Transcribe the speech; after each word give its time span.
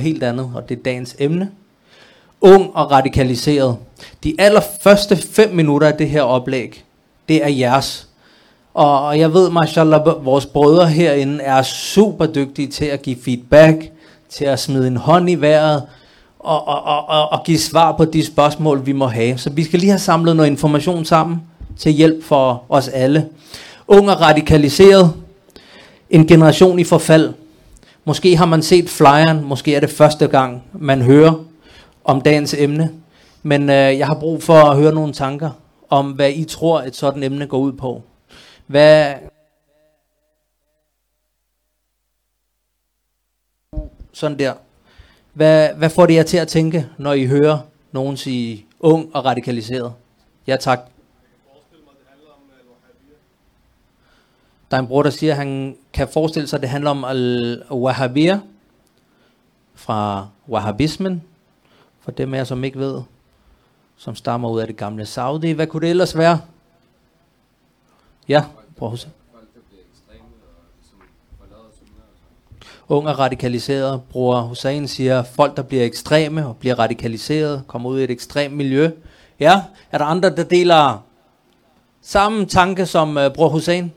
helt 0.00 0.22
andet, 0.22 0.50
og 0.54 0.68
det 0.68 0.78
er 0.78 0.82
dagens 0.82 1.16
emne. 1.18 1.50
Ung 2.40 2.70
og 2.76 2.90
radikaliseret. 2.90 3.76
De 4.24 4.34
allerførste 4.38 5.16
fem 5.16 5.54
minutter 5.54 5.88
af 5.88 5.94
det 5.94 6.08
her 6.08 6.22
oplæg, 6.22 6.84
det 7.28 7.44
er 7.44 7.48
jeres. 7.48 8.08
Og 8.74 9.18
jeg 9.18 9.34
ved, 9.34 9.50
mashallah, 9.50 10.00
vores 10.04 10.46
brødre 10.46 10.88
herinde 10.88 11.42
er 11.42 11.62
super 11.62 12.26
dygtige 12.26 12.68
til 12.68 12.84
at 12.84 13.02
give 13.02 13.16
feedback, 13.24 13.92
til 14.28 14.44
at 14.44 14.60
smide 14.60 14.86
en 14.86 14.96
hånd 14.96 15.30
i 15.30 15.34
vejret, 15.34 15.82
og, 16.38 16.68
og, 16.68 16.84
og, 16.84 17.08
og, 17.08 17.32
og 17.32 17.44
give 17.44 17.58
svar 17.58 17.92
på 17.92 18.04
de 18.04 18.26
spørgsmål, 18.26 18.86
vi 18.86 18.92
må 18.92 19.06
have. 19.06 19.38
Så 19.38 19.50
vi 19.50 19.64
skal 19.64 19.80
lige 19.80 19.90
have 19.90 19.98
samlet 19.98 20.36
noget 20.36 20.50
information 20.50 21.04
sammen 21.04 21.42
til 21.78 21.92
hjælp 21.92 22.24
for 22.24 22.62
os 22.68 22.88
alle. 22.88 23.28
Ung 23.88 24.10
og 24.10 24.20
radikaliseret. 24.20 25.12
En 26.10 26.26
generation 26.26 26.78
i 26.78 26.84
forfald. 26.84 27.32
Måske 28.06 28.36
har 28.36 28.46
man 28.46 28.62
set 28.62 28.90
flyeren, 28.90 29.44
måske 29.44 29.74
er 29.74 29.80
det 29.80 29.90
første 29.90 30.26
gang, 30.26 30.62
man 30.72 31.02
hører 31.02 31.44
om 32.04 32.20
dagens 32.20 32.54
emne. 32.58 32.92
Men 33.42 33.62
øh, 33.70 33.98
jeg 33.98 34.06
har 34.06 34.14
brug 34.14 34.42
for 34.42 34.54
at 34.54 34.76
høre 34.76 34.94
nogle 34.94 35.12
tanker 35.12 35.50
om, 35.90 36.10
hvad 36.12 36.30
I 36.30 36.44
tror, 36.44 36.82
et 36.82 36.96
sådan 36.96 37.22
emne 37.22 37.46
går 37.46 37.58
ud 37.58 37.72
på. 37.72 38.02
Hvad... 38.66 39.14
Sådan 44.12 44.38
der. 44.38 44.52
Hvad, 45.32 45.68
hvad 45.74 45.90
får 45.90 46.06
det 46.06 46.14
jer 46.14 46.22
til 46.22 46.36
at 46.36 46.48
tænke, 46.48 46.86
når 46.98 47.12
I 47.12 47.26
hører 47.26 47.58
nogen 47.92 48.16
sige 48.16 48.66
ung 48.80 49.16
og 49.16 49.24
radikaliseret? 49.24 49.92
Ja 50.46 50.56
tak. 50.56 50.93
Der 54.74 54.78
er 54.78 54.82
en 54.82 54.88
bror, 54.88 55.02
der 55.02 55.10
siger, 55.10 55.32
at 55.32 55.36
han 55.36 55.76
kan 55.92 56.08
forestille 56.08 56.48
sig, 56.48 56.56
at 56.56 56.60
det 56.60 56.70
handler 56.70 56.90
om 56.90 57.04
al-Wahhabiyya 57.04 58.38
fra 59.74 60.28
wahhabismen, 60.48 61.22
for 62.00 62.10
dem 62.10 62.34
af 62.34 62.38
jer, 62.38 62.44
som 62.44 62.64
ikke 62.64 62.78
ved, 62.78 63.02
som 63.96 64.14
stammer 64.14 64.50
ud 64.50 64.60
af 64.60 64.66
det 64.66 64.76
gamle 64.76 65.06
Saudi. 65.06 65.50
Hvad 65.50 65.66
kunne 65.66 65.80
det 65.80 65.90
ellers 65.90 66.16
være? 66.16 66.40
Ja, 68.28 68.44
prøv 68.76 68.92
at 68.92 69.08
Unge 72.88 73.10
og 73.10 73.18
radikaliseret. 73.18 74.02
Bror 74.02 74.40
Hussein 74.40 74.88
siger, 74.88 75.22
folk, 75.22 75.56
der 75.56 75.62
bliver 75.62 75.84
ekstreme 75.84 76.46
og 76.46 76.56
bliver 76.56 76.78
radikaliseret, 76.78 77.62
kommer 77.66 77.90
ud 77.90 78.00
i 78.00 78.04
et 78.04 78.10
ekstremt 78.10 78.56
miljø. 78.56 78.90
Ja, 79.40 79.62
er 79.92 79.98
der 79.98 80.04
andre, 80.04 80.36
der 80.36 80.44
deler 80.44 81.04
samme 82.02 82.46
tanke 82.46 82.86
som 82.86 83.16
uh, 83.16 83.32
bror 83.34 83.48
Hussein? 83.48 83.92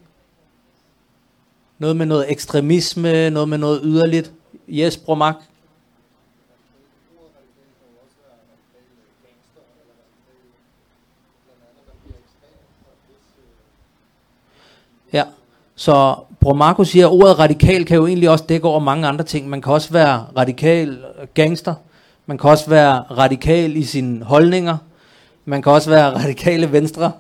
Noget 1.80 1.96
med 1.96 2.06
noget 2.06 2.32
ekstremisme, 2.32 3.30
noget 3.30 3.50
med 3.50 3.58
noget 3.58 3.82
yderligt. 3.84 4.32
Yes, 4.70 4.98
bror 4.98 5.16
Mark. 5.16 5.36
Ja, 15.14 15.24
så 15.76 16.16
Bror 16.40 16.54
Marco 16.54 16.84
siger, 16.84 17.08
at 17.08 17.12
ordet 17.12 17.40
radikal 17.40 17.86
kan 17.86 17.98
jo 17.98 18.08
egentlig 18.08 18.30
også 18.30 18.46
dække 18.50 18.68
over 18.68 18.80
mange 18.80 19.08
andre 19.08 19.26
ting. 19.26 19.50
Man 19.50 19.62
kan 19.62 19.74
også 19.74 19.92
være 19.92 20.26
radikal 20.38 21.04
gangster. 21.34 21.76
Man 22.26 22.38
kan 22.38 22.50
også 22.50 22.70
være 22.70 23.00
radikal 23.00 23.76
i 23.76 23.84
sine 23.84 24.24
holdninger. 24.24 24.78
Man 25.46 25.62
kan 25.62 25.72
også 25.72 25.90
være 25.90 26.14
radikale 26.24 26.72
venstre. 26.72 27.12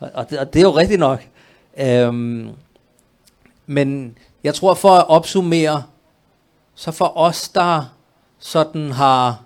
og, 0.00 0.30
det, 0.30 0.38
og 0.38 0.54
det 0.54 0.60
er 0.60 0.64
jo 0.64 0.76
rigtigt 0.76 1.00
nok. 1.00 1.24
Øhm, 1.80 2.48
men 3.70 4.18
jeg 4.44 4.54
tror 4.54 4.74
for 4.74 4.90
at 4.90 5.08
opsummere, 5.08 5.82
så 6.74 6.90
for 6.90 7.16
os, 7.16 7.48
der 7.48 7.94
sådan 8.38 8.92
har, 8.92 9.42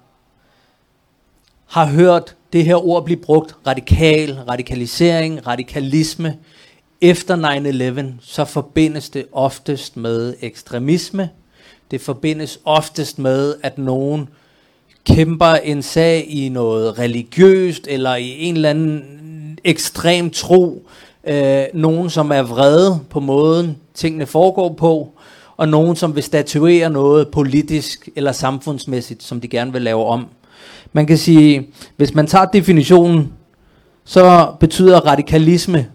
har 1.66 1.86
hørt 1.86 2.36
det 2.52 2.64
her 2.64 2.86
ord 2.86 3.04
blive 3.04 3.20
brugt, 3.20 3.56
radikal, 3.66 4.34
radikalisering, 4.48 5.46
radikalisme, 5.46 6.38
efter 7.00 8.16
9-11, 8.16 8.20
så 8.20 8.44
forbindes 8.44 9.10
det 9.10 9.26
oftest 9.32 9.96
med 9.96 10.34
ekstremisme. 10.40 11.30
Det 11.90 12.00
forbindes 12.00 12.58
oftest 12.64 13.18
med, 13.18 13.54
at 13.62 13.78
nogen 13.78 14.28
kæmper 15.04 15.54
en 15.54 15.82
sag 15.82 16.26
i 16.28 16.48
noget 16.48 16.98
religiøst, 16.98 17.86
eller 17.90 18.14
i 18.14 18.42
en 18.42 18.54
eller 18.54 18.70
anden 18.70 19.58
ekstrem 19.64 20.30
tro. 20.30 20.86
Øh, 21.24 21.64
nogen, 21.74 22.10
som 22.10 22.30
er 22.30 22.42
vrede 22.42 23.00
på 23.10 23.20
måden, 23.20 23.76
tingene 23.94 24.26
foregår 24.26 24.74
på, 24.74 25.12
og 25.56 25.68
nogen, 25.68 25.96
som 25.96 26.14
vil 26.14 26.22
statuere 26.22 26.90
noget 26.90 27.28
politisk 27.28 28.08
eller 28.16 28.32
samfundsmæssigt, 28.32 29.22
som 29.22 29.40
de 29.40 29.48
gerne 29.48 29.72
vil 29.72 29.82
lave 29.82 30.04
om. 30.04 30.26
Man 30.92 31.06
kan 31.06 31.18
sige, 31.18 31.68
hvis 31.96 32.14
man 32.14 32.26
tager 32.26 32.44
definitionen, 32.44 33.32
så 34.04 34.54
betyder 34.60 35.00
radikalisme 35.00 35.88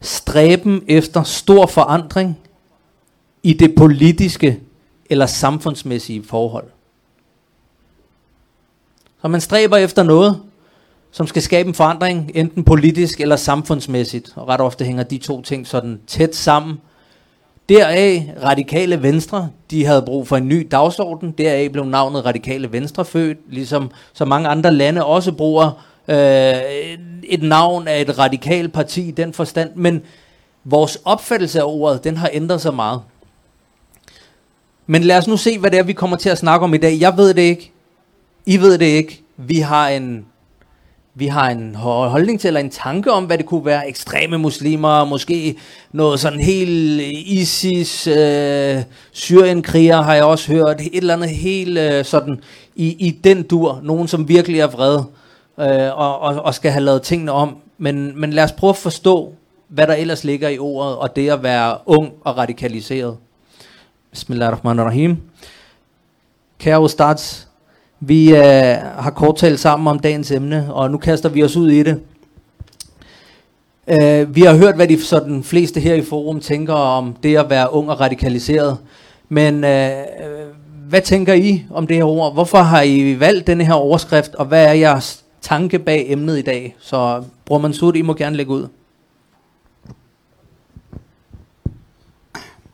stræben 0.00 0.82
efter 0.88 1.22
stor 1.22 1.66
forandring 1.66 2.38
i 3.42 3.52
det 3.52 3.74
politiske 3.74 4.60
eller 5.10 5.26
samfundsmæssige 5.26 6.24
forhold. 6.24 6.64
Så 9.22 9.28
man 9.28 9.40
stræber 9.40 9.76
efter 9.76 10.02
noget, 10.02 10.40
som 11.10 11.26
skal 11.26 11.42
skabe 11.42 11.68
en 11.68 11.74
forandring, 11.74 12.30
enten 12.34 12.64
politisk 12.64 13.20
eller 13.20 13.36
samfundsmæssigt. 13.36 14.32
Og 14.36 14.48
ret 14.48 14.60
ofte 14.60 14.84
hænger 14.84 15.02
de 15.02 15.18
to 15.18 15.42
ting 15.42 15.66
sådan 15.66 16.00
tæt 16.06 16.36
sammen. 16.36 16.80
Deraf 17.68 18.34
radikale 18.42 19.02
venstre, 19.02 19.48
de 19.70 19.84
havde 19.84 20.02
brug 20.02 20.28
for 20.28 20.36
en 20.36 20.48
ny 20.48 20.68
dagsorden. 20.70 21.30
Deraf 21.38 21.72
blev 21.72 21.84
navnet 21.84 22.26
radikale 22.26 22.72
venstre 22.72 23.04
født, 23.04 23.38
ligesom 23.48 23.90
så 24.12 24.24
mange 24.24 24.48
andre 24.48 24.72
lande 24.72 25.04
også 25.04 25.32
bruger 25.32 25.84
øh, 26.08 26.16
et 27.22 27.42
navn 27.42 27.88
af 27.88 28.00
et 28.00 28.18
radikalt 28.18 28.72
parti 28.72 29.08
i 29.08 29.10
den 29.10 29.32
forstand. 29.32 29.70
Men 29.74 30.02
vores 30.64 30.98
opfattelse 31.04 31.60
af 31.60 31.64
ordet, 31.66 32.04
den 32.04 32.16
har 32.16 32.30
ændret 32.32 32.60
sig 32.60 32.74
meget. 32.74 33.00
Men 34.86 35.02
lad 35.04 35.18
os 35.18 35.28
nu 35.28 35.36
se, 35.36 35.58
hvad 35.58 35.70
det 35.70 35.78
er, 35.78 35.82
vi 35.82 35.92
kommer 35.92 36.16
til 36.16 36.28
at 36.28 36.38
snakke 36.38 36.64
om 36.64 36.74
i 36.74 36.78
dag. 36.78 37.00
Jeg 37.00 37.16
ved 37.16 37.34
det 37.34 37.42
ikke. 37.42 37.72
I 38.46 38.56
ved 38.56 38.78
det 38.78 38.86
ikke. 38.86 39.22
Vi 39.36 39.58
har 39.58 39.88
en 39.88 40.26
vi 41.18 41.26
har 41.26 41.50
en 41.50 41.74
holdning 41.74 42.40
til, 42.40 42.48
eller 42.48 42.60
en 42.60 42.70
tanke 42.70 43.12
om, 43.12 43.24
hvad 43.24 43.38
det 43.38 43.46
kunne 43.46 43.64
være. 43.64 43.88
Ekstreme 43.88 44.38
muslimer, 44.38 45.04
måske 45.04 45.56
noget 45.92 46.20
sådan 46.20 46.40
helt 46.40 47.00
ISIS, 47.26 48.06
øh, 48.06 48.82
Syrienkriger 49.12 50.02
har 50.02 50.14
jeg 50.14 50.24
også 50.24 50.52
hørt. 50.52 50.80
Et 50.80 50.96
eller 50.96 51.14
andet 51.14 51.30
helt 51.30 51.78
øh, 51.78 52.04
sådan 52.04 52.40
i, 52.76 53.06
i 53.06 53.10
den 53.10 53.42
dur. 53.42 53.80
Nogen, 53.82 54.08
som 54.08 54.28
virkelig 54.28 54.60
er 54.60 54.66
vred 54.66 54.98
øh, 55.58 55.98
og, 55.98 56.20
og, 56.20 56.34
og 56.34 56.54
skal 56.54 56.70
have 56.70 56.84
lavet 56.84 57.02
tingene 57.02 57.32
om. 57.32 57.56
Men, 57.78 58.20
men 58.20 58.32
lad 58.32 58.44
os 58.44 58.52
prøve 58.52 58.70
at 58.70 58.76
forstå, 58.76 59.34
hvad 59.68 59.86
der 59.86 59.94
ellers 59.94 60.24
ligger 60.24 60.48
i 60.48 60.58
ordet, 60.58 60.96
og 60.96 61.16
det 61.16 61.30
at 61.30 61.42
være 61.42 61.78
ung 61.86 62.12
og 62.24 62.38
radikaliseret. 62.38 63.16
Bismillahirrahmanirrahim. 64.10 65.16
Kære 66.58 66.80
Ustads, 66.80 67.47
vi 68.00 68.34
øh, 68.34 68.76
har 68.98 69.12
kort 69.16 69.36
talt 69.36 69.60
sammen 69.60 69.86
om 69.86 69.98
dagens 69.98 70.30
emne, 70.30 70.74
og 70.74 70.90
nu 70.90 70.98
kaster 70.98 71.28
vi 71.28 71.44
os 71.44 71.56
ud 71.56 71.70
i 71.70 71.82
det. 71.82 72.00
Øh, 73.88 74.34
vi 74.34 74.42
har 74.42 74.56
hørt, 74.56 74.74
hvad 74.74 74.88
de 74.88 75.02
sådan, 75.02 75.42
fleste 75.42 75.80
her 75.80 75.94
i 75.94 76.02
forum 76.02 76.40
tænker 76.40 76.74
om 76.74 77.16
det 77.22 77.36
at 77.36 77.50
være 77.50 77.72
ung 77.72 77.90
og 77.90 78.00
radikaliseret. 78.00 78.78
Men 79.28 79.64
øh, 79.64 79.90
øh 79.98 80.48
hvad 80.88 81.02
tænker 81.02 81.34
I 81.34 81.64
om 81.70 81.86
det 81.86 81.96
her 81.96 82.04
ord? 82.04 82.32
Hvorfor 82.32 82.58
har 82.58 82.82
I 82.82 83.20
valgt 83.20 83.46
denne 83.46 83.64
her 83.64 83.74
overskrift, 83.74 84.34
og 84.34 84.46
hvad 84.46 84.66
er 84.66 84.72
jeres 84.72 85.24
tanke 85.40 85.78
bag 85.78 86.12
emnet 86.12 86.38
i 86.38 86.42
dag? 86.42 86.76
Så 86.78 87.24
Bror 87.44 87.58
Mansur, 87.58 87.94
I 87.94 88.02
må 88.02 88.14
gerne 88.14 88.36
lægge 88.36 88.52
ud. 88.52 88.68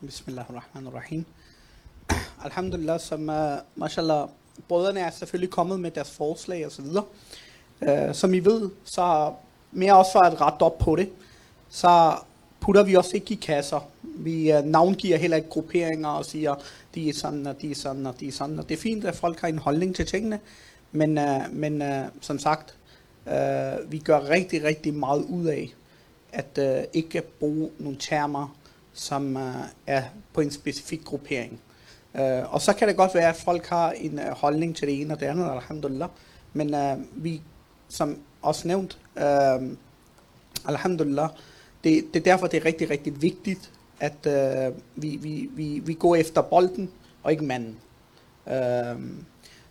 Bismillahirrahmanirrahim. 0.00 1.24
Alhamdulillah, 2.44 3.00
som 3.00 3.28
uh, 3.28 3.34
mashallah, 3.76 4.28
brødrene 4.68 5.00
er 5.00 5.10
selvfølgelig 5.10 5.50
kommet 5.50 5.80
med 5.80 5.90
deres 5.90 6.10
forslag 6.10 6.66
og 6.66 6.72
så 6.72 6.82
videre. 6.82 7.04
Uh, 7.80 8.14
som 8.14 8.34
I 8.34 8.38
ved, 8.38 8.70
så 8.84 9.32
mere 9.72 9.96
også 9.96 10.12
for 10.12 10.20
at 10.20 10.40
rette 10.40 10.62
op 10.62 10.78
på 10.78 10.96
det, 10.96 11.08
så 11.70 12.12
putter 12.60 12.82
vi 12.82 12.94
også 12.94 13.10
ikke 13.14 13.34
i 13.34 13.38
kasser. 13.42 13.88
Vi 14.02 14.56
uh, 14.56 14.64
navngiver 14.64 15.16
heller 15.16 15.36
ikke 15.36 15.48
grupperinger 15.48 16.08
og 16.08 16.24
siger, 16.24 16.54
de 16.94 17.08
er 17.08 17.12
sådan 17.12 17.46
og 17.46 17.62
de 17.62 17.70
er 17.70 17.74
sådan 17.74 18.06
og 18.06 18.20
de 18.20 18.28
er 18.28 18.32
sådan. 18.32 18.58
Og 18.58 18.68
det 18.68 18.74
er 18.74 18.80
fint, 18.80 19.04
at 19.04 19.16
folk 19.16 19.40
har 19.40 19.48
en 19.48 19.58
holdning 19.58 19.94
til 19.94 20.06
tingene, 20.06 20.40
men, 20.92 21.18
uh, 21.18 21.52
men 21.52 21.82
uh, 21.82 22.06
som 22.20 22.38
sagt, 22.38 22.74
uh, 23.26 23.92
vi 23.92 23.98
gør 23.98 24.28
rigtig, 24.30 24.64
rigtig 24.64 24.94
meget 24.94 25.22
ud 25.22 25.46
af 25.46 25.74
at 26.32 26.58
uh, 26.58 26.84
ikke 26.92 27.22
bruge 27.22 27.70
nogle 27.78 27.98
termer, 28.00 28.56
som 28.92 29.36
uh, 29.36 29.42
er 29.86 30.02
på 30.32 30.40
en 30.40 30.50
specifik 30.50 31.04
gruppering. 31.04 31.60
Uh, 32.18 32.54
og 32.54 32.60
så 32.62 32.72
kan 32.72 32.88
det 32.88 32.96
godt 32.96 33.14
være, 33.14 33.28
at 33.28 33.36
folk 33.36 33.66
har 33.66 33.90
en 33.92 34.18
uh, 34.18 34.24
holdning 34.24 34.76
til 34.76 34.88
det 34.88 35.00
ene 35.00 35.14
og 35.14 35.20
det 35.20 35.26
andet, 35.26 35.50
alhamdulillah. 35.50 36.08
Men 36.52 36.74
uh, 36.74 37.24
vi, 37.24 37.42
som 37.88 38.18
også 38.42 38.68
nævnt, 38.68 38.98
uh, 39.16 39.62
alhamdulillah, 40.68 41.28
det, 41.84 42.04
det 42.14 42.20
er 42.20 42.24
derfor, 42.24 42.46
det 42.46 42.60
er 42.60 42.64
rigtig, 42.64 42.90
rigtig 42.90 43.22
vigtigt, 43.22 43.70
at 44.00 44.26
uh, 44.26 44.74
vi, 45.02 45.16
vi, 45.16 45.50
vi, 45.52 45.78
vi 45.84 45.94
går 45.94 46.16
efter 46.16 46.42
bolden 46.42 46.90
og 47.22 47.32
ikke 47.32 47.44
manden. 47.44 47.76
Øhm, 48.48 49.24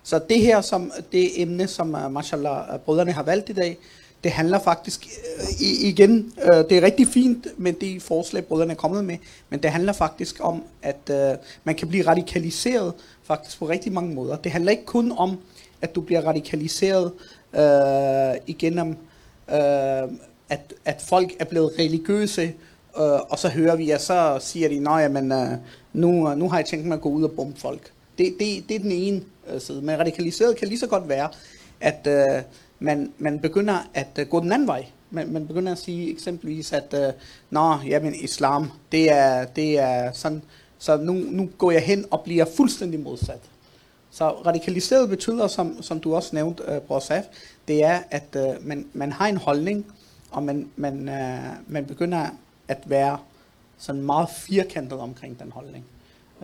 så 0.04 0.20
det 0.30 0.42
her, 0.42 0.62
som 0.62 0.92
det 1.12 1.42
emne, 1.42 1.68
som 1.68 1.94
uh, 1.94 2.12
mashallah, 2.12 2.80
brødrene 2.80 3.12
har 3.12 3.24
valgt 3.24 3.50
i 3.50 3.54
dag, 3.54 3.78
det 4.24 4.32
handler 4.32 4.60
faktisk 4.60 5.08
øh, 5.40 5.62
i, 5.62 5.88
igen, 5.88 6.34
øh, 6.44 6.58
det 6.70 6.72
er 6.72 6.82
rigtig 6.82 7.08
fint 7.08 7.48
med 7.58 7.74
de 7.74 8.00
forslag, 8.00 8.46
brødrene 8.46 8.72
er 8.72 8.78
kommet 8.78 9.06
med, 9.06 9.18
men 9.50 9.64
det 9.64 9.72
handler 9.72 9.94
faktisk 9.94 10.36
om, 10.40 10.64
at 10.82 11.10
øh, 11.12 11.38
man 11.64 11.76
kan 11.76 11.88
blive 11.88 12.08
radikaliseret 12.08 12.94
faktisk 13.24 13.60
på 13.60 13.70
rigtig 13.70 13.94
mange 13.94 14.16
måder. 14.16 14.36
Det 14.36 14.52
handler 14.52 14.72
ikke 14.72 14.86
kun 14.86 15.12
om, 15.18 15.38
at 15.82 15.96
du 15.96 16.02
bliver 16.02 16.22
radikaliseret 16.22 17.12
øh, 17.56 18.42
igennem, 18.48 18.90
øh, 19.52 20.10
at, 20.50 20.74
at 20.86 21.02
folk 21.02 21.34
er 21.40 21.46
blevet 21.46 21.72
religiøse, 21.80 22.42
øh, 22.98 23.20
og 23.30 23.40
så 23.40 23.50
hører 23.50 23.76
vi, 23.76 23.92
at 23.92 24.02
så 24.02 24.38
siger 24.42 24.70
de, 24.70 24.80
nej, 24.80 25.08
men 25.08 25.32
øh, 25.32 25.48
nu, 25.94 26.36
nu 26.36 26.50
har 26.50 26.58
jeg 26.58 26.66
tænkt 26.66 26.86
mig 26.86 26.96
at 26.96 27.02
gå 27.02 27.10
ud 27.10 27.24
og 27.24 27.32
bombe 27.32 27.60
folk. 27.60 27.92
Det, 28.18 28.36
det, 28.40 28.70
det 28.70 28.76
er 28.76 28.80
den 28.80 28.92
ene 28.92 29.22
øh, 29.50 29.62
side. 29.62 29.82
Men 29.82 30.00
radikaliseret 30.00 30.56
kan 30.56 30.68
lige 30.68 30.80
så 30.80 30.88
godt 30.88 31.10
være, 31.10 31.30
at 31.82 32.08
øh, 32.08 32.42
man, 32.84 33.14
man 33.18 33.40
begynder 33.40 33.90
at 33.94 34.20
uh, 34.22 34.28
gå 34.28 34.40
den 34.40 34.52
anden 34.52 34.68
vej. 34.68 34.86
Man, 35.10 35.34
man 35.34 35.48
begynder 35.48 35.72
at 35.72 35.78
sige 35.78 36.12
eksempelvis, 36.12 36.74
at 36.74 36.94
uh, 36.94 37.22
nå, 37.50 37.78
jamen 37.86 38.16
islam, 38.16 38.72
det 38.92 39.12
er, 39.12 39.46
det 39.46 39.80
er 39.80 40.12
sådan, 40.12 40.42
så 40.78 40.98
nu, 40.98 41.14
nu 41.14 41.50
går 41.58 41.72
jeg 41.72 41.82
hen 41.82 42.06
og 42.12 42.22
bliver 42.22 42.46
fuldstændig 42.58 43.00
modsat. 43.00 43.42
Så 44.12 44.30
radikaliseret 44.30 45.10
betyder, 45.10 45.48
som, 45.48 45.82
som 45.82 46.00
du 46.00 46.16
også 46.16 46.30
nævnte, 46.36 46.64
uh, 46.68 46.78
Bror 46.78 47.00
Saf, 47.00 47.24
det 47.68 47.84
er, 47.84 48.00
at 48.12 48.36
uh, 48.36 48.68
man, 48.68 48.86
man 48.94 49.12
har 49.12 49.28
en 49.28 49.38
holdning, 49.38 49.86
og 50.32 50.44
man, 50.44 50.70
man, 50.76 50.94
uh, 50.94 51.74
man 51.74 51.86
begynder 51.86 52.28
at 52.68 52.80
være 52.86 53.18
sådan 53.78 54.02
meget 54.02 54.30
firkantet 54.30 55.00
omkring 55.00 55.40
den 55.40 55.52
holdning. 55.52 55.86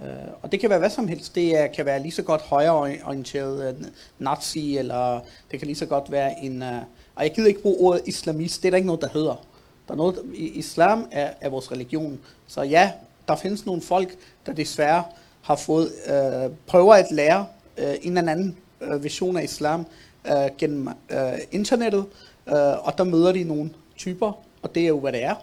Øh, 0.03 0.31
og 0.41 0.51
det 0.51 0.59
kan 0.59 0.69
være 0.69 0.79
hvad 0.79 0.89
som 0.89 1.07
helst. 1.07 1.35
Det 1.35 1.57
er, 1.57 1.67
kan 1.67 1.85
være 1.85 2.01
lige 2.01 2.11
så 2.11 2.21
godt 2.21 2.41
højreorienteret 2.41 3.75
øh, 3.75 3.85
nazi, 4.19 4.77
eller 4.77 5.19
det 5.51 5.59
kan 5.59 5.65
lige 5.65 5.77
så 5.77 5.85
godt 5.85 6.11
være 6.11 6.39
en... 6.43 6.61
Uh, 6.61 6.77
og 7.15 7.23
jeg 7.23 7.33
gider 7.33 7.47
ikke 7.47 7.61
bruge 7.61 7.77
ordet 7.79 8.01
islamist, 8.05 8.61
det 8.61 8.67
er 8.67 8.71
der 8.71 8.77
ikke 8.77 8.87
noget, 8.87 9.01
der 9.01 9.09
hedder. 9.13 9.45
Der 9.87 9.93
er 9.93 9.97
noget, 9.97 10.19
islam 10.33 11.07
er, 11.11 11.29
er 11.41 11.49
vores 11.49 11.71
religion. 11.71 12.19
Så 12.47 12.61
ja, 12.61 12.91
der 13.27 13.35
findes 13.35 13.65
nogle 13.65 13.81
folk, 13.81 14.15
der 14.45 14.53
desværre 14.53 15.03
har 15.41 15.55
fået, 15.55 15.91
uh, 16.07 16.51
prøver 16.67 16.93
at 16.93 17.11
lære 17.11 17.45
uh, 17.77 17.83
en 18.01 18.17
eller 18.17 18.31
anden 18.31 18.57
uh, 18.81 19.03
vision 19.03 19.37
af 19.37 19.43
islam 19.43 19.85
uh, 20.29 20.57
gennem 20.57 20.87
uh, 20.87 21.39
internettet, 21.51 22.05
uh, 22.47 22.87
og 22.87 22.97
der 22.97 23.03
møder 23.03 23.31
de 23.31 23.43
nogle 23.43 23.69
typer, 23.97 24.31
og 24.61 24.75
det 24.75 24.83
er 24.83 24.87
jo, 24.87 24.99
hvad 24.99 25.11
det 25.11 25.23
er. 25.23 25.35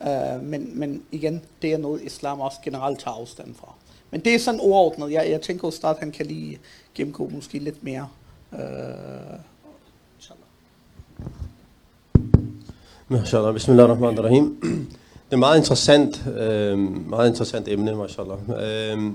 Uh, 0.00 0.44
men, 0.44 0.78
men 0.78 1.02
igen, 1.10 1.42
det 1.62 1.72
er 1.72 1.78
noget, 1.78 2.02
islam 2.02 2.40
også 2.40 2.58
generelt 2.62 3.00
tager 3.00 3.14
afstand 3.14 3.54
fra. 3.54 3.74
Men 4.14 4.20
det 4.20 4.34
er 4.34 4.38
sådan 4.38 4.60
overordnet. 4.60 5.12
Jeg, 5.12 5.30
jeg 5.30 5.40
tænker 5.40 5.68
at 5.68 5.74
at 5.84 5.96
han 5.98 6.12
kan 6.12 6.26
lige 6.26 6.58
gennemgå 6.94 7.28
måske 7.28 7.58
lidt 7.58 7.84
mere. 7.84 8.08
Øh, 8.52 8.60
uh, 10.10 10.36
Mashallah, 13.08 13.54
bismillahirrahmanirrahim. 13.54 14.60
Det 15.30 15.32
er 15.32 15.36
meget 15.36 15.58
interessant, 15.58 16.26
øh, 16.26 16.78
meget 17.08 17.28
interessant 17.28 17.68
emne, 17.68 17.96
mashallah. 17.96 18.38
Øh, 18.48 19.12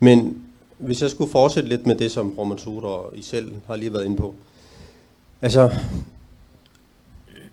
men 0.00 0.44
hvis 0.78 1.02
jeg 1.02 1.10
skulle 1.10 1.30
fortsætte 1.30 1.68
lidt 1.68 1.86
med 1.86 1.94
det, 1.94 2.12
som 2.12 2.34
Roman 2.38 2.58
og 2.66 3.12
I 3.16 3.22
selv 3.22 3.52
har 3.66 3.76
lige 3.76 3.92
været 3.92 4.04
inde 4.04 4.16
på. 4.16 4.34
Altså, 5.42 5.70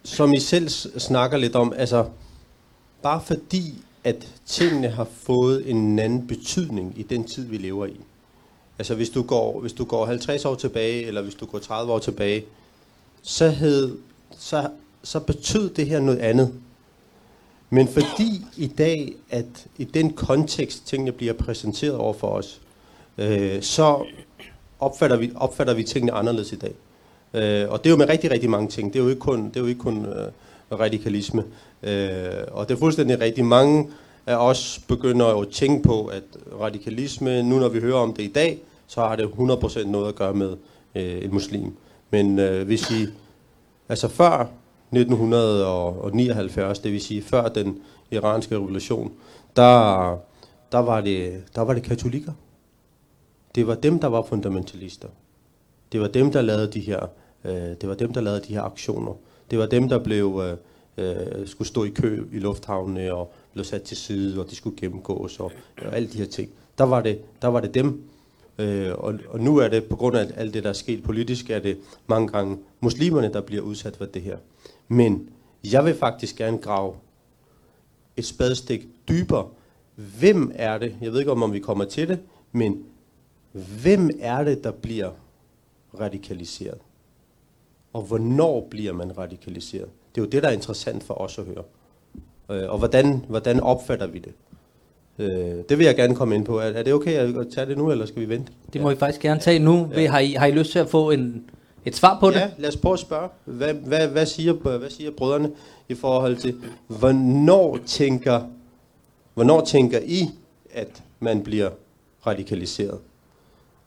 som 0.03 0.33
I 0.33 0.39
selv 0.39 0.69
snakker 0.99 1.37
lidt 1.37 1.55
om, 1.55 1.73
altså, 1.77 2.05
bare 3.01 3.21
fordi, 3.21 3.83
at 4.03 4.27
tingene 4.45 4.87
har 4.87 5.07
fået 5.13 5.69
en 5.69 5.99
anden 5.99 6.27
betydning 6.27 6.93
i 6.97 7.03
den 7.03 7.23
tid, 7.23 7.45
vi 7.45 7.57
lever 7.57 7.85
i. 7.85 7.99
Altså, 8.79 8.95
hvis 8.95 9.09
du 9.09 9.23
går, 9.23 9.59
hvis 9.59 9.73
du 9.73 9.85
går 9.85 10.05
50 10.05 10.45
år 10.45 10.55
tilbage, 10.55 11.05
eller 11.05 11.21
hvis 11.21 11.35
du 11.35 11.45
går 11.45 11.59
30 11.59 11.93
år 11.93 11.99
tilbage, 11.99 12.45
så, 13.21 13.49
hed, 13.49 13.97
så, 14.37 14.69
så 15.03 15.19
betød 15.19 15.69
det 15.69 15.87
her 15.87 15.99
noget 15.99 16.19
andet. 16.19 16.53
Men 17.69 17.87
fordi 17.87 18.45
i 18.57 18.67
dag, 18.67 19.13
at 19.29 19.67
i 19.77 19.83
den 19.83 20.13
kontekst, 20.13 20.87
tingene 20.87 21.11
bliver 21.11 21.33
præsenteret 21.33 21.95
over 21.95 22.13
for 22.13 22.27
os, 22.27 22.61
øh, 23.17 23.61
så 23.61 24.05
opfatter 24.79 25.17
vi, 25.17 25.31
opfatter 25.35 25.73
vi 25.73 25.83
tingene 25.83 26.11
anderledes 26.11 26.51
i 26.51 26.55
dag. 26.55 26.73
Øh, 27.33 27.69
og 27.69 27.83
det 27.83 27.85
er 27.85 27.91
jo 27.91 27.97
med 27.97 28.09
rigtig, 28.09 28.31
rigtig 28.31 28.49
mange 28.49 28.67
ting. 28.67 28.93
Det 28.93 28.99
er 28.99 29.03
jo 29.03 29.09
ikke 29.09 29.19
kun, 29.19 29.47
det 29.47 29.55
er 29.55 29.59
jo 29.59 29.65
ikke 29.65 29.81
kun 29.81 30.05
øh, 30.05 30.31
radikalisme. 30.71 31.43
Øh, 31.83 32.29
og 32.51 32.69
det 32.69 32.75
er 32.75 32.79
fuldstændig 32.79 33.19
rigtigt. 33.19 33.47
Mange 33.47 33.89
af 34.25 34.35
os 34.35 34.79
begynder 34.87 35.41
at 35.41 35.47
tænke 35.47 35.83
på, 35.83 36.05
at 36.05 36.23
radikalisme, 36.61 37.43
nu 37.43 37.59
når 37.59 37.69
vi 37.69 37.79
hører 37.79 37.99
om 37.99 38.13
det 38.13 38.23
i 38.23 38.31
dag, 38.31 38.59
så 38.87 39.01
har 39.01 39.15
det 39.15 39.25
100% 39.25 39.87
noget 39.87 40.07
at 40.07 40.15
gøre 40.15 40.33
med 40.33 40.57
øh, 40.95 41.23
en 41.25 41.33
muslim. 41.33 41.73
Men 42.11 42.39
øh, 42.39 42.65
hvis 42.65 42.91
I, 42.91 43.07
altså 43.89 44.07
før 44.07 44.47
1979, 44.91 46.79
det 46.79 46.91
vil 46.91 47.01
sige 47.01 47.21
før 47.21 47.47
den 47.47 47.77
iranske 48.11 48.55
revolution, 48.55 49.11
der, 49.55 50.17
der, 50.71 50.79
var 50.79 51.01
det, 51.01 51.43
der 51.55 51.61
var 51.61 51.73
det 51.73 51.83
katolikker. 51.83 52.31
Det 53.55 53.67
var 53.67 53.75
dem, 53.75 53.99
der 53.99 54.07
var 54.07 54.21
fundamentalister. 54.21 55.07
Det 55.91 56.01
var 56.01 56.07
dem, 56.07 56.31
der 56.31 56.41
lavede 56.41 56.71
de 56.71 56.79
her, 56.79 57.07
øh, 57.43 57.53
det 57.53 57.89
var 57.89 57.95
dem, 57.95 58.13
der 58.13 58.21
lavede 58.21 58.41
de 58.47 58.53
her 58.53 58.61
aktioner. 58.61 59.13
Det 59.51 59.59
var 59.59 59.65
dem, 59.65 59.89
der 59.89 59.99
blev 60.03 60.41
øh, 60.43 60.57
øh, 60.97 61.47
skulle 61.47 61.67
stå 61.67 61.83
i 61.83 61.89
kø 61.89 62.23
i 62.31 62.39
lufthavnene 62.39 63.13
og 63.13 63.33
blev 63.53 63.65
sat 63.65 63.83
til 63.83 63.97
side, 63.97 64.39
og 64.39 64.49
de 64.49 64.55
skulle 64.55 64.77
gennemgås 64.77 65.39
og, 65.39 65.51
og 65.81 65.95
alle 65.95 66.09
de 66.09 66.17
her 66.17 66.25
ting. 66.25 66.49
Der 66.77 66.83
var 66.83 67.01
det, 67.01 67.21
der 67.41 67.47
var 67.47 67.59
det 67.59 67.73
dem. 67.73 68.03
Øh, 68.59 68.91
og, 68.91 69.19
og 69.29 69.39
nu 69.39 69.57
er 69.57 69.67
det, 69.67 69.85
på 69.85 69.95
grund 69.95 70.17
af 70.17 70.31
alt 70.35 70.53
det, 70.53 70.63
der 70.63 70.69
er 70.69 70.73
sket 70.73 71.03
politisk, 71.03 71.49
er 71.49 71.59
det 71.59 71.77
mange 72.07 72.27
gange 72.27 72.57
muslimerne, 72.79 73.33
der 73.33 73.41
bliver 73.41 73.61
udsat 73.61 73.95
for 73.95 74.05
det 74.05 74.21
her. 74.21 74.37
Men 74.87 75.29
jeg 75.63 75.85
vil 75.85 75.95
faktisk 75.95 76.35
gerne 76.35 76.57
grave 76.57 76.93
et 78.17 78.25
spadestik 78.25 78.87
dybere. 79.09 79.47
Hvem 79.95 80.51
er 80.55 80.77
det, 80.77 80.95
jeg 81.01 81.11
ved 81.11 81.19
ikke 81.19 81.31
om 81.31 81.53
vi 81.53 81.59
kommer 81.59 81.85
til 81.85 82.07
det, 82.07 82.19
men 82.51 82.85
hvem 83.81 84.09
er 84.19 84.43
det, 84.43 84.63
der 84.63 84.71
bliver 84.71 85.11
radikaliseret? 85.99 86.77
Og 87.93 88.01
hvornår 88.01 88.67
bliver 88.69 88.93
man 88.93 89.17
radikaliseret? 89.17 89.89
Det 90.15 90.21
er 90.21 90.25
jo 90.25 90.29
det, 90.29 90.43
der 90.43 90.49
er 90.49 90.53
interessant 90.53 91.03
for 91.03 91.13
os 91.13 91.39
at 91.39 91.45
høre. 91.45 91.63
Øh, 92.51 92.69
og 92.69 92.77
hvordan, 92.77 93.25
hvordan 93.27 93.59
opfatter 93.59 94.07
vi 94.07 94.19
det? 94.19 94.33
Øh, 95.19 95.63
det 95.69 95.77
vil 95.77 95.85
jeg 95.85 95.95
gerne 95.95 96.15
komme 96.15 96.35
ind 96.35 96.45
på. 96.45 96.59
Er, 96.59 96.63
er 96.63 96.83
det 96.83 96.93
okay 96.93 97.13
at 97.13 97.47
tage 97.55 97.65
det 97.65 97.77
nu, 97.77 97.91
eller 97.91 98.05
skal 98.05 98.21
vi 98.21 98.29
vente? 98.29 98.51
Det 98.73 98.81
må 98.81 98.89
ja. 98.89 98.95
I 98.95 98.99
faktisk 98.99 99.21
gerne 99.21 99.39
tage 99.39 99.59
nu. 99.59 99.89
Ja. 99.95 100.09
Har, 100.09 100.19
I, 100.19 100.31
har 100.31 100.45
I 100.45 100.51
lyst 100.51 100.71
til 100.71 100.79
at 100.79 100.89
få 100.89 101.11
en, 101.11 101.43
et 101.85 101.95
svar 101.95 102.19
på 102.19 102.29
det? 102.29 102.35
Ja, 102.35 102.49
lad 102.57 102.69
os 102.69 102.77
prøve 102.77 102.93
at 102.93 102.99
spørge. 102.99 103.29
Hvad, 103.45 103.73
hvad, 103.73 104.07
hvad, 104.07 104.25
siger, 104.25 104.53
hvad 104.53 104.89
siger 104.89 105.11
brødrene 105.11 105.51
i 105.89 105.95
forhold 105.95 106.35
til, 106.35 106.55
hvornår 106.87 107.79
tænker, 107.85 108.41
hvornår 109.33 109.65
tænker 109.65 109.99
I, 110.05 110.29
at 110.73 111.03
man 111.19 111.43
bliver 111.43 111.69
radikaliseret? 112.27 112.99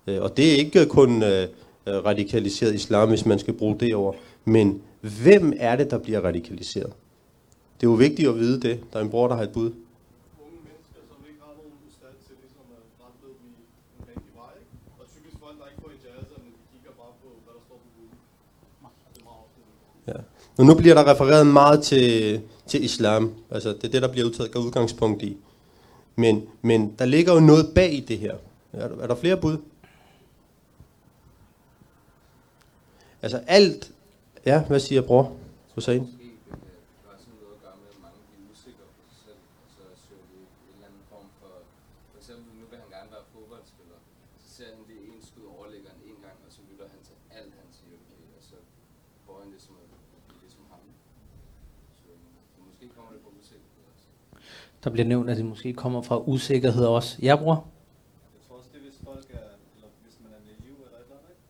Øh, 0.07 0.23
og 0.23 0.37
det 0.37 0.53
er 0.53 0.57
ikke 0.57 0.87
kun 0.87 1.23
øh, 1.23 1.49
radikaliseret 1.87 2.75
islam, 2.75 3.09
hvis 3.09 3.27
man 3.27 3.39
skal 3.39 3.55
bruge 3.55 3.77
det 3.81 3.95
over, 3.95 4.13
men 4.45 4.83
hvem 5.01 5.53
er 5.57 5.77
det, 5.77 5.91
der 5.91 5.99
bliver 5.99 6.21
radikaliseret? 6.21 6.93
Det 7.81 7.87
er 7.87 7.91
jo 7.91 7.97
vigtigt 7.97 8.29
at 8.29 8.39
vide 8.39 8.61
det. 8.61 8.81
Der 8.93 8.99
er 8.99 9.03
en 9.03 9.11
bror, 9.11 9.29
der 9.29 9.35
har 9.35 9.43
et 9.43 9.53
bud. 9.53 9.73
Ja. 20.07 20.13
Og 20.59 20.67
nu 20.67 20.75
bliver 20.75 20.95
der 20.95 21.11
refereret 21.11 21.47
meget 21.47 21.83
til, 21.83 22.41
til 22.67 22.85
islam. 22.85 23.35
Altså, 23.51 23.69
det 23.69 23.85
er 23.85 23.89
det, 23.89 24.03
der 24.03 24.09
bliver 24.09 24.27
udtaget 24.27 24.57
udgangspunkt 24.57 25.23
i. 25.23 25.37
Men, 26.17 26.43
men 26.63 26.95
der 26.99 27.05
ligger 27.05 27.35
jo 27.35 27.41
noget 27.41 27.71
bag 27.75 27.95
i 27.95 28.01
det 28.01 28.19
her. 28.19 28.35
Er 28.73 28.89
der, 28.89 29.03
er 29.03 29.07
der 29.07 29.15
flere 29.15 29.37
bud? 29.37 29.57
Altså 33.23 33.41
alt... 33.47 33.93
Ja, 34.47 34.65
hvad 34.65 34.81
siger 34.81 35.03
bror 35.03 35.37
Hussein? 35.75 36.23
Der 54.85 54.91
bliver 54.91 55.07
nævnt, 55.07 55.31
at 55.31 55.37
det 55.37 55.45
måske 55.45 55.73
kommer 55.73 56.03
fra 56.03 56.19
usikkerhed 56.19 56.85
også. 56.87 57.19
Ja, 57.23 57.37
bror? 57.43 57.59
Jeg 58.35 58.41
tror 58.49 58.57
også, 58.57 58.71
det 58.75 58.81
hvis 58.87 58.99
folk 59.05 59.27
er, 59.41 59.49
eller 59.75 59.91
hvis 60.03 60.17
man 60.25 60.31
er 60.39 60.43
naiv 60.49 60.75
eller 60.87 60.99
et 61.01 61.05
eller 61.07 61.19
andet, 61.19 61.31
ikke? 61.35 61.45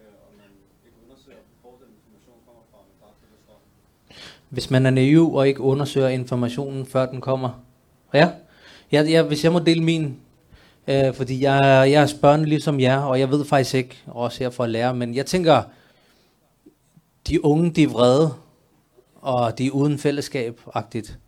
Øh, 0.00 0.12
og 0.24 0.30
man 0.42 0.50
ikke 0.86 0.98
undersøger, 1.04 1.42
hvor 1.62 1.74
den 1.82 1.90
information 1.98 2.38
kommer 2.48 2.64
fra, 2.70 2.78
men 2.88 2.94
bare 3.02 3.14
det 3.20 3.40
står. 3.46 3.60
Hvis 4.48 4.70
man 4.70 4.86
er 4.86 4.90
naiv 4.90 5.34
og 5.34 5.48
ikke 5.48 5.60
undersøger 5.60 6.08
informationen, 6.08 6.86
før 6.86 7.06
den 7.06 7.20
kommer. 7.20 7.50
Ja, 8.14 8.30
ja, 8.92 9.02
ja 9.02 9.22
hvis 9.22 9.44
jeg 9.44 9.52
må 9.52 9.58
dele 9.58 9.84
min 9.84 10.16
Øh, 10.88 11.14
fordi 11.14 11.42
jeg, 11.42 11.90
jeg 11.90 12.02
er 12.02 12.06
spørgende 12.06 12.48
ligesom 12.48 12.80
jer, 12.80 12.98
og 12.98 13.20
jeg 13.20 13.30
ved 13.30 13.44
faktisk 13.44 13.74
ikke, 13.74 14.02
også 14.06 14.38
her 14.38 14.50
for 14.50 14.64
at 14.64 14.70
lære, 14.70 14.94
men 14.94 15.14
jeg 15.14 15.26
tænker, 15.26 15.62
de 17.26 17.44
unge, 17.44 17.70
de 17.70 17.82
er 17.82 17.88
vrede, 17.88 18.34
og 19.14 19.58
de 19.58 19.66
er 19.66 19.70
uden 19.70 19.98
fællesskab-agtigt. 19.98 21.18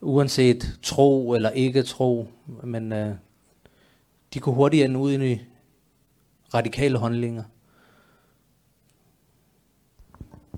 Uanset 0.00 0.78
tro 0.82 1.34
eller 1.34 1.50
ikke 1.50 1.82
tro, 1.82 2.28
men 2.64 2.92
øh, 2.92 3.14
de 4.34 4.40
går 4.40 4.52
hurtigt 4.52 4.84
ende 4.84 4.98
ud 4.98 5.12
i 5.12 5.40
radikale 6.54 6.98
handlinger. 6.98 7.42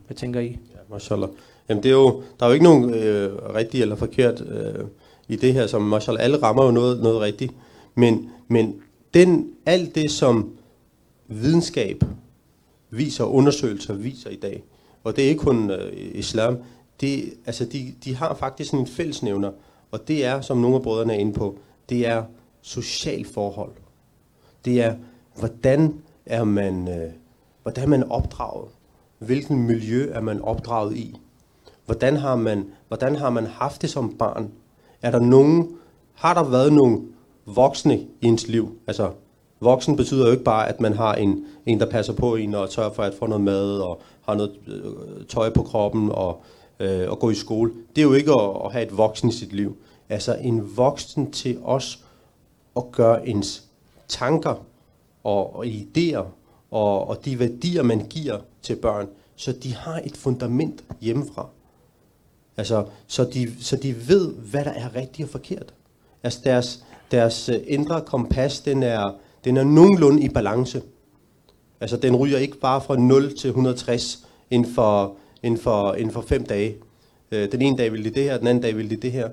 Hvad 0.07 0.17
tænker 0.17 0.40
I? 0.40 0.59
Mashallah. 0.90 1.28
Jamen 1.68 1.82
det 1.82 1.88
er 1.88 1.94
jo, 1.94 2.23
der 2.40 2.47
er 2.47 2.50
jo 2.50 2.52
ikke 2.52 2.64
nogen 2.64 2.94
øh, 2.94 3.54
rigtig 3.54 3.82
eller 3.82 3.97
forkert 3.97 4.40
øh, 4.40 4.85
i 5.28 5.37
det 5.37 5.52
her, 5.52 5.66
som 5.66 5.82
mashallah, 5.82 6.25
alle 6.25 6.42
rammer 6.42 6.64
jo 6.64 6.70
noget, 6.70 7.02
noget 7.02 7.20
rigtigt. 7.20 7.52
Men, 7.94 8.30
men 8.49 8.75
den, 9.14 9.50
alt 9.66 9.94
det, 9.94 10.11
som 10.11 10.50
videnskab 11.28 12.04
viser, 12.90 13.25
undersøgelser 13.25 13.94
viser 13.94 14.30
i 14.30 14.37
dag, 14.37 14.62
og 15.04 15.16
det 15.16 15.25
er 15.25 15.28
ikke 15.28 15.40
kun 15.40 15.70
øh, 15.70 15.92
islam, 15.94 16.59
det, 17.00 17.32
altså 17.47 17.64
de, 17.64 17.94
de 18.04 18.14
har 18.14 18.35
faktisk 18.35 18.73
en 18.73 18.87
fællesnævner, 18.87 19.50
og 19.90 20.09
det 20.09 20.25
er, 20.25 20.40
som 20.40 20.59
nogle 20.59 20.76
af 20.76 20.82
brødrene 20.82 21.14
er 21.14 21.18
inde 21.18 21.32
på, 21.32 21.59
det 21.88 22.06
er 22.06 22.25
social 22.62 23.25
forhold. 23.25 23.73
Det 24.64 24.82
er, 24.82 24.94
hvordan 25.38 25.94
er 26.26 26.44
man, 26.44 26.88
øh, 26.88 27.12
hvordan 27.62 27.85
er 27.85 27.88
man 27.88 28.11
opdraget? 28.11 28.68
Hvilken 29.20 29.66
miljø 29.66 30.10
er 30.12 30.20
man 30.20 30.42
opdraget 30.42 30.96
i? 30.96 31.20
Hvordan 31.86 32.16
har 32.16 32.36
man, 32.36 32.66
hvordan 32.88 33.16
har 33.16 33.30
man 33.30 33.46
haft 33.46 33.82
det 33.82 33.90
som 33.90 34.16
barn? 34.18 34.50
Er 35.02 35.10
der 35.10 35.20
nogen, 35.20 35.68
har 36.14 36.34
der 36.34 36.50
været 36.50 36.72
nogle 36.72 37.00
voksne 37.46 37.98
i 37.98 38.08
ens 38.20 38.48
liv? 38.48 38.78
Altså, 38.86 39.10
voksen 39.60 39.96
betyder 39.96 40.26
jo 40.26 40.32
ikke 40.32 40.44
bare, 40.44 40.68
at 40.68 40.80
man 40.80 40.92
har 40.92 41.14
en, 41.14 41.44
en 41.66 41.80
der 41.80 41.90
passer 41.90 42.12
på 42.12 42.34
en 42.34 42.54
og 42.54 42.70
tør 42.70 42.92
for 42.92 43.02
at 43.02 43.14
få 43.14 43.26
noget 43.26 43.44
mad 43.44 43.78
og 43.78 44.00
har 44.22 44.34
noget 44.34 44.52
øh, 44.66 45.26
tøj 45.26 45.50
på 45.50 45.62
kroppen 45.62 46.10
og, 46.12 46.42
øh, 46.80 47.10
og 47.10 47.18
gå 47.18 47.30
i 47.30 47.34
skole. 47.34 47.72
Det 47.96 48.02
er 48.02 48.06
jo 48.06 48.12
ikke 48.12 48.32
at, 48.32 48.50
at 48.64 48.72
have 48.72 48.86
et 48.86 48.98
voksen 48.98 49.28
i 49.28 49.32
sit 49.32 49.52
liv. 49.52 49.76
Altså 50.08 50.36
en 50.40 50.76
voksen 50.76 51.30
til 51.30 51.58
os 51.64 52.04
at 52.76 52.92
gøre 52.92 53.28
ens 53.28 53.64
tanker 54.08 54.54
og, 55.24 55.56
og 55.56 55.66
idéer 55.66 56.24
og, 56.70 57.08
og 57.08 57.24
de 57.24 57.38
værdier, 57.38 57.82
man 57.82 58.06
giver 58.06 58.38
til 58.62 58.76
børn, 58.76 59.09
så 59.37 59.52
de 59.52 59.75
har 59.75 60.00
et 60.05 60.17
fundament 60.17 60.85
hjemmefra. 61.00 61.49
Altså, 62.57 62.85
så 63.07 63.25
de, 63.25 63.64
så 63.64 63.76
de 63.76 64.09
ved, 64.09 64.35
hvad 64.35 64.64
der 64.64 64.71
er 64.71 64.97
rigtigt 64.97 65.26
og 65.26 65.31
forkert. 65.31 65.75
Altså 66.23 66.40
deres, 66.45 66.85
deres 67.11 67.49
øh, 67.49 67.57
indre 67.67 68.00
kompas, 68.00 68.61
den 68.61 68.83
er, 68.83 69.12
den 69.45 69.57
er 69.57 69.64
nogenlunde 69.64 70.23
i 70.23 70.29
balance. 70.29 70.83
Altså 71.81 71.97
den 71.97 72.17
ryger 72.17 72.38
ikke 72.38 72.59
bare 72.59 72.81
fra 72.81 72.97
0 72.97 73.37
til 73.37 73.49
160 73.49 74.26
inden 74.50 74.75
for, 74.75 75.17
inden 75.43 75.61
for, 75.61 75.95
inden 75.95 76.12
for 76.12 76.21
fem 76.21 76.45
dage. 76.45 76.76
Øh, 77.31 77.52
den 77.52 77.62
ene 77.62 77.76
dag 77.76 77.93
vil 77.93 78.05
de 78.05 78.11
det 78.11 78.23
her, 78.23 78.38
den 78.38 78.47
anden 78.47 78.62
dag 78.62 78.76
vil 78.76 78.90
de 78.90 78.97
det 78.97 79.12
her. 79.12 79.31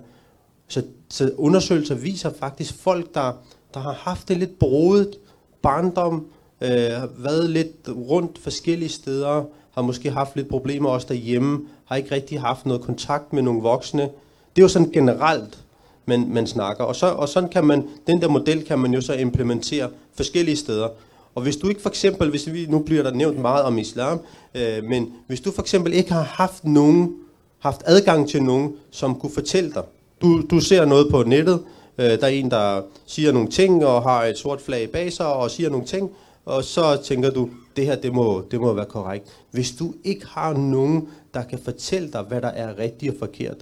Så, 0.68 0.84
så 1.10 1.32
undersøgelser 1.38 1.96
viser 1.96 2.34
faktisk 2.34 2.74
folk, 2.74 3.14
der, 3.14 3.34
der 3.74 3.80
har 3.80 3.94
haft 3.94 4.28
det 4.28 4.38
lidt 4.38 4.60
brodet 4.60 5.16
barndom, 5.62 6.28
øh, 6.62 7.24
været 7.24 7.50
lidt 7.50 7.90
rundt 7.90 8.40
forskellige 8.40 8.90
steder, 8.90 9.44
har 9.72 9.82
måske 9.82 10.12
haft 10.12 10.36
lidt 10.36 10.48
problemer 10.48 10.90
også 10.90 11.08
derhjemme, 11.10 11.60
har 11.86 11.96
ikke 11.96 12.12
rigtig 12.12 12.42
haft 12.42 12.66
noget 12.66 12.82
kontakt 12.82 13.34
med 13.34 13.42
nogle 13.42 13.62
voksne. 13.62 14.02
Det 14.02 14.62
er 14.62 14.62
jo 14.62 14.68
sådan 14.68 14.92
generelt, 14.92 15.58
man, 16.06 16.28
man 16.30 16.48
snakker. 16.48 16.84
Og, 16.84 16.96
så, 16.96 17.08
og 17.08 17.30
sådan 17.30 17.50
kan 17.50 17.66
man, 17.66 17.88
den 18.08 18.22
der 18.22 18.28
model 18.28 18.66
kan 18.66 18.80
man 18.80 18.94
jo 18.94 19.02
så 19.02 19.14
implementere 19.14 19.90
forskellige 20.16 20.56
steder. 20.56 20.88
Og 21.36 21.42
hvis 21.42 21.58
du 21.58 21.70
ikke 21.70 21.82
for 21.82 21.90
eksempel, 21.90 22.30
hvis 22.30 22.54
vi, 22.54 22.66
nu 22.70 22.80
bliver 22.80 23.04
der 23.04 23.14
nævnt 23.14 23.40
meget 23.40 23.64
om 23.64 23.78
islam, 23.78 24.20
øh, 24.56 24.84
men 24.84 25.14
hvis 25.28 25.42
du 25.42 25.52
for 25.52 25.62
eksempel 25.62 25.94
ikke 25.94 26.14
har 26.14 26.24
haft 26.24 26.66
nogen, 26.66 27.16
haft 27.60 27.82
adgang 27.86 28.30
til 28.30 28.44
nogen, 28.44 28.74
som 28.92 29.20
kunne 29.20 29.32
fortælle 29.34 29.72
dig, 29.72 29.84
du, 30.22 30.42
du 30.50 30.60
ser 30.60 30.86
noget 30.86 31.08
på 31.12 31.24
nettet, 31.24 31.64
øh, 31.98 32.06
der 32.06 32.24
er 32.24 32.28
en, 32.28 32.52
der 32.52 32.82
siger 33.06 33.32
nogle 33.32 33.50
ting, 33.50 33.86
og 33.86 34.04
har 34.04 34.24
et 34.24 34.38
sort 34.38 34.62
flag 34.62 34.90
bag 34.90 35.14
sig, 35.14 35.28
og 35.28 35.52
siger 35.52 35.70
nogle 35.70 35.86
ting, 35.86 36.12
og 36.48 36.64
så 36.64 37.02
tænker 37.04 37.30
du, 37.30 37.50
det 37.76 37.86
her, 37.86 37.96
det 37.96 38.14
må, 38.14 38.44
det 38.52 38.62
må 38.62 38.74
være 38.74 38.86
korrekt. 38.86 39.26
Hvis 39.52 39.72
du 39.72 39.94
ikke 40.04 40.26
har 40.28 40.54
nogen, 40.54 41.08
der 41.34 41.44
kan 41.44 41.60
fortælle 41.60 42.12
dig, 42.12 42.22
hvad 42.22 42.42
der 42.42 42.48
er 42.48 42.80
rigtigt 42.80 43.14
og 43.14 43.20
forkert, 43.20 43.58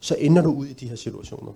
så 0.00 0.16
ender 0.18 0.42
du 0.42 0.52
ud 0.52 0.66
i 0.66 0.72
de 0.72 0.88
her 0.88 0.96
situationer. 0.96 1.52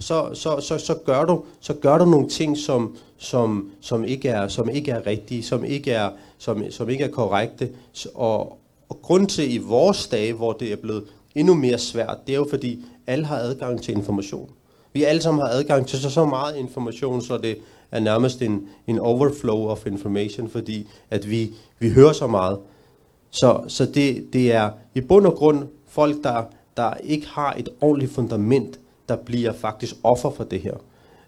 Så, 0.00 0.34
så, 0.34 0.60
så, 0.60 0.78
så, 0.78 0.94
gør, 0.94 1.24
du, 1.24 1.44
så 1.60 1.74
gør 1.74 1.98
du 1.98 2.04
nogle 2.04 2.28
ting, 2.28 2.58
som, 2.58 2.96
som, 3.16 3.70
som, 3.80 4.04
ikke, 4.04 4.28
er, 4.28 4.48
som 4.48 4.68
ikke 4.68 4.90
er 4.90 5.06
rigtige, 5.06 5.42
som 5.42 5.64
ikke 5.64 5.92
er, 5.92 6.10
som, 6.38 6.70
som 6.70 6.88
ikke 6.88 7.04
er 7.04 7.10
korrekte. 7.10 7.70
Og, 8.14 8.58
og 8.88 9.02
grund 9.02 9.26
til 9.26 9.54
i 9.54 9.58
vores 9.58 10.06
dage, 10.06 10.32
hvor 10.32 10.52
det 10.52 10.72
er 10.72 10.76
blevet 10.76 11.04
endnu 11.34 11.54
mere 11.54 11.78
svært, 11.78 12.18
det 12.26 12.32
er 12.32 12.36
jo 12.36 12.46
fordi, 12.50 12.84
alle 13.06 13.24
har 13.24 13.36
adgang 13.36 13.82
til 13.82 13.96
information. 13.96 14.50
Vi 14.92 15.04
alle 15.04 15.22
sammen 15.22 15.42
har 15.42 15.48
adgang 15.48 15.86
til 15.86 15.98
så, 15.98 16.10
så 16.10 16.24
meget 16.24 16.56
information, 16.56 17.22
så 17.22 17.38
det 17.38 17.58
er 17.92 18.00
nærmest 18.00 18.42
en, 18.42 18.68
en 18.86 18.98
overflow 18.98 19.68
of 19.68 19.86
information, 19.86 20.48
fordi 20.48 20.88
at 21.10 21.30
vi, 21.30 21.50
vi 21.78 21.90
hører 21.90 22.12
så 22.12 22.26
meget. 22.26 22.58
Så, 23.30 23.60
så 23.68 23.86
det, 23.86 24.32
det 24.32 24.52
er 24.52 24.70
i 24.94 25.00
bund 25.00 25.26
og 25.26 25.34
grund 25.34 25.68
folk, 25.88 26.24
der, 26.24 26.44
der 26.76 26.94
ikke 26.94 27.26
har 27.26 27.54
et 27.58 27.68
ordentligt 27.80 28.12
fundament, 28.12 28.80
der 29.08 29.16
bliver 29.16 29.52
faktisk 29.52 29.94
offer 30.02 30.30
for 30.30 30.44
det 30.44 30.60
her. 30.60 30.74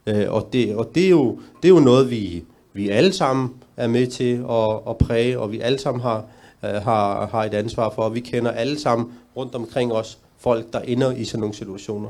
Øh, 0.06 0.32
og 0.32 0.48
det, 0.52 0.76
og 0.76 0.90
det, 0.94 1.04
er 1.04 1.10
jo, 1.10 1.38
det 1.62 1.68
er 1.68 1.74
jo 1.74 1.80
noget, 1.80 2.10
vi, 2.10 2.44
vi 2.72 2.88
alle 2.88 3.12
sammen 3.12 3.50
er 3.76 3.88
med 3.88 4.06
til 4.06 4.44
at, 4.50 4.90
at 4.90 4.98
præge, 4.98 5.38
og 5.38 5.52
vi 5.52 5.60
alle 5.60 5.78
sammen 5.78 6.00
har, 6.00 6.24
øh, 6.64 6.70
har, 6.70 7.26
har 7.26 7.44
et 7.44 7.54
ansvar 7.54 7.90
for, 7.90 8.02
og 8.02 8.14
vi 8.14 8.20
kender 8.20 8.50
alle 8.50 8.78
sammen 8.78 9.12
rundt 9.36 9.54
omkring 9.54 9.92
os 9.92 10.18
folk, 10.38 10.72
der 10.72 10.80
ender 10.80 11.12
i 11.12 11.24
sådan 11.24 11.40
nogle 11.40 11.54
situationer. 11.54 12.08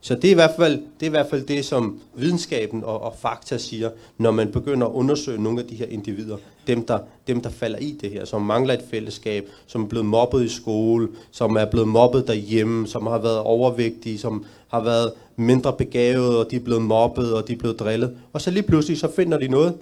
Så 0.00 0.14
det 0.14 0.24
er, 0.24 0.30
i 0.30 0.34
hvert 0.34 0.54
fald, 0.56 0.72
det 0.74 1.02
er 1.02 1.06
i 1.06 1.10
hvert 1.10 1.26
fald 1.30 1.46
det, 1.46 1.64
som 1.64 2.00
videnskaben 2.14 2.84
og, 2.84 3.02
og 3.02 3.14
fakta 3.18 3.58
siger, 3.58 3.90
når 4.18 4.30
man 4.30 4.52
begynder 4.52 4.86
at 4.86 4.92
undersøge 4.92 5.42
nogle 5.42 5.60
af 5.60 5.66
de 5.66 5.74
her 5.74 5.86
individer, 5.86 6.36
dem 6.66 6.86
der, 6.86 6.98
dem 7.26 7.40
der 7.40 7.50
falder 7.50 7.78
i 7.78 7.98
det 8.00 8.10
her, 8.10 8.24
som 8.24 8.42
mangler 8.42 8.74
et 8.74 8.84
fællesskab, 8.90 9.48
som 9.66 9.82
er 9.82 9.88
blevet 9.88 10.06
mobbet 10.06 10.44
i 10.44 10.48
skole, 10.48 11.08
som 11.30 11.56
er 11.56 11.64
blevet 11.64 11.88
mobbet 11.88 12.26
derhjemme, 12.26 12.86
som 12.86 13.06
har 13.06 13.18
været 13.18 13.38
overvægtige, 13.38 14.18
som 14.18 14.44
har 14.68 14.84
været 14.84 15.12
mindre 15.36 15.72
begavet, 15.72 16.38
og 16.38 16.50
de 16.50 16.56
er 16.56 16.60
blevet 16.60 16.82
mobbet, 16.82 17.34
og 17.34 17.48
de 17.48 17.52
er 17.52 17.56
blevet 17.56 17.78
drillet. 17.78 18.16
Og 18.32 18.40
så 18.40 18.50
lige 18.50 18.62
pludselig, 18.62 18.98
så 18.98 19.12
finder 19.12 19.38
de 19.38 19.48
noget, 19.48 19.74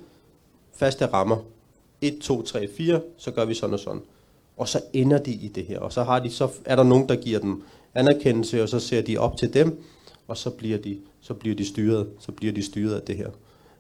faste 0.77 1.07
rammer. 1.07 1.37
1, 2.01 2.19
2, 2.19 2.43
3, 2.43 2.69
4, 2.77 3.01
så 3.17 3.31
gør 3.31 3.45
vi 3.45 3.55
sådan 3.55 3.75
og 3.75 3.81
sådan. 3.81 4.03
Og 4.57 4.69
så 4.69 4.81
ender 4.93 5.19
de 5.19 5.31
i 5.31 5.49
det 5.49 5.65
her, 5.65 5.79
og 5.79 5.93
så, 5.93 6.03
har 6.03 6.19
de, 6.19 6.31
så 6.31 6.49
er 6.65 6.77
der 6.77 6.83
nogen, 6.83 7.09
der 7.09 7.17
giver 7.17 7.39
dem 7.39 7.63
anerkendelse, 7.95 8.63
og 8.63 8.69
så 8.69 8.79
ser 8.79 9.03
de 9.03 9.19
op 9.19 9.37
til 9.37 9.55
dem, 9.55 9.83
og 10.29 10.37
så 10.37 10.51
bliver 10.51 10.79
de, 10.79 11.01
så 11.21 11.35
bliver 11.35 11.55
de 11.57 11.65
styret, 11.67 12.11
så 12.19 12.33
bliver 12.33 12.53
de 12.53 12.63
styret 12.63 12.95
af 12.95 13.03
det 13.03 13.17
her. 13.17 13.31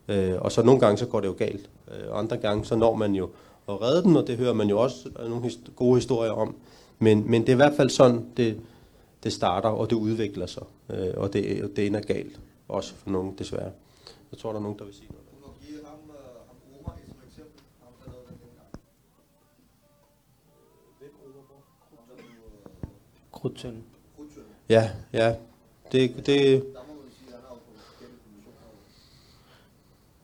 Øh, 0.08 0.34
og 0.40 0.52
så 0.52 0.62
nogle 0.62 0.80
gange, 0.80 0.98
så 0.98 1.06
går 1.06 1.20
det 1.20 1.28
jo 1.28 1.34
galt. 1.38 1.70
Øh, 1.88 2.10
og 2.10 2.18
andre 2.18 2.36
gange, 2.36 2.64
så 2.64 2.76
når 2.76 2.94
man 2.96 3.14
jo 3.14 3.30
at 3.68 3.82
redde 3.82 4.02
den, 4.02 4.16
og 4.16 4.26
det 4.26 4.36
hører 4.38 4.52
man 4.52 4.68
jo 4.68 4.80
også 4.80 5.08
nogle 5.18 5.46
his- 5.46 5.70
gode 5.76 5.94
historier 5.94 6.30
om. 6.32 6.54
Men, 6.98 7.30
men 7.30 7.40
det 7.42 7.48
er 7.48 7.52
i 7.52 7.56
hvert 7.56 7.74
fald 7.76 7.90
sådan, 7.90 8.26
det, 8.36 8.60
det 9.24 9.32
starter, 9.32 9.68
og 9.68 9.90
det 9.90 9.96
udvikler 9.96 10.46
sig. 10.46 10.62
Øh, 10.90 11.14
og 11.16 11.32
det, 11.32 11.72
det 11.76 11.86
ender 11.86 12.00
galt, 12.00 12.40
også 12.68 12.94
for 12.94 13.10
nogen 13.10 13.34
desværre. 13.38 13.70
Jeg 14.32 14.38
tror, 14.38 14.50
der 14.52 14.58
er 14.58 14.62
nogen, 14.62 14.78
der 14.78 14.84
vil 14.84 14.94
sige 14.94 15.08
noget. 15.08 15.22
Omar? 15.44 16.96
Krudtønden. 23.32 23.84
Krudtønden. 24.16 24.50
Ja, 24.68 24.90
ja. 25.12 25.34
Det, 25.92 26.26
det, 26.26 26.62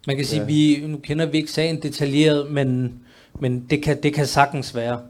man 0.07 0.16
har 0.16 0.16
kan 0.16 0.25
sige, 0.26 0.40
Ja. 0.40 0.47
vi, 0.47 0.83
nu 0.87 0.99
kender 0.99 1.26
vi 1.26 1.38
ikke 1.38 1.52
sagen 1.52 1.83
detaljeret, 1.83 2.50
men, 2.50 2.95
men 3.40 3.66
det, 3.71 3.83
kan, 3.83 4.02
det 4.02 4.14
kan 4.14 4.26
sagtens 4.26 4.75
være. 4.75 5.00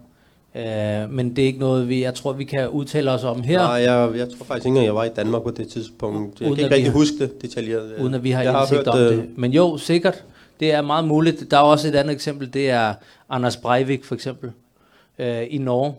Uh, 0.54 1.12
men 1.14 1.36
det 1.36 1.42
er 1.42 1.46
ikke 1.46 1.58
noget, 1.58 1.88
vi, 1.88 2.02
jeg 2.02 2.14
tror, 2.14 2.32
vi 2.32 2.44
kan 2.44 2.68
udtale 2.68 3.10
os 3.10 3.24
om 3.24 3.42
her, 3.42 3.58
nej, 3.58 3.68
jeg, 3.72 4.12
jeg 4.16 4.28
tror 4.28 4.44
faktisk 4.44 4.56
ikke 4.56 4.68
engang, 4.68 4.84
jeg 4.86 4.94
var 4.94 5.04
i 5.04 5.08
Danmark 5.08 5.42
på 5.42 5.50
det 5.50 5.68
tidspunkt. 5.68 6.40
Jeg 6.40 6.48
Uden 6.48 6.56
kan 6.56 6.64
ikke 6.64 6.74
rigtig 6.74 6.92
har- 6.92 6.98
huske 6.98 7.18
det 7.18 7.42
detaljeret. 7.42 7.98
uden 8.00 8.14
at 8.14 8.24
vi 8.24 8.30
har 8.30 8.42
jeg 8.42 8.60
indsigt 8.60 8.78
hørt, 8.78 8.88
om 8.88 8.98
øh, 8.98 9.06
det. 9.16 9.28
Men 9.36 9.52
jo, 9.52 9.76
sikkert. 9.78 10.24
Det 10.60 10.72
er 10.72 10.82
meget 10.82 11.04
muligt. 11.04 11.50
Der 11.50 11.56
er 11.56 11.60
også 11.62 11.88
et 11.88 11.94
andet 11.94 12.14
eksempel, 12.14 12.52
det 12.54 12.70
er 12.70 12.94
Anders 13.30 13.56
Breivik 13.56 14.04
for 14.04 14.14
eksempel, 14.14 14.50
uh, 15.18 15.26
i 15.50 15.58
Norge 15.58 15.94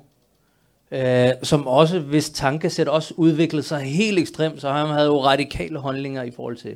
øh, 0.93 1.29
som 1.43 1.67
også, 1.67 1.99
hvis 1.99 2.29
tankesæt 2.29 2.87
også 2.87 3.13
udviklede 3.17 3.63
sig 3.63 3.81
helt 3.81 4.19
ekstremt, 4.19 4.61
så 4.61 4.71
han 4.71 4.87
havde 4.87 5.05
jo 5.05 5.23
radikale 5.23 5.79
holdninger 5.79 6.23
i 6.23 6.31
forhold 6.31 6.57
til, 6.57 6.75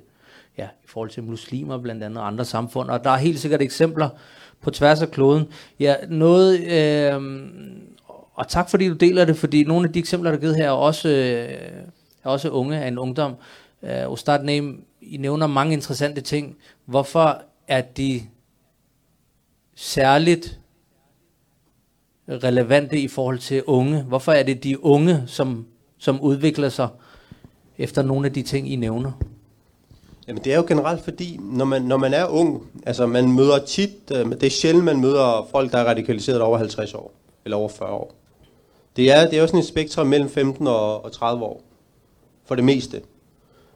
ja, 0.58 0.64
i 0.64 0.88
forhold 0.88 1.10
til 1.10 1.24
muslimer 1.24 1.78
blandt 1.78 2.04
andet 2.04 2.18
og 2.18 2.28
andre 2.28 2.46
samfund. 2.46 2.90
Og 2.90 3.04
der 3.04 3.10
er 3.10 3.18
helt 3.18 3.40
sikkert 3.40 3.62
eksempler 3.62 4.10
på 4.62 4.72
tværs 4.72 5.02
af 5.02 5.12
kloden. 5.12 5.46
Ja, 5.80 5.96
noget, 6.10 6.60
øh, 6.60 7.22
og 8.34 8.48
tak 8.48 8.70
fordi 8.70 8.88
du 8.88 8.94
deler 8.94 9.26
det, 9.26 9.38
fordi 9.38 9.64
nogle 9.64 9.88
af 9.88 9.94
de 9.94 10.00
eksempler, 10.00 10.32
der 10.32 10.38
er 10.38 10.42
givet 10.42 10.56
her, 10.56 10.66
er 10.66 10.72
også, 10.72 11.10
øh, 11.10 11.50
er 12.24 12.30
også 12.30 12.50
unge 12.50 12.78
af 12.78 12.88
en 12.88 12.98
ungdom. 12.98 13.36
Øh, 13.84 14.12
Ustad 14.12 14.44
Name, 14.44 14.78
I 15.02 15.18
nævner 15.18 15.48
mange 15.48 15.74
interessante 15.74 16.22
ting. 16.22 16.58
Hvorfor 16.86 17.42
er 17.68 17.82
de 17.82 18.22
særligt 19.76 20.60
relevante 22.29 23.00
i 23.00 23.07
forhold 23.07 23.39
til 23.39 23.63
unge? 23.63 24.03
Hvorfor 24.03 24.31
er 24.31 24.43
det 24.43 24.63
de 24.63 24.84
unge, 24.84 25.24
som, 25.27 25.65
som 25.98 26.22
udvikler 26.22 26.69
sig 26.69 26.88
efter 27.77 28.01
nogle 28.01 28.27
af 28.27 28.34
de 28.34 28.41
ting, 28.41 28.72
I 28.72 28.75
nævner? 28.75 29.12
Jamen 30.27 30.43
det 30.43 30.53
er 30.53 30.57
jo 30.57 30.65
generelt 30.67 31.03
fordi, 31.03 31.39
når 31.41 31.65
man, 31.65 31.81
når 31.81 31.98
man 31.98 32.13
er 32.13 32.25
ung, 32.25 32.67
altså 32.86 33.07
man 33.07 33.31
møder 33.31 33.65
tit, 33.65 34.12
øh, 34.12 34.25
det 34.31 34.43
er 34.43 34.50
sjældent, 34.50 34.86
man 34.86 35.01
møder 35.01 35.48
folk, 35.51 35.72
der 35.72 35.77
er 35.77 35.84
radikaliseret 35.84 36.41
over 36.41 36.57
50 36.57 36.93
år, 36.93 37.13
eller 37.46 37.57
over 37.57 37.69
40 37.69 37.89
år. 37.89 38.15
Det 38.96 39.12
er, 39.12 39.29
det 39.29 39.38
er 39.38 39.41
jo 39.41 39.48
sådan 39.48 39.60
et 39.60 39.65
spektrum 39.65 40.07
mellem 40.07 40.29
15 40.29 40.67
og, 40.67 41.05
og 41.05 41.12
30 41.12 41.43
år, 41.43 41.62
for 42.46 42.55
det 42.55 42.63
meste. 42.63 43.01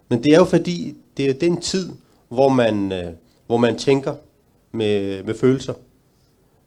Men 0.10 0.24
det 0.24 0.34
er 0.34 0.38
jo 0.38 0.46
fordi, 0.46 0.96
det 1.18 1.30
er 1.30 1.34
den 1.34 1.62
tid, 1.62 1.90
hvor 2.30 2.50
man, 2.50 2.92
øh, 2.92 3.12
hvor 3.48 3.58
man 3.58 3.78
tænker 3.78 4.16
med, 4.72 5.24
med 5.24 5.36
følelser, 5.36 5.74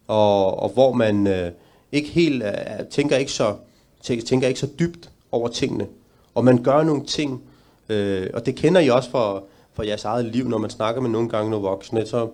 og, 0.07 0.59
og 0.59 0.69
hvor 0.69 0.93
man 0.93 1.27
øh, 1.27 1.51
ikke 1.95 2.09
helt 2.09 2.43
øh, 2.43 2.87
tænker, 2.91 3.17
ikke 3.17 3.33
så, 3.33 3.57
tænker, 4.03 4.49
ikke 4.49 4.61
så 4.61 4.69
dybt 4.79 5.11
over 5.33 5.49
tingene. 5.49 5.87
Og 6.35 6.45
man 6.45 6.63
gør 6.63 6.83
nogle 6.83 7.05
ting, 7.05 7.43
øh, 7.89 8.31
og 8.35 8.47
det 8.47 8.55
kender 8.55 8.81
I 8.81 8.89
også 8.89 9.11
fra, 9.11 9.43
fra 9.73 9.87
jeres 9.87 10.05
eget 10.05 10.25
liv, 10.25 10.49
når 10.49 10.59
man 10.59 10.71
snakker 10.71 11.01
med 11.01 11.11
nogle 11.11 11.29
gange 11.29 11.51
nogle 11.51 11.69
voksne, 11.69 12.07
så, 12.07 12.29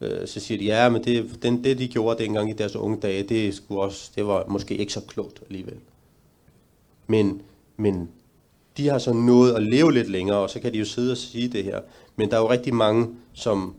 øh, 0.00 0.28
så 0.28 0.40
siger 0.40 0.58
de, 0.58 0.64
ja, 0.64 0.88
men 0.88 1.04
det, 1.04 1.42
den, 1.42 1.64
det 1.64 1.78
de 1.78 1.88
gjorde 1.88 2.22
dengang 2.22 2.50
i 2.50 2.52
deres 2.52 2.76
unge 2.76 3.00
dage, 3.00 3.22
det, 3.22 3.54
skulle 3.54 3.80
også, 3.80 4.10
det 4.16 4.26
var 4.26 4.44
måske 4.48 4.76
ikke 4.76 4.92
så 4.92 5.00
klogt 5.00 5.42
alligevel. 5.46 5.76
Men, 7.06 7.42
men 7.76 8.08
de 8.76 8.88
har 8.88 8.98
så 8.98 9.12
nået 9.12 9.52
at 9.52 9.62
leve 9.62 9.92
lidt 9.92 10.10
længere, 10.10 10.38
og 10.38 10.50
så 10.50 10.60
kan 10.60 10.72
de 10.72 10.78
jo 10.78 10.84
sidde 10.84 11.12
og 11.12 11.16
sige 11.16 11.48
det 11.48 11.64
her. 11.64 11.80
Men 12.16 12.30
der 12.30 12.36
er 12.36 12.40
jo 12.40 12.50
rigtig 12.50 12.74
mange, 12.74 13.08
som 13.32 13.74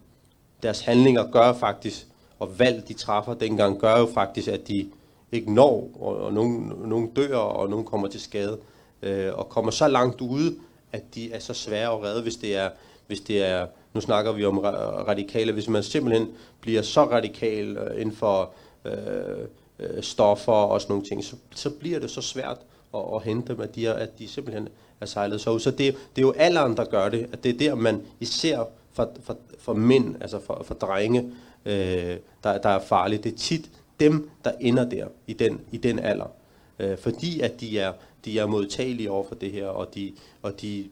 deres 0.64 0.80
handlinger 0.80 1.32
gør 1.32 1.54
faktisk, 1.54 2.08
og 2.40 2.60
valg 2.60 2.88
de 2.88 2.94
træffer 2.94 3.34
dengang, 3.34 3.80
gør 3.80 4.00
jo 4.00 4.10
faktisk, 4.14 4.48
at 4.48 4.68
de 4.68 4.88
ikke 5.32 5.54
når, 5.54 5.90
og, 6.00 6.18
og 6.18 6.34
nogen, 6.34 6.74
nogen 6.86 7.08
dør, 7.08 7.38
og 7.38 7.70
nogen 7.70 7.86
kommer 7.86 8.08
til 8.08 8.22
skade, 8.22 8.58
øh, 9.02 9.34
og 9.34 9.50
kommer 9.50 9.72
så 9.72 9.88
langt 9.88 10.22
ude, 10.22 10.56
at 10.92 11.16
de 11.16 11.32
er 11.32 11.40
så 11.40 11.54
svære 11.54 11.94
at 11.94 12.04
redde, 12.04 12.22
hvis 12.22 12.36
det 12.36 12.56
er, 12.56 12.70
hvis 13.08 13.20
det 13.20 13.44
er 13.44 13.68
nu 13.98 14.02
snakker 14.02 14.32
vi 14.32 14.46
om 14.46 14.58
radikale, 15.08 15.52
hvis 15.52 15.68
man 15.68 15.84
simpelthen 15.84 16.28
bliver 16.62 16.82
så 16.82 17.04
radikal 17.04 17.78
øh, 17.78 18.02
inden 18.02 18.16
for 18.16 18.52
øh, 18.86 18.92
øh, 19.80 20.04
stoffer 20.04 20.54
og 20.54 20.82
sådan 20.82 20.92
nogle 20.92 21.08
ting, 21.08 21.24
så, 21.24 21.36
så 21.56 21.70
bliver 21.70 22.00
det 22.00 22.12
så 22.12 22.22
svært 22.22 22.58
at, 22.94 23.02
at 23.16 23.24
hente 23.24 23.54
dem, 23.54 23.62
at 23.62 23.76
de, 23.76 23.88
er, 23.88 23.94
at 23.94 24.20
de 24.20 24.28
simpelthen 24.28 24.70
er 25.02 25.06
sejlet 25.06 25.42
så 25.42 25.52
ud. 25.52 25.60
Så 25.60 25.72
det, 25.72 25.80
det 25.80 26.22
er 26.22 26.22
jo 26.22 26.34
alderen, 26.38 26.78
der 26.78 26.86
gør 26.86 27.10
det, 27.10 27.28
at 27.32 27.44
det 27.44 27.54
er 27.54 27.58
der, 27.58 27.76
man 27.76 28.02
især 28.20 28.64
for, 28.94 29.12
for, 29.24 29.38
for 29.60 29.74
mænd, 29.74 30.16
altså 30.22 30.40
for, 30.40 30.62
for 30.66 30.74
drenge, 30.74 31.32
øh, 31.66 32.18
der, 32.44 32.58
der 32.58 32.70
er 32.70 32.80
farligt. 32.80 33.24
Det 33.24 33.34
er 33.34 33.38
tit 33.38 33.70
dem, 34.00 34.30
der 34.44 34.52
ender 34.60 34.90
der 34.90 35.08
i 35.28 35.34
den, 35.34 35.62
i 35.72 35.78
den 35.78 36.00
alder. 36.00 36.32
Øh, 36.80 36.98
fordi 36.98 37.40
at 37.40 37.60
de 37.60 37.80
er, 37.80 37.94
de 38.26 38.40
er 38.40 38.46
modtagelige 38.46 39.12
over 39.12 39.28
for 39.28 39.36
det 39.36 39.52
her, 39.52 39.68
og 39.68 39.96
de, 39.96 40.14
og 40.42 40.62
de, 40.62 40.86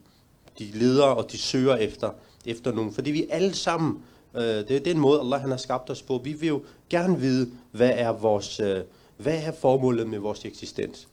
de 0.59 0.65
leder 0.73 1.03
og 1.03 1.31
de 1.31 1.37
søger 1.37 1.75
efter, 1.75 2.09
efter 2.45 2.71
nogen. 2.71 2.93
Fordi 2.93 3.11
vi 3.11 3.25
alle 3.29 3.53
sammen, 3.53 3.99
øh, 4.35 4.41
det 4.43 4.71
er 4.71 4.79
den 4.79 4.99
måde, 4.99 5.19
Allah 5.19 5.41
han 5.41 5.49
har 5.49 5.57
skabt 5.57 5.89
os 5.89 6.01
på. 6.01 6.21
Vi 6.23 6.33
vil 6.33 6.47
jo 6.47 6.61
gerne 6.89 7.19
vide, 7.19 7.49
hvad 7.71 7.91
er 7.95 8.11
vores, 8.11 8.59
øh, 8.59 8.79
hvad 9.17 9.41
er 9.43 9.51
formålet 9.51 10.09
med 10.09 10.19
vores 10.19 10.45
eksistens. 10.45 11.07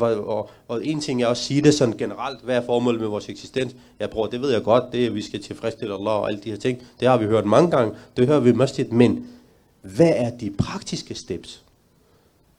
Og, 0.00 0.50
og 0.68 0.86
en 0.86 1.00
ting 1.00 1.22
er 1.22 1.28
at 1.28 1.36
sige 1.36 1.62
det 1.62 1.74
sådan 1.74 1.96
generelt, 1.96 2.42
hvad 2.42 2.56
er 2.56 2.66
formålet 2.66 3.00
med 3.00 3.08
vores 3.08 3.28
eksistens? 3.28 3.76
Jeg 4.00 4.10
bror, 4.10 4.26
det 4.26 4.42
ved 4.42 4.52
jeg 4.52 4.62
godt, 4.62 4.84
det 4.92 5.02
er, 5.02 5.06
at 5.06 5.14
vi 5.14 5.22
skal 5.22 5.42
tilfredsstille 5.42 5.94
Allah 5.94 6.12
og 6.12 6.28
alle 6.28 6.40
de 6.40 6.50
her 6.50 6.56
ting. 6.56 6.82
Det 7.00 7.08
har 7.08 7.16
vi 7.16 7.24
hørt 7.24 7.46
mange 7.46 7.70
gange, 7.70 7.94
det 8.16 8.26
hører 8.26 8.40
vi 8.40 8.52
mest 8.52 8.80
men 8.90 9.26
hvad 9.82 10.12
er 10.16 10.30
de 10.30 10.50
praktiske 10.58 11.14
steps? 11.14 11.62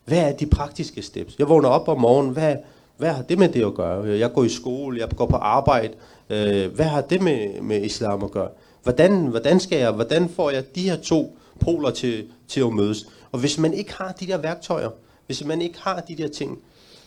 Hvad 0.06 0.20
er 0.20 0.32
de 0.32 0.46
praktiske 0.46 1.02
steps? 1.02 1.36
Jeg 1.40 1.50
vågner 1.50 1.70
op 1.70 1.88
om 1.88 2.02
morgenen, 2.02 2.34
hvad, 2.34 2.56
hvad 2.98 3.10
har 3.10 3.24
det 3.24 3.38
med 3.38 3.50
det 3.50 3.66
at 3.66 3.74
gøre? 3.74 4.08
Jeg 4.08 4.34
går 4.34 4.44
i 4.44 4.50
skole, 4.50 5.00
jeg 5.00 5.10
går 5.10 5.26
på 5.26 5.36
arbejde. 5.36 5.94
Øh, 6.30 6.76
hvad 6.76 6.86
har 6.86 7.02
det 7.02 7.22
med, 7.22 7.62
med 7.62 7.82
islam 7.82 8.24
at 8.24 8.32
gøre? 8.32 8.50
Hvordan, 8.84 9.28
hvordan 9.28 9.60
skal 9.60 9.80
jeg, 9.80 9.92
hvordan 9.92 10.30
får 10.30 10.50
jeg 10.50 10.76
de 10.76 10.90
her 10.90 10.98
to 10.98 11.38
poler 11.60 11.92
til, 11.92 12.26
til 12.48 12.62
at 12.62 12.74
mødes? 12.74 13.08
Og 13.32 13.40
hvis 13.40 13.58
man 13.58 13.74
ikke 13.74 13.94
har 13.94 14.12
de 14.12 14.28
der 14.28 14.38
værktøjer, 14.38 14.90
hvis 15.26 15.46
man 15.46 15.62
ikke 15.62 15.80
har 15.80 16.00
de 16.00 16.16
der 16.16 16.28
ting, 16.28 16.60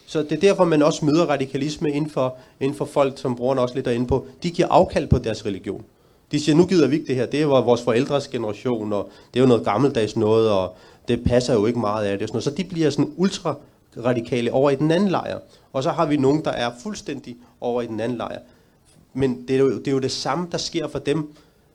så 0.06 0.22
det 0.22 0.32
er 0.32 0.40
derfor, 0.40 0.64
man 0.64 0.82
også 0.82 1.04
møder 1.04 1.26
radikalisme 1.26 1.90
inden 1.92 2.10
for, 2.10 2.36
inden 2.60 2.78
for 2.78 2.84
folk, 2.84 3.18
som 3.18 3.36
brugerne 3.36 3.60
også 3.60 3.74
lidt 3.74 3.84
derinde 3.84 4.06
på. 4.06 4.26
De 4.42 4.50
giver 4.50 4.68
afkald 4.68 5.06
på 5.06 5.18
deres 5.18 5.46
religion. 5.46 5.84
De 6.32 6.40
siger, 6.40 6.56
nu 6.56 6.66
gider 6.66 6.88
vi 6.88 6.96
ikke 6.96 7.06
det 7.06 7.16
her. 7.16 7.26
Det 7.26 7.48
var 7.48 7.60
vores 7.60 7.82
forældres 7.82 8.28
generation, 8.28 8.92
og 8.92 9.10
det 9.34 9.40
er 9.40 9.42
jo 9.44 9.48
noget 9.48 9.64
gammeldags 9.64 10.16
noget, 10.16 10.50
og 10.50 10.76
det 11.08 11.24
passer 11.24 11.54
jo 11.54 11.66
ikke 11.66 11.78
meget 11.78 12.06
af 12.06 12.18
det. 12.18 12.28
Sådan 12.28 12.34
noget. 12.34 12.44
Så 12.44 12.50
de 12.50 12.64
bliver 12.64 12.90
sådan 12.90 13.12
ultra 13.16 13.54
radikale 14.04 14.52
over 14.52 14.70
i 14.70 14.74
den 14.74 14.90
anden 14.90 15.08
lejr. 15.08 15.38
Og 15.72 15.82
så 15.82 15.90
har 15.90 16.06
vi 16.06 16.16
nogen, 16.16 16.44
der 16.44 16.50
er 16.50 16.70
fuldstændig 16.82 17.36
over 17.60 17.82
i 17.82 17.86
den 17.86 18.00
anden 18.00 18.18
lejr. 18.18 18.38
Men 19.14 19.44
det 19.48 19.56
er, 19.56 19.60
jo, 19.60 19.78
det 19.78 19.88
er 19.88 19.92
jo 19.92 19.98
det 19.98 20.10
samme, 20.10 20.46
der 20.52 20.58
sker 20.58 20.88
for 20.88 20.98
dem. 20.98 21.32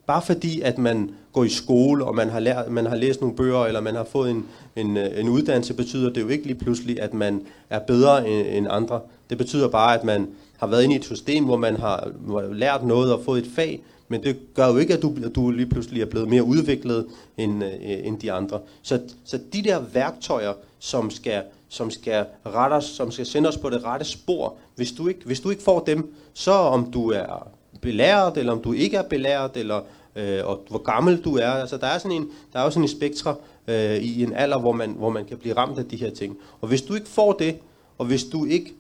Bare 0.08 0.22
fordi, 0.22 0.62
at 0.62 0.78
man 0.78 1.10
går 1.34 1.44
i 1.44 1.50
skole, 1.50 2.06
og 2.06 2.16
man 2.16 2.30
har, 2.30 2.40
lært, 2.40 2.72
man 2.72 2.86
har 2.86 2.96
læst 2.96 3.22
nogle 3.22 3.36
bøger, 3.36 3.66
eller 3.66 3.82
man 3.82 3.96
har 3.96 4.04
fået 4.04 4.32
en, 4.32 4.46
en, 4.76 4.98
en 4.98 5.30
uddannelse, 5.30 5.74
betyder 5.74 6.10
det 6.14 6.22
jo 6.22 6.28
ikke 6.28 6.46
lige 6.46 6.60
pludselig, 6.60 7.02
at 7.02 7.14
man 7.14 7.42
er 7.70 7.80
bedre 7.80 8.30
end, 8.30 8.48
end 8.48 8.68
andre. 8.70 9.00
Det 9.30 9.38
betyder 9.38 9.68
bare, 9.68 10.00
at 10.00 10.04
man 10.04 10.28
har 10.58 10.68
været 10.68 10.84
inde 10.84 10.96
i 10.96 10.98
et 10.98 11.06
system, 11.06 11.46
hvor 11.46 11.58
man 11.58 11.78
har 11.78 12.12
lært 12.54 12.86
noget 12.86 13.14
og 13.14 13.24
fået 13.26 13.46
et 13.46 13.52
fag, 13.56 13.84
men 14.12 14.24
det 14.24 14.54
gør 14.54 14.68
jo 14.68 14.78
ikke, 14.78 14.94
at 14.94 15.02
du, 15.02 15.14
at 15.26 15.36
du 15.36 15.52
lige 15.52 15.66
pludselig 15.66 16.02
er 16.02 16.06
blevet 16.06 16.28
mere 16.28 16.44
udviklet 16.44 17.08
end, 17.38 17.64
øh, 17.64 17.72
end 17.82 18.20
de 18.20 18.32
andre. 18.32 18.60
Så, 18.82 19.00
så 19.26 19.40
de 19.54 19.62
der 19.62 19.80
værktøjer, 19.94 20.54
som 20.80 21.10
skal, 21.10 21.44
som 21.70 21.92
skal 21.92 22.26
rette 22.46 22.74
os, 22.74 22.86
som 22.86 23.12
skal 23.12 23.26
sende 23.26 23.50
os 23.50 23.58
på 23.58 23.70
det 23.70 23.84
rette 23.84 24.06
spor, 24.06 24.56
hvis 24.76 24.92
du 24.92 25.08
ikke, 25.08 25.26
hvis 25.26 25.40
du 25.40 25.50
ikke 25.50 25.64
får 25.64 25.80
dem, 25.80 26.14
så 26.34 26.52
om 26.52 26.92
du 26.92 27.12
er 27.12 27.48
belæret, 27.82 28.38
eller 28.38 28.52
om 28.52 28.62
du 28.62 28.74
ikke 28.74 28.98
er 28.98 29.04
belæret, 29.04 29.58
eller 29.58 29.82
øh, 30.16 30.40
og 30.46 30.66
hvor 30.70 30.84
gammel 30.84 31.22
du 31.22 31.38
er. 31.38 31.50
Altså, 31.50 31.78
der 31.78 31.88
er 31.88 31.98
sådan 31.98 32.18
en, 32.18 32.30
der 32.54 32.60
er 32.60 32.64
jo 32.64 32.70
sådan 32.70 32.84
en 32.84 32.90
spektre 32.90 33.36
øh, 33.68 33.96
i 33.96 34.24
en 34.24 34.34
alder, 34.34 34.60
hvor 34.60 34.72
man, 34.72 34.90
hvor 34.90 35.10
man 35.10 35.26
kan 35.26 35.38
blive 35.38 35.58
ramt 35.58 35.80
af 35.80 35.86
de 35.86 35.96
her 35.96 36.10
ting. 36.10 36.38
Og 36.62 36.68
hvis 36.68 36.82
du 36.82 36.94
ikke 36.94 37.08
får 37.08 37.34
det, 37.34 37.56
og 37.98 38.06
hvis 38.06 38.24
du 38.24 38.46
ikke 38.46 38.74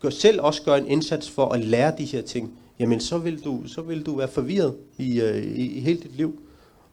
gør, 0.00 0.10
selv 0.10 0.40
også 0.40 0.62
gør 0.62 0.74
en 0.74 0.86
indsats 0.86 1.30
for 1.30 1.48
at 1.48 1.60
lære 1.60 1.92
de 1.98 2.04
her 2.04 2.22
ting, 2.22 2.58
jamen 2.78 3.00
så 3.00 3.18
vil 3.18 3.44
du, 3.44 3.62
så 3.66 3.82
vil 3.82 4.06
du 4.06 4.16
være 4.16 4.28
forvirret 4.28 4.76
i, 4.98 5.20
øh, 5.20 5.42
i, 5.42 5.76
i 5.76 5.80
hele 5.80 6.00
dit 6.00 6.16
liv. 6.16 6.42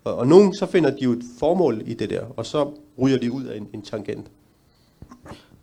Og, 0.04 0.16
og 0.16 0.28
nogen, 0.28 0.54
så 0.54 0.66
finder 0.66 0.90
de 0.90 1.04
jo 1.04 1.12
et 1.12 1.24
formål 1.40 1.82
i 1.86 1.94
det 1.94 2.10
der, 2.10 2.22
og 2.38 2.46
så 2.46 2.72
ryger 3.02 3.18
de 3.18 3.32
ud 3.32 3.44
af 3.44 3.58
en, 3.58 3.68
en 3.74 3.82
tangent. 3.82 4.28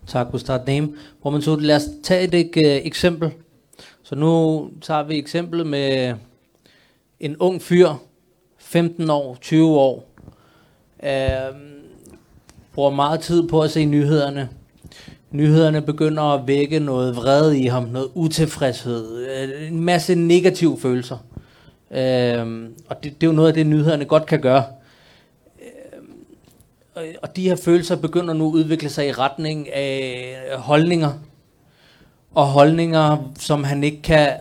Tak, 0.07 0.31
Gustav 0.31 0.61
Name. 0.67 0.95
Hvor 1.21 1.31
man 1.31 1.43
så, 1.43 1.57
lad 1.57 1.77
os 1.77 1.89
tage 2.03 2.25
et, 2.25 2.57
øh, 2.57 2.87
eksempel. 2.87 3.31
Så 4.03 4.15
nu 4.15 4.71
tager 4.81 5.03
vi 5.03 5.19
eksemplet 5.19 5.67
med 5.67 6.15
en 7.21 7.37
ung 7.37 7.63
fyr, 7.63 7.89
15 8.59 9.11
år, 9.11 9.35
20 9.41 9.69
år, 9.69 10.09
øh, 11.03 11.11
bruger 12.75 12.91
meget 12.91 13.21
tid 13.21 13.49
på 13.49 13.61
at 13.61 13.71
se 13.71 13.85
nyhederne. 13.85 14.49
Nyhederne 15.33 15.83
begynder 15.83 16.23
at 16.23 16.47
vække 16.47 16.79
noget 16.79 17.17
vrede 17.17 17.61
i 17.61 17.67
ham, 17.67 17.83
noget 17.83 18.09
utilfredshed, 18.15 19.27
øh, 19.27 19.69
en 19.69 19.81
masse 19.81 20.15
negative 20.15 20.79
følelser. 20.81 21.17
Øh, 21.91 22.71
og 22.89 23.05
det, 23.05 23.21
det 23.21 23.27
er 23.27 23.31
jo 23.31 23.33
noget 23.33 23.49
af 23.49 23.55
det, 23.55 23.67
nyhederne 23.67 24.05
godt 24.05 24.27
kan 24.27 24.41
gøre. 24.41 24.65
Øh, 26.97 27.15
og 27.23 27.37
de 27.37 27.49
her 27.49 27.57
følelser 27.57 27.97
begynder 27.97 28.35
nu 28.35 28.49
at 28.49 28.53
udvikle 28.53 28.89
sig 28.89 29.09
i 29.09 29.13
retning 29.13 29.73
af 29.73 30.37
holdninger. 30.59 31.13
Og 32.35 32.47
holdninger, 32.47 33.33
som 33.39 33.65
han 33.65 33.85
ikke 33.85 34.03
kan 34.03 34.33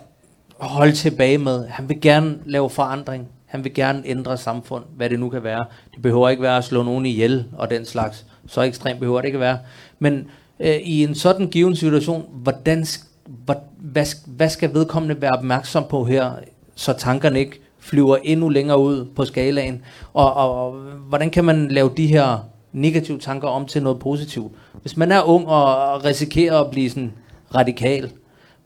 holde 0.57 0.91
tilbage 0.91 1.37
med. 1.37 1.67
Han 1.67 1.89
vil 1.89 2.01
gerne 2.01 2.37
lave 2.45 2.69
forandring. 2.69 3.27
Han 3.45 3.63
vil 3.63 3.73
gerne 3.73 4.01
ændre 4.05 4.37
samfund, 4.37 4.83
hvad 4.95 5.09
det 5.09 5.19
nu 5.19 5.29
kan 5.29 5.43
være. 5.43 5.65
Det 5.93 6.01
behøver 6.01 6.29
ikke 6.29 6.43
være 6.43 6.57
at 6.57 6.63
slå 6.63 6.83
nogen 6.83 7.05
ihjel 7.05 7.45
og 7.57 7.69
den 7.69 7.85
slags. 7.85 8.25
Så 8.47 8.61
ekstremt 8.61 8.99
behøver 8.99 9.21
det 9.21 9.27
ikke 9.27 9.39
være. 9.39 9.59
Men 9.99 10.27
øh, 10.61 10.75
i 10.83 11.03
en 11.03 11.15
sådan 11.15 11.47
given 11.47 11.75
situation, 11.75 12.25
hvordan, 12.31 12.85
hvad, 13.25 13.55
hvad, 13.77 14.05
hvad 14.25 14.49
skal 14.49 14.73
vedkommende 14.73 15.21
være 15.21 15.31
opmærksom 15.31 15.83
på 15.89 16.03
her, 16.03 16.31
så 16.75 16.93
tankerne 16.93 17.39
ikke 17.39 17.59
flyver 17.79 18.17
endnu 18.23 18.49
længere 18.49 18.79
ud 18.79 19.05
på 19.05 19.25
skalaen? 19.25 19.81
Og, 20.13 20.33
og, 20.33 20.65
og 20.65 20.71
hvordan 21.07 21.29
kan 21.29 21.45
man 21.45 21.67
lave 21.67 21.91
de 21.97 22.07
her 22.07 22.37
negative 22.71 23.19
tanker 23.19 23.47
om 23.47 23.65
til 23.65 23.83
noget 23.83 23.99
positivt? 23.99 24.51
Hvis 24.81 24.97
man 24.97 25.11
er 25.11 25.21
ung 25.21 25.47
og 25.47 26.05
risikerer 26.05 26.59
at 26.59 26.71
blive 26.71 26.89
sådan 26.89 27.13
radikal, 27.55 28.11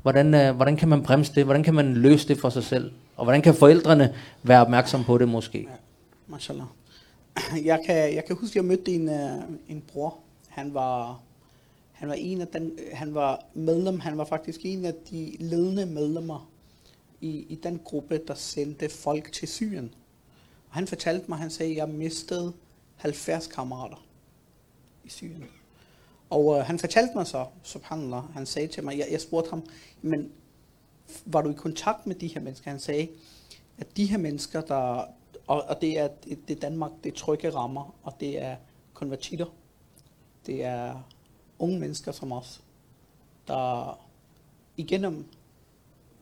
hvordan, 0.02 0.34
øh, 0.34 0.56
hvordan 0.56 0.78
kan 0.78 0.90
man 0.90 1.04
bremse 1.04 1.36
det? 1.36 1.44
Hvordan 1.44 1.64
kan 1.64 1.74
man 1.74 1.94
løse 1.94 2.28
det 2.28 2.38
for 2.38 2.50
sig 2.50 2.64
selv? 2.64 2.92
Og 3.18 3.24
hvordan 3.24 3.42
kan 3.42 3.56
forældrene 3.56 4.14
være 4.44 4.62
opmærksom 4.62 5.04
på 5.04 5.18
det 5.18 5.28
måske? 5.28 5.58
Ja, 5.58 5.76
mashallah. 6.28 6.66
Jeg 7.66 7.80
kan, 7.86 7.96
jeg 7.96 8.24
kan 8.28 8.36
huske, 8.36 8.52
at 8.52 8.56
jeg 8.56 8.66
mødte 8.66 8.92
en, 8.92 9.10
øh, 9.10 9.32
en 9.70 9.84
bror. 9.94 10.18
Han 10.48 10.74
var, 10.74 11.20
han 11.96 12.10
var 12.10 12.14
en 12.14 12.42
af 12.42 12.48
den, 12.48 12.80
øh, 12.80 12.92
han 12.94 13.14
var 13.14 13.46
medlem, 13.54 14.00
han 14.00 14.18
var 14.18 14.26
faktisk 14.26 14.60
en 14.64 14.86
af 14.86 14.94
de 15.10 15.36
ledende 15.40 15.86
medlemmer 15.86 16.52
i, 17.22 17.30
i 17.50 17.56
den 17.56 17.80
gruppe, 17.84 18.22
der 18.28 18.34
sendte 18.34 18.90
folk 18.90 19.32
til 19.32 19.48
Syrien. 19.48 19.94
Og 20.70 20.76
han 20.76 20.88
fortalte 20.88 21.26
mig, 21.28 21.38
han 21.38 21.50
sagde, 21.50 21.72
at 21.72 21.78
jeg 21.78 21.90
mistede 21.90 22.54
70 22.96 23.48
kammerater 23.48 24.06
i 25.04 25.10
Syrien. 25.10 25.46
Og 26.30 26.58
øh, 26.58 26.66
han 26.66 26.80
fortalte 26.80 27.12
mig 27.16 27.28
så, 27.28 27.46
subhanallah, 27.64 28.24
han 28.34 28.46
sagde 28.46 28.68
til 28.68 28.84
mig, 28.84 28.98
jeg, 28.98 29.08
jeg 29.12 29.22
spurgte 29.22 29.50
ham, 29.50 29.66
men 30.02 30.32
var 31.26 31.42
du 31.42 31.50
i 31.50 31.54
kontakt 31.54 32.08
med 32.08 32.16
de 32.16 32.28
her 32.28 32.42
mennesker? 32.42 32.72
Han 32.72 32.80
sagde, 32.80 33.10
at 33.78 33.98
de 33.98 34.06
her 34.06 34.18
mennesker, 34.18 34.62
der, 34.62 35.06
og, 35.48 35.64
og 35.68 35.82
det 35.82 36.00
er, 36.00 36.08
det 36.48 36.56
er 36.56 36.60
Danmark, 36.60 36.92
det 37.04 37.12
er 37.12 37.16
trygge 37.16 37.50
rammer, 37.50 37.96
og 38.04 38.14
det 38.20 38.42
er 38.42 38.56
konvertitter. 38.94 39.46
Det 40.46 40.64
er 40.64 41.02
unge 41.60 41.80
mennesker 41.80 42.12
som 42.12 42.32
os, 42.32 42.62
der 43.48 44.00
igennem 44.78 45.26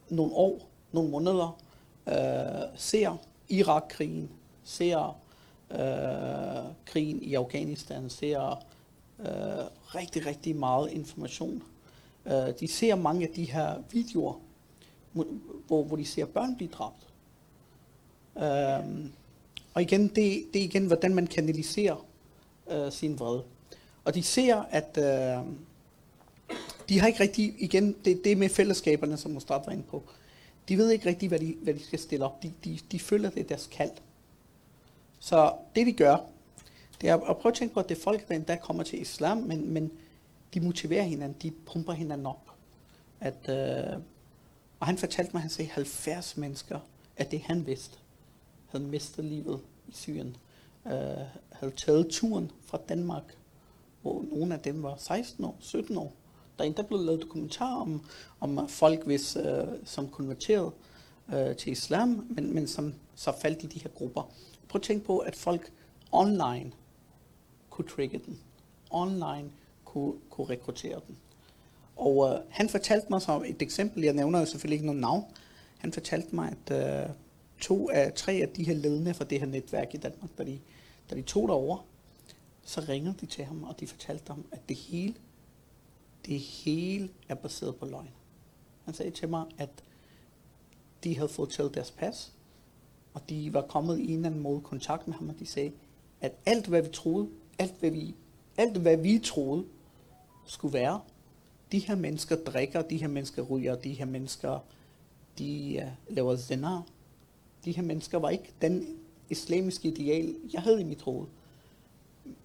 nogle 0.09 0.33
år, 0.33 0.69
nogle 0.91 1.09
måneder, 1.09 1.57
øh, 2.07 2.69
ser 2.75 3.17
Irak-krigen, 3.49 4.29
ser 4.63 5.17
øh, 5.71 6.71
krigen 6.85 7.23
i 7.23 7.33
Afghanistan, 7.33 8.09
ser 8.09 8.63
øh, 9.19 9.25
rigtig, 9.95 10.25
rigtig 10.25 10.55
meget 10.55 10.91
information. 10.91 11.63
Øh, 12.25 12.59
de 12.59 12.67
ser 12.67 12.95
mange 12.95 13.27
af 13.27 13.33
de 13.35 13.43
her 13.43 13.75
videoer, 13.91 14.39
hvor, 15.67 15.83
hvor 15.83 15.95
de 15.95 16.05
ser 16.05 16.25
børn 16.25 16.55
blive 16.55 16.71
dræbt. 16.71 17.07
Øh, 18.37 19.09
og 19.73 19.81
igen, 19.81 20.07
det, 20.07 20.45
det 20.53 20.55
er 20.55 20.63
igen, 20.63 20.85
hvordan 20.85 21.15
man 21.15 21.27
kanaliserer 21.27 22.05
øh, 22.71 22.91
sin 22.91 23.19
vrede. 23.19 23.43
Og 24.05 24.15
de 24.15 24.23
ser, 24.23 24.55
at 24.69 24.97
øh, 24.97 25.45
de 26.89 26.99
har 26.99 27.07
ikke 27.07 27.19
rigtig, 27.19 27.55
igen, 27.57 27.95
det, 28.05 28.21
det 28.23 28.37
med 28.37 28.49
fællesskaberne, 28.49 29.17
som 29.17 29.31
Mustad 29.31 29.59
var 29.65 29.71
inde 29.71 29.83
på, 29.83 30.03
de 30.69 30.77
ved 30.77 30.91
ikke 30.91 31.09
rigtig, 31.09 31.29
hvad 31.29 31.39
de, 31.39 31.55
hvad 31.61 31.73
de 31.73 31.83
skal 31.83 31.99
stille 31.99 32.25
op. 32.25 32.43
De, 32.43 32.53
de, 32.63 32.79
de 32.91 32.99
føler, 32.99 33.29
det 33.29 33.39
er 33.39 33.47
deres 33.47 33.69
kald. 33.71 33.91
Så 35.19 35.53
det 35.75 35.87
de 35.87 35.93
gør, 35.93 36.17
det 37.01 37.09
er 37.09 37.17
at 37.17 37.37
prøve 37.37 37.51
at 37.51 37.57
tænke 37.57 37.73
på, 37.73 37.79
at 37.79 37.89
det 37.89 37.97
er 37.97 38.01
folk, 38.01 38.27
der 38.27 38.35
endda 38.35 38.55
kommer 38.55 38.83
til 38.83 39.01
islam, 39.01 39.37
men, 39.37 39.73
men 39.73 39.91
de 40.53 40.59
motiverer 40.59 41.03
hinanden, 41.03 41.37
de 41.41 41.51
pumper 41.65 41.93
hinanden 41.93 42.27
op. 42.27 42.51
At, 43.19 43.49
øh, 43.49 43.99
og 44.79 44.87
han 44.87 44.97
fortalte 44.97 45.31
mig, 45.33 45.39
at 45.39 45.41
han 45.41 45.49
sagde, 45.49 45.71
70 45.71 46.37
mennesker 46.37 46.79
at 47.17 47.31
det 47.31 47.41
han 47.41 47.67
vidste, 47.67 47.97
havde 48.67 48.83
mistet 48.83 49.25
livet 49.25 49.61
i 49.87 49.91
Syrien. 49.91 50.37
Øh, 50.85 50.91
havde 51.51 51.73
taget 51.77 52.07
turen 52.09 52.51
fra 52.65 52.79
Danmark, 52.89 53.23
hvor 54.03 54.25
nogle 54.31 54.53
af 54.53 54.59
dem 54.59 54.83
var 54.83 54.95
16 54.97 55.45
år, 55.45 55.57
17 55.59 55.97
år. 55.97 56.13
Der 56.57 56.63
er 56.63 56.67
endda 56.67 56.81
blevet 56.81 57.05
lavet 57.05 57.21
dokumentar 57.21 57.75
om, 57.75 58.05
om 58.39 58.59
øh, 58.59 58.69
folk, 58.69 59.05
hvis, 59.05 59.35
øh, 59.35 59.67
som 59.85 60.09
konverterede 60.09 60.71
øh, 61.33 61.55
til 61.55 61.71
islam, 61.71 62.27
men, 62.29 62.53
men 62.53 62.67
som 62.67 62.93
så 63.15 63.33
faldt 63.41 63.63
i 63.63 63.67
de 63.67 63.79
her 63.79 63.89
grupper. 63.89 64.31
Prøv 64.67 64.79
at 64.79 64.81
tænke 64.81 65.05
på, 65.05 65.17
at 65.17 65.35
folk 65.35 65.71
online 66.11 66.71
kunne 67.69 67.87
trigge 67.87 68.21
den. 68.25 68.39
Online 68.91 69.51
kunne, 69.85 70.13
kunne 70.29 70.49
rekruttere 70.49 70.99
den. 71.07 71.17
Og 71.95 72.29
øh, 72.29 72.39
han 72.49 72.69
fortalte 72.69 73.07
mig 73.09 73.21
så 73.21 73.43
et 73.45 73.61
eksempel, 73.61 74.03
jeg 74.03 74.13
nævner 74.13 74.39
jo 74.39 74.45
selvfølgelig 74.45 74.75
ikke 74.75 74.85
noget 74.85 75.01
navn, 75.01 75.25
han 75.77 75.93
fortalte 75.93 76.35
mig, 76.35 76.55
at 76.67 77.03
øh, 77.03 77.09
to 77.61 77.89
af 77.89 78.13
tre 78.13 78.31
af 78.31 78.49
de 78.49 78.63
her 78.63 78.73
ledende 78.73 79.13
fra 79.13 79.25
det 79.25 79.39
her 79.39 79.47
netværk 79.47 79.93
i 79.93 79.97
Danmark, 79.97 80.29
da 80.37 80.43
de, 80.43 80.59
da 81.09 81.15
de 81.15 81.21
tog 81.21 81.47
derover, 81.47 81.85
så 82.63 82.85
ringede 82.89 83.15
de 83.21 83.25
til 83.25 83.45
ham, 83.45 83.63
og 83.63 83.79
de 83.79 83.87
fortalte 83.87 84.27
ham, 84.27 84.45
at 84.51 84.69
det 84.69 84.77
hele, 84.77 85.15
det 86.25 86.39
hele 86.39 87.09
er 87.29 87.35
baseret 87.35 87.75
på 87.75 87.85
løgn. 87.85 88.09
Han 88.85 88.93
sagde 88.93 89.11
til 89.11 89.29
mig, 89.29 89.45
at 89.57 89.69
de 91.03 91.15
havde 91.15 91.29
fået 91.29 91.49
taget 91.49 91.73
deres 91.73 91.91
pas, 91.91 92.31
og 93.13 93.29
de 93.29 93.53
var 93.53 93.61
kommet 93.61 93.99
i 93.99 94.03
en 94.03 94.15
eller 94.15 94.25
anden 94.27 94.41
måde 94.41 94.61
kontakt 94.61 95.07
med 95.07 95.15
ham, 95.15 95.29
og 95.29 95.39
de 95.39 95.45
sagde, 95.45 95.71
at 96.21 96.33
alt 96.45 96.67
hvad 96.67 96.81
vi 96.81 96.89
troede, 96.89 97.29
alt 97.59 97.79
hvad 97.79 97.91
vi, 97.91 98.15
alt 98.57 98.77
hvad 98.77 98.97
vi 98.97 99.19
troede 99.19 99.65
skulle 100.45 100.73
være, 100.73 101.01
de 101.71 101.79
her 101.79 101.95
mennesker 101.95 102.35
drikker, 102.35 102.81
de 102.81 102.97
her 102.97 103.07
mennesker 103.07 103.41
ryger, 103.41 103.75
de 103.75 103.93
her 103.93 104.05
mennesker, 104.05 104.59
de 105.37 105.81
uh, 105.83 106.15
laver 106.15 106.37
zinar. 106.37 106.85
De 107.65 107.71
her 107.71 107.83
mennesker 107.83 108.19
var 108.19 108.29
ikke 108.29 108.53
den 108.61 108.97
islamiske 109.29 109.87
ideal, 109.87 110.35
jeg 110.53 110.61
havde 110.61 110.81
i 110.81 110.83
mit 110.83 111.01
hoved. 111.01 111.27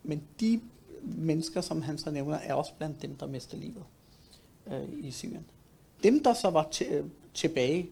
Men 0.03 0.23
de 0.41 0.61
mennesker, 1.03 1.61
som 1.61 1.83
han 1.83 1.99
så 1.99 2.11
nævner, 2.11 2.37
er 2.37 2.55
også 2.55 2.73
blandt 2.79 3.03
dem, 3.03 3.17
der 3.17 3.27
mister 3.27 3.57
livet 3.57 3.85
øh, 4.67 4.89
i 5.05 5.11
Syrien. 5.11 5.45
Dem, 6.03 6.23
der 6.23 6.35
så 6.35 6.51
var 6.51 6.69
til, 6.71 6.87
øh, 6.87 7.05
tilbage, 7.35 7.91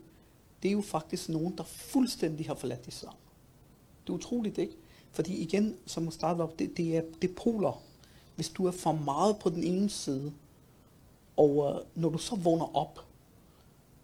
det 0.62 0.68
er 0.68 0.72
jo 0.72 0.82
faktisk 0.82 1.28
nogen, 1.28 1.56
der 1.56 1.64
fuldstændig 1.64 2.46
har 2.46 2.54
forladt 2.54 2.86
islam. 2.86 3.14
Det 4.06 4.12
er 4.12 4.14
utroligt, 4.14 4.58
ikke? 4.58 4.72
Fordi 5.12 5.36
igen, 5.36 5.76
som 5.86 6.02
man 6.02 6.12
startede 6.12 6.42
op, 6.42 6.58
det, 6.58 6.76
det, 6.76 6.96
er, 6.96 7.02
det 7.22 7.30
er 7.30 7.34
poler. 7.34 7.82
Hvis 8.34 8.48
du 8.48 8.66
er 8.66 8.70
for 8.70 8.92
meget 8.92 9.38
på 9.38 9.50
den 9.50 9.64
ene 9.64 9.90
side, 9.90 10.32
og 11.36 11.74
øh, 11.74 12.02
når 12.02 12.08
du 12.08 12.18
så 12.18 12.36
vågner 12.36 12.76
op, 12.76 13.04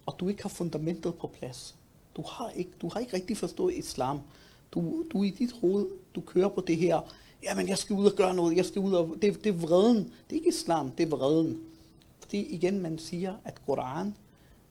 og 0.07 0.17
du 0.21 0.29
ikke 0.29 0.43
har 0.43 0.49
fundamentet 0.49 1.15
på 1.15 1.27
plads, 1.27 1.75
du 2.17 2.23
har 2.23 2.51
ikke, 2.51 2.71
du 2.81 2.89
har 2.89 3.01
ikke 3.01 3.13
rigtig 3.13 3.37
forstået 3.37 3.75
islam, 3.75 4.21
du, 4.73 5.05
du 5.13 5.23
i 5.23 5.31
dit 5.31 5.53
hoved, 5.53 5.87
du 6.15 6.21
kører 6.21 6.49
på 6.49 6.61
det 6.61 6.77
her, 6.77 7.01
jamen 7.43 7.69
jeg 7.69 7.79
skal 7.79 7.97
ud 7.97 8.07
og 8.07 8.13
gøre 8.13 8.35
noget, 8.35 8.57
jeg 8.57 8.65
skal 8.65 8.81
ud 8.83 8.93
og, 8.93 9.17
det, 9.23 9.45
det 9.45 9.51
er 9.55 9.57
vreden, 9.57 9.97
det 9.97 10.31
er 10.31 10.35
ikke 10.35 10.49
islam, 10.49 10.91
det 10.91 11.07
er 11.07 11.11
vreden. 11.11 11.61
Fordi 12.21 12.47
igen, 12.47 12.81
man 12.81 12.99
siger, 12.99 13.35
at 13.45 13.61
Koran 13.67 14.15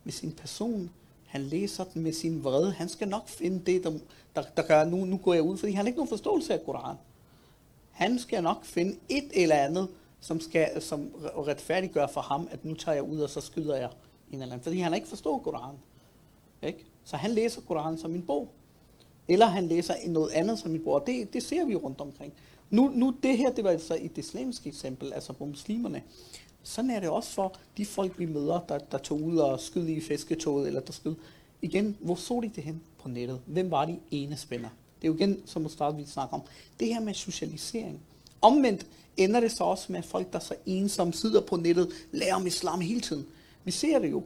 med 0.03 0.13
sin 0.13 0.31
person, 0.31 0.89
han 1.27 1.41
læser 1.41 1.83
den 1.83 2.01
med 2.01 2.13
sin 2.13 2.43
vrede, 2.43 2.71
han 2.71 2.89
skal 2.89 3.07
nok 3.07 3.27
finde 3.27 3.59
det, 3.65 3.83
der, 3.83 3.91
der, 4.35 4.43
der 4.57 4.63
gør, 4.63 4.85
nu, 4.85 5.05
nu 5.05 5.17
går 5.17 5.33
jeg 5.33 5.43
ud, 5.43 5.57
fordi 5.57 5.71
han 5.71 5.85
har 5.85 5.87
ikke 5.87 5.97
nogen 5.97 6.09
forståelse 6.09 6.53
af 6.53 6.65
Koran. 6.65 6.95
Han 7.91 8.19
skal 8.19 8.43
nok 8.43 8.65
finde 8.65 8.95
et 9.09 9.29
eller 9.33 9.55
andet, 9.55 9.87
som, 10.21 10.39
skal, 10.39 10.81
som 10.81 11.11
retfærdiggør 11.47 12.07
for 12.07 12.21
ham, 12.21 12.47
at 12.51 12.65
nu 12.65 12.73
tager 12.73 12.95
jeg 12.95 13.03
ud, 13.03 13.19
og 13.19 13.29
så 13.29 13.41
skyder 13.41 13.75
jeg 13.75 13.89
en 14.31 14.41
eller 14.41 14.53
anden. 14.53 14.63
Fordi 14.63 14.77
han 14.77 14.91
har 14.91 14.95
ikke 14.95 15.07
forstået 15.07 15.43
Koran. 15.43 15.75
Ikke? 16.61 16.85
Så 17.03 17.17
han 17.17 17.31
læser 17.31 17.61
Koranen 17.61 17.99
som 17.99 18.15
en 18.15 18.21
bog. 18.21 18.49
Eller 19.27 19.45
han 19.45 19.67
læser 19.67 19.93
noget 20.07 20.31
andet 20.31 20.59
som 20.59 20.75
en 20.75 20.83
bog. 20.83 20.93
Og 20.93 21.03
det, 21.07 21.33
det 21.33 21.43
ser 21.43 21.65
vi 21.65 21.75
rundt 21.75 22.01
omkring. 22.01 22.33
Nu, 22.71 22.91
nu 22.95 23.13
det 23.23 23.37
her, 23.37 23.51
det 23.51 23.63
var 23.63 23.69
altså 23.69 23.97
et 24.01 24.17
islamisk 24.17 24.67
eksempel, 24.67 25.13
altså 25.13 25.33
på 25.33 25.45
muslimerne. 25.45 26.01
Sådan 26.63 26.89
er 26.89 26.99
det 26.99 27.09
også 27.09 27.29
for 27.29 27.55
de 27.77 27.85
folk, 27.85 28.19
vi 28.19 28.25
møder, 28.25 28.59
der, 28.69 28.77
der 28.77 28.97
tog 28.97 29.21
ud 29.21 29.37
og 29.37 29.59
skød 29.59 29.87
i 29.87 30.01
fisketoget, 30.01 30.67
eller 30.67 30.81
der 30.81 30.93
skød. 30.93 31.15
Igen, 31.61 31.97
hvor 31.99 32.15
så 32.15 32.41
de 32.41 32.51
det 32.55 32.63
hen 32.63 32.81
på 32.99 33.09
nettet? 33.09 33.41
Hvem 33.45 33.71
var 33.71 33.85
de 33.85 33.99
ene 34.11 34.37
spænder? 34.37 34.69
Det 35.01 35.07
er 35.07 35.11
jo 35.11 35.15
igen, 35.15 35.41
som 35.45 35.65
at 35.65 35.71
starte, 35.71 35.97
vi 35.97 36.05
snakker 36.05 36.35
om. 36.35 36.41
Det 36.79 36.87
her 36.87 36.99
med 36.99 37.13
socialisering. 37.13 38.01
Omvendt 38.41 38.87
ender 39.17 39.39
det 39.39 39.51
så 39.51 39.63
også 39.63 39.91
med 39.91 40.03
folk, 40.03 40.33
der 40.33 40.39
så 40.39 40.55
ensomme 40.65 41.13
sidder 41.13 41.41
på 41.41 41.55
nettet, 41.55 41.89
lærer 42.11 42.35
om 42.35 42.47
islam 42.47 42.81
hele 42.81 43.01
tiden. 43.01 43.25
Vi 43.63 43.71
ser 43.71 43.99
det 43.99 44.11
jo. 44.11 44.23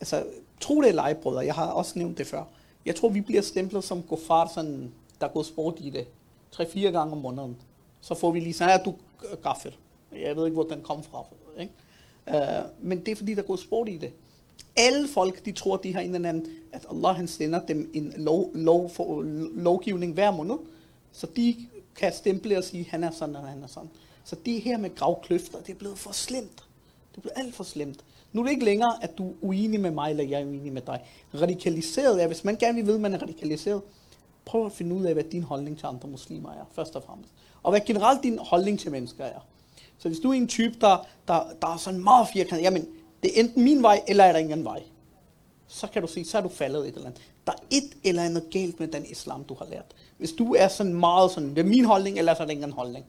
Altså, 0.00 0.26
tro 0.60 0.80
det 0.80 0.88
eller 0.88 1.14
brødre, 1.14 1.44
jeg 1.44 1.54
har 1.54 1.66
også 1.66 1.98
nævnt 1.98 2.18
det 2.18 2.26
før. 2.26 2.44
Jeg 2.86 2.96
tror, 2.96 3.08
vi 3.08 3.20
bliver 3.20 3.42
stemplet 3.42 3.84
som 3.84 4.02
gofar, 4.02 4.50
sådan, 4.54 4.92
der 5.20 5.28
går 5.28 5.42
sport 5.42 5.74
i 5.80 5.90
det. 5.90 6.06
Tre-fire 6.50 6.92
gange 6.92 7.12
om 7.12 7.18
måneden. 7.18 7.56
Så 8.00 8.14
får 8.14 8.30
vi 8.30 8.40
lige 8.40 8.52
sådan, 8.52 8.80
at 8.80 8.84
du 8.84 8.94
øh, 9.30 9.42
kaffer. 9.42 9.70
Jeg 10.12 10.36
ved 10.36 10.44
ikke, 10.44 10.54
hvor 10.54 10.64
den 10.64 10.82
kom 10.82 11.02
fra. 11.02 11.24
Ikke? 11.60 11.72
Uh, 12.26 12.86
men 12.86 13.00
det 13.00 13.08
er 13.08 13.16
fordi, 13.16 13.34
der 13.34 13.42
går 13.42 13.56
sport 13.56 13.88
i 13.88 13.96
det. 13.96 14.12
Alle 14.76 15.08
folk, 15.08 15.44
de 15.44 15.52
tror, 15.52 15.76
de 15.76 15.94
har 15.94 16.00
en 16.00 16.14
eller 16.14 16.28
anden, 16.28 16.46
at 16.72 16.86
Allah 16.90 17.16
han 17.16 17.28
sender 17.28 17.66
dem 17.66 17.90
en 17.94 18.14
lov, 18.16 18.50
lov 18.54 18.90
for, 18.90 19.22
lovgivning 19.54 20.14
hver 20.14 20.30
måned. 20.30 20.56
Så 21.12 21.26
de 21.36 21.56
kan 21.96 22.12
stemple 22.12 22.58
og 22.58 22.64
sige, 22.64 22.86
han 22.90 23.04
er 23.04 23.10
sådan, 23.10 23.36
og 23.36 23.42
han 23.42 23.62
er 23.62 23.66
sådan. 23.66 23.90
Så 24.24 24.36
det 24.46 24.62
her 24.62 24.78
med 24.78 24.94
gravkløfter, 24.94 25.58
det 25.58 25.72
er 25.72 25.78
blevet 25.78 25.98
for 25.98 26.12
slemt. 26.12 26.64
Det 27.10 27.16
er 27.16 27.20
blevet 27.20 27.36
alt 27.36 27.54
for 27.54 27.64
slemt. 27.64 28.04
Nu 28.32 28.40
er 28.40 28.44
det 28.44 28.52
ikke 28.52 28.64
længere, 28.64 29.02
at 29.02 29.18
du 29.18 29.28
er 29.28 29.34
uenig 29.40 29.80
med 29.80 29.90
mig, 29.90 30.10
eller 30.10 30.24
jeg 30.24 30.40
er 30.40 30.46
uenig 30.46 30.72
med 30.72 30.82
dig. 30.82 31.04
Radikaliseret 31.34 32.22
er, 32.22 32.26
hvis 32.26 32.44
man 32.44 32.56
gerne 32.56 32.74
vil 32.74 32.86
vide, 32.86 32.94
at 32.94 33.00
man 33.00 33.14
er 33.14 33.22
radikaliseret, 33.22 33.82
prøv 34.48 34.66
at 34.66 34.72
finde 34.72 34.94
ud 34.94 35.04
af, 35.04 35.14
hvad 35.14 35.24
din 35.24 35.42
holdning 35.42 35.78
til 35.78 35.86
andre 35.86 36.08
muslimer 36.08 36.50
er, 36.50 36.64
først 36.72 36.96
og 36.96 37.02
fremmest. 37.02 37.30
Og 37.62 37.70
hvad 37.70 37.80
generelt 37.80 38.22
din 38.22 38.38
holdning 38.38 38.80
til 38.80 38.90
mennesker 38.90 39.24
er. 39.24 39.40
Så 39.98 40.08
hvis 40.08 40.20
du 40.20 40.30
er 40.30 40.34
en 40.34 40.48
type, 40.48 40.74
der, 40.80 41.06
der, 41.28 41.40
der 41.62 41.68
er 41.68 41.76
sådan 41.76 42.00
meget 42.00 42.28
firkantet, 42.32 42.64
jamen, 42.64 42.88
det 43.22 43.36
er 43.36 43.40
enten 43.40 43.64
min 43.64 43.82
vej, 43.82 44.00
eller 44.08 44.24
er 44.24 44.32
der 44.32 44.38
ingen 44.38 44.64
vej. 44.64 44.82
Så 45.68 45.86
kan 45.86 46.02
du 46.02 46.08
sige, 46.08 46.24
så 46.24 46.38
er 46.38 46.42
du 46.42 46.48
faldet 46.48 46.88
et 46.88 46.94
eller 46.94 47.06
andet. 47.06 47.22
Der 47.46 47.52
er 47.52 47.56
et 47.70 47.90
eller 48.04 48.22
andet 48.22 48.50
galt 48.50 48.80
med 48.80 48.88
den 48.88 49.04
islam, 49.10 49.44
du 49.44 49.54
har 49.54 49.66
lært. 49.66 49.94
Hvis 50.18 50.32
du 50.32 50.54
er 50.54 50.68
sådan 50.68 50.94
meget 50.94 51.30
sådan, 51.30 51.50
det 51.50 51.58
er 51.58 51.64
min 51.64 51.84
holdning, 51.84 52.18
eller 52.18 52.34
så 52.34 52.42
er 52.42 52.46
der 52.46 52.52
ingen 52.52 52.72
holdning. 52.72 53.06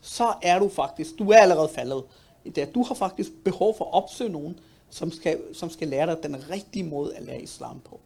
Så 0.00 0.32
er 0.42 0.58
du 0.58 0.68
faktisk, 0.68 1.18
du 1.18 1.30
er 1.30 1.36
allerede 1.36 1.68
faldet. 1.74 2.02
Det 2.44 2.74
du 2.74 2.82
har 2.82 2.94
faktisk 2.94 3.30
behov 3.44 3.76
for 3.76 3.84
at 3.84 3.92
opsøge 3.92 4.30
nogen, 4.30 4.58
som 4.90 5.12
skal, 5.12 5.40
som 5.54 5.70
skal 5.70 5.88
lære 5.88 6.06
dig 6.06 6.22
den 6.22 6.50
rigtige 6.50 6.84
måde 6.84 7.16
at 7.16 7.22
lære 7.22 7.42
islam 7.42 7.80
på. 7.80 8.00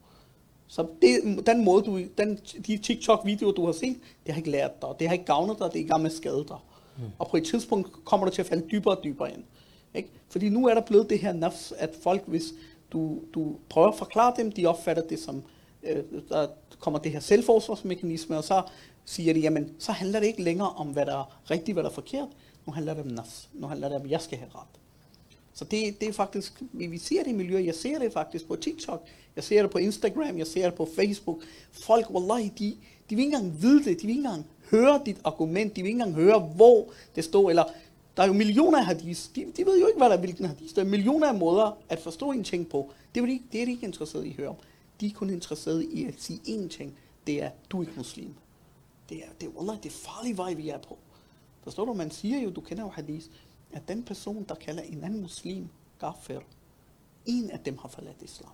Så 0.75 0.87
det, 1.03 1.47
den 1.47 1.65
måde, 1.65 1.85
du, 1.85 2.01
den, 2.19 2.39
de 2.67 2.77
TikTok-videoer, 2.79 3.53
du 3.53 3.67
har 3.67 3.73
set, 3.73 3.97
det 4.27 4.35
har 4.35 4.39
ikke 4.39 4.51
lært 4.51 4.83
dig, 4.83 4.91
det 4.99 5.07
har 5.07 5.13
ikke 5.13 5.25
gavnet 5.25 5.59
dig, 5.59 5.71
det 5.73 5.81
er 5.81 5.85
i 5.85 5.89
gang 5.89 6.03
med 6.03 6.11
at 6.11 6.17
skade 6.17 6.45
dig. 6.49 6.57
Mm. 6.97 7.05
Og 7.19 7.29
på 7.29 7.37
et 7.37 7.45
tidspunkt 7.45 8.05
kommer 8.05 8.27
du 8.27 8.33
til 8.33 8.43
at 8.43 8.47
falde 8.47 8.69
dybere 8.71 8.97
og 8.97 9.05
dybere 9.05 9.33
ind. 9.35 9.45
Ikke? 9.95 10.09
Fordi 10.29 10.49
nu 10.49 10.69
er 10.69 10.75
der 10.75 10.81
blevet 10.81 11.11
det 11.11 11.19
her 11.19 11.33
nafs, 11.33 11.73
at 11.79 11.97
folk, 12.03 12.23
hvis 12.27 12.45
du, 12.93 13.19
du 13.35 13.57
prøver 13.69 13.89
at 13.89 13.95
forklare 13.95 14.33
dem, 14.37 14.53
de 14.53 14.67
opfatter 14.67 15.03
det 15.03 15.19
som, 15.19 15.43
øh, 15.83 16.03
der 16.29 16.47
kommer 16.79 16.99
det 16.99 17.13
her 17.13 17.21
selvforsvarsmekanisme, 17.21 18.37
og 18.37 18.45
så 18.45 18.63
siger 19.05 19.35
de, 19.35 19.41
jamen, 19.41 19.75
så 19.79 19.93
handler 19.93 20.21
det 20.21 20.27
ikke 20.27 20.43
længere 20.43 20.71
om, 20.71 20.87
hvad 20.87 21.07
der 21.07 21.19
er 21.19 21.51
rigtigt, 21.51 21.75
hvad 21.75 21.83
der 21.83 21.91
er 21.91 21.95
forkert. 21.95 22.29
Nu 22.67 22.73
handler 22.73 22.95
det 22.95 23.03
om 23.03 23.11
nas. 23.11 23.49
Nu 23.53 23.67
handler 23.67 23.89
det 23.89 23.97
om, 23.97 24.05
at 24.05 24.11
jeg 24.11 24.21
skal 24.21 24.39
have 24.39 24.51
ret. 24.55 24.81
Så 25.55 25.65
det, 25.65 26.01
det 26.01 26.09
er 26.09 26.13
faktisk, 26.13 26.63
vi, 26.73 26.87
vi 26.87 26.99
ser 26.99 27.23
det 27.23 27.31
i 27.31 27.35
miljøet, 27.35 27.67
jeg 27.67 27.75
ser 27.75 27.99
det 27.99 28.13
faktisk 28.13 28.47
på 28.47 28.57
TikTok, 28.57 29.07
jeg 29.37 29.45
ser 29.45 29.63
det 29.63 29.71
på 29.71 29.79
Instagram, 29.79 30.39
jeg 30.39 30.47
ser 30.47 30.65
det 30.65 30.75
på 30.75 30.89
Facebook. 30.97 31.43
Folk, 31.73 32.11
wallahi, 32.11 32.53
de, 32.59 32.77
de 33.11 33.17
vil 33.17 33.25
ikke 33.25 33.37
engang 33.37 33.63
vide 33.63 33.85
det, 33.85 34.01
de 34.01 34.07
vil 34.07 34.17
ikke 34.17 34.27
engang 34.27 34.47
høre 34.71 35.01
dit 35.07 35.17
argument, 35.25 35.77
de 35.77 35.83
vil 35.83 35.89
ikke 35.89 36.01
engang 36.01 36.15
høre, 36.15 36.39
hvor 36.41 36.93
det 37.17 37.25
står, 37.25 37.51
eller 37.51 37.65
der 38.17 38.23
er 38.23 38.27
jo 38.27 38.33
millioner 38.33 38.79
af 38.79 38.87
hadis, 38.87 39.31
de, 39.35 39.47
de 39.57 39.67
ved 39.67 39.81
jo 39.81 39.87
ikke, 39.87 39.99
hvad 39.99 40.09
der 40.09 40.17
er 40.17 40.21
hvilken 40.21 40.45
hadis. 40.45 40.73
Der 40.73 40.83
er 40.83 40.87
millioner 40.87 41.29
af 41.29 41.35
måder 41.35 41.79
at 41.89 41.99
forstå 41.99 42.31
en 42.33 42.45
ting 42.45 42.69
på. 42.69 42.91
Det 43.15 43.23
er, 43.23 43.27
de, 43.27 43.41
det 43.53 43.61
er 43.61 43.65
de 43.65 43.71
ikke 43.71 43.87
interesseret 43.87 44.25
i 44.25 44.31
at 44.31 44.37
høre 44.37 44.49
om. 44.49 44.57
De 45.01 45.07
er 45.07 45.11
kun 45.11 45.31
interesseret 45.31 45.83
i 45.83 46.05
at 46.05 46.15
sige 46.19 46.41
én 46.47 46.69
ting, 46.69 46.99
det 47.27 47.43
er, 47.43 47.51
du 47.71 47.79
er 47.79 47.83
ikke 47.83 47.95
muslim. 47.97 48.35
Det 49.09 49.17
er, 49.17 49.29
det 49.41 49.47
er, 49.47 49.51
wallah, 49.51 49.77
det 49.83 49.87
er 49.87 49.95
farlig 49.95 50.37
vej, 50.37 50.55
vi 50.55 50.69
er 50.69 50.79
på. 50.79 50.99
Forstår 51.63 51.85
du, 51.85 51.93
man 51.93 52.11
siger 52.11 52.39
jo, 52.39 52.51
du 52.51 52.61
kender 52.61 52.83
jo 52.83 52.89
hadis, 52.89 53.31
at 53.75 53.89
den 53.89 54.03
person, 54.03 54.45
der 54.49 54.55
kalder 54.55 54.83
en 54.83 55.05
anden 55.05 55.21
muslim 55.21 55.69
kafir, 56.01 56.41
en 57.27 57.51
af 57.51 57.59
dem 57.59 57.79
har 57.79 57.89
forladt 57.89 58.23
islam. 58.23 58.53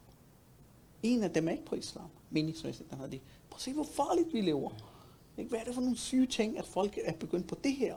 En 1.02 1.22
af 1.22 1.30
dem 1.30 1.48
er 1.48 1.52
ikke 1.52 1.64
på 1.64 1.74
islam, 1.74 2.08
meningsmæssigt, 2.30 2.90
den 2.90 2.98
har 2.98 3.06
de. 3.06 3.20
Prøv 3.50 3.56
at 3.56 3.62
se, 3.62 3.72
hvor 3.72 3.84
farligt 3.84 4.32
vi 4.32 4.40
lever. 4.40 4.70
Ikke? 5.38 5.48
Hvad 5.48 5.60
er 5.60 5.64
det 5.64 5.74
for 5.74 5.80
nogle 5.80 5.96
syge 5.96 6.26
ting, 6.26 6.58
at 6.58 6.66
folk 6.66 6.98
er 7.04 7.12
begyndt 7.12 7.48
på 7.48 7.56
det 7.64 7.72
her? 7.72 7.96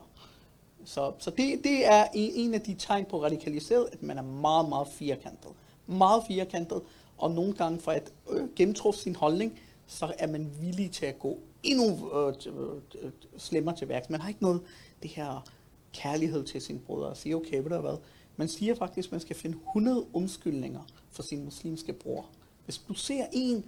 Så, 0.86 1.14
så 1.20 1.30
det, 1.30 1.64
det 1.64 1.86
er 1.86 2.08
en, 2.14 2.32
en 2.36 2.54
af 2.54 2.62
de 2.62 2.76
tegn 2.80 3.06
på 3.06 3.24
radikaliseret, 3.24 3.90
at 3.92 4.04
man 4.04 4.18
er 4.18 4.22
meget, 4.22 4.70
meget 4.70 4.88
firkantet. 4.88 5.52
Meget 5.88 6.24
firkantet, 6.28 6.82
og 7.18 7.32
nogle 7.32 7.54
gange 7.54 7.80
for 7.80 7.92
at 7.92 8.14
øh, 8.30 8.50
gennemtruffe 8.56 9.00
sin 9.00 9.16
holdning, 9.16 9.60
så 9.88 10.14
er 10.20 10.28
man 10.28 10.52
villig 10.62 10.92
til 10.92 11.06
at 11.06 11.20
gå 11.20 11.40
endnu 11.64 12.20
øh, 12.20 12.34
øh, 12.46 13.04
øh 13.04 13.12
slemmere 13.38 13.76
til 13.76 13.90
værks. 13.90 14.10
Man 14.10 14.22
har 14.22 14.30
ikke 14.30 14.44
noget 14.44 14.62
det 15.02 15.10
her 15.10 15.46
kærlighed 15.94 16.44
til 16.44 16.62
sine 16.62 16.80
brødre 16.80 17.08
og 17.08 17.18
sige, 17.18 17.36
okay, 17.36 17.58
ved 17.58 17.70
du 17.70 17.78
hvad? 17.78 17.98
Man 18.36 18.48
siger 18.48 18.76
faktisk, 18.76 19.08
at 19.08 19.12
man 19.12 19.22
skal 19.22 19.36
finde 19.36 19.58
100 19.58 20.06
undskyldninger 20.14 20.82
for 21.12 21.24
sin 21.24 21.44
muslimske 21.44 21.94
bror. 21.94 22.26
Hvis 22.66 22.78
du 22.78 22.94
ser 22.94 23.26
en, 23.32 23.66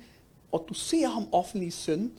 og 0.51 0.65
du 0.69 0.73
ser 0.73 1.07
ham 1.07 1.27
offentlig 1.31 1.73
søn, 1.73 2.11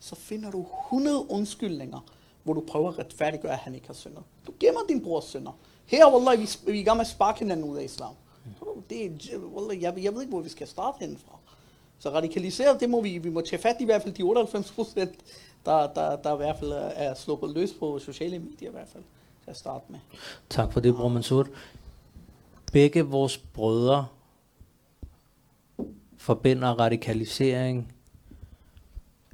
så 0.00 0.14
finder 0.14 0.50
du 0.50 0.66
100 0.86 1.30
undskyldninger, 1.30 2.00
hvor 2.42 2.52
du 2.52 2.60
prøver 2.60 2.88
at 2.88 2.98
retfærdiggøre, 2.98 3.52
at 3.52 3.58
han 3.58 3.74
ikke 3.74 3.86
har 3.86 3.94
syndet. 3.94 4.22
Du 4.46 4.52
gemmer 4.60 4.80
din 4.88 5.02
brors 5.02 5.24
synder. 5.24 5.58
Her, 5.86 6.14
wallah, 6.14 6.40
vi, 6.40 6.48
vi 6.66 6.78
er 6.78 6.80
i 6.80 6.82
gang 6.82 6.96
med 6.96 7.04
at 7.04 7.10
sparke 7.10 7.38
hinanden 7.38 7.70
ud 7.70 7.76
af 7.76 7.84
islam. 7.84 8.14
Det 8.90 9.04
er, 9.04 9.38
wallah, 9.38 9.82
jeg, 9.82 10.02
jeg 10.02 10.14
ved 10.14 10.20
ikke, 10.20 10.30
hvor 10.30 10.40
vi 10.40 10.48
skal 10.48 10.66
starte 10.66 10.96
henfra. 11.00 11.38
Så 11.98 12.10
radikaliseret, 12.10 12.80
det 12.80 12.90
må 12.90 13.00
vi, 13.00 13.18
vi 13.18 13.30
må 13.30 13.40
tage 13.40 13.62
fat 13.62 13.76
i, 13.78 13.82
i 13.82 13.84
hvert 13.84 14.02
fald 14.02 14.14
de 14.14 14.22
98 14.22 14.72
procent, 14.72 15.14
der, 15.66 15.92
der, 15.92 16.16
der 16.16 16.34
i 16.34 16.36
hvert 16.36 16.58
fald 16.58 16.72
er 16.72 17.14
sluppet 17.14 17.50
løs 17.50 17.72
på 17.72 17.98
sociale 17.98 18.38
medier 18.38 18.68
i 18.68 18.72
hvert 18.72 18.88
fald, 18.88 19.02
at 19.50 19.56
starte 19.56 19.84
med. 19.88 19.98
Tak 20.50 20.72
for 20.72 20.80
det, 20.80 20.94
bror 20.94 21.08
Mansur. 21.08 21.46
Begge 22.72 23.02
vores 23.02 23.38
brødre 23.38 24.06
forbinder 26.16 26.68
radikalisering, 26.68 27.92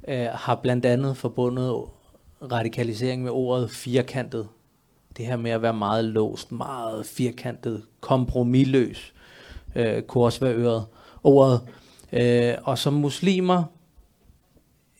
øh, 0.07 0.27
har 0.33 0.55
blandt 0.55 0.85
andet 0.85 1.17
forbundet 1.17 1.83
radikalisering 2.51 3.23
med 3.23 3.31
ordet 3.31 3.71
firkantet. 3.71 4.47
Det 5.17 5.25
her 5.25 5.37
med 5.37 5.51
at 5.51 5.61
være 5.61 5.73
meget 5.73 6.05
låst, 6.05 6.51
meget 6.51 7.05
firkantet, 7.05 7.83
kompromilløs, 8.01 9.13
øh, 9.75 10.01
kunne 10.01 10.23
også 10.23 10.39
være 10.39 10.53
øret, 10.55 10.85
ordet. 11.23 11.61
Øh, 12.11 12.53
og 12.63 12.77
som 12.77 12.93
muslimer, 12.93 13.63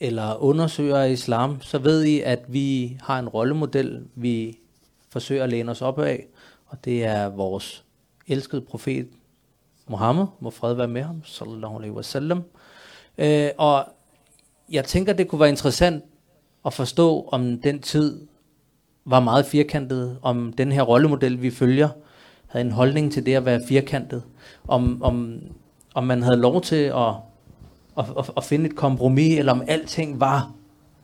eller 0.00 0.42
undersøger 0.42 0.98
af 0.98 1.10
islam, 1.10 1.60
så 1.60 1.78
ved 1.78 2.04
I, 2.04 2.20
at 2.20 2.44
vi 2.48 2.98
har 3.02 3.18
en 3.18 3.28
rollemodel, 3.28 4.04
vi 4.14 4.58
forsøger 5.10 5.44
at 5.44 5.50
læne 5.50 5.70
os 5.70 5.82
op 5.82 5.98
af, 5.98 6.26
og 6.66 6.84
det 6.84 7.04
er 7.04 7.28
vores 7.28 7.84
elskede 8.26 8.60
profet 8.60 9.08
Muhammed, 9.88 10.26
må 10.40 10.50
fred 10.50 10.74
være 10.74 10.88
med 10.88 11.02
ham, 11.02 11.22
sallallahu 11.24 11.76
alaihi 11.76 11.94
wasallam. 11.94 12.42
Øh, 13.18 13.48
og 13.58 13.84
jeg 14.70 14.84
tænker, 14.84 15.12
det 15.12 15.28
kunne 15.28 15.40
være 15.40 15.48
interessant 15.48 16.04
at 16.66 16.72
forstå, 16.72 17.28
om 17.32 17.60
den 17.60 17.80
tid 17.82 18.26
var 19.04 19.20
meget 19.20 19.46
firkantet, 19.46 20.18
om 20.22 20.52
den 20.52 20.72
her 20.72 20.82
rollemodel, 20.82 21.42
vi 21.42 21.50
følger, 21.50 21.88
havde 22.46 22.64
en 22.64 22.72
holdning 22.72 23.12
til 23.12 23.26
det 23.26 23.34
at 23.34 23.44
være 23.44 23.60
firkantet, 23.68 24.22
om, 24.68 25.02
om, 25.02 25.40
om 25.94 26.04
man 26.04 26.22
havde 26.22 26.36
lov 26.36 26.60
til 26.60 26.76
at, 26.76 27.08
at, 27.98 28.04
at, 28.18 28.30
at 28.36 28.44
finde 28.44 28.66
et 28.66 28.76
kompromis, 28.76 29.38
eller 29.38 29.52
om 29.52 29.62
alting 29.68 30.20
var 30.20 30.52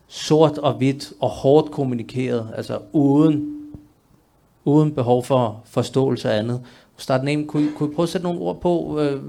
sort 0.09 0.59
og 0.59 0.73
hvidt 0.73 1.13
og 1.21 1.29
hårdt 1.29 1.71
kommunikeret, 1.71 2.53
altså 2.57 2.79
uden, 2.93 3.54
uden 4.65 4.95
behov 4.95 5.25
for 5.25 5.63
forståelse 5.65 6.31
af 6.31 6.39
andet. 6.39 6.61
Starten 6.97 7.29
af, 7.29 7.47
kunne, 7.49 7.69
kunne 7.77 7.93
I 7.93 7.95
prøve 7.95 8.05
at 8.05 8.09
sætte 8.09 8.25
nogle 8.25 8.41
ord 8.41 8.61
på, 8.61 9.01
øh, 9.01 9.21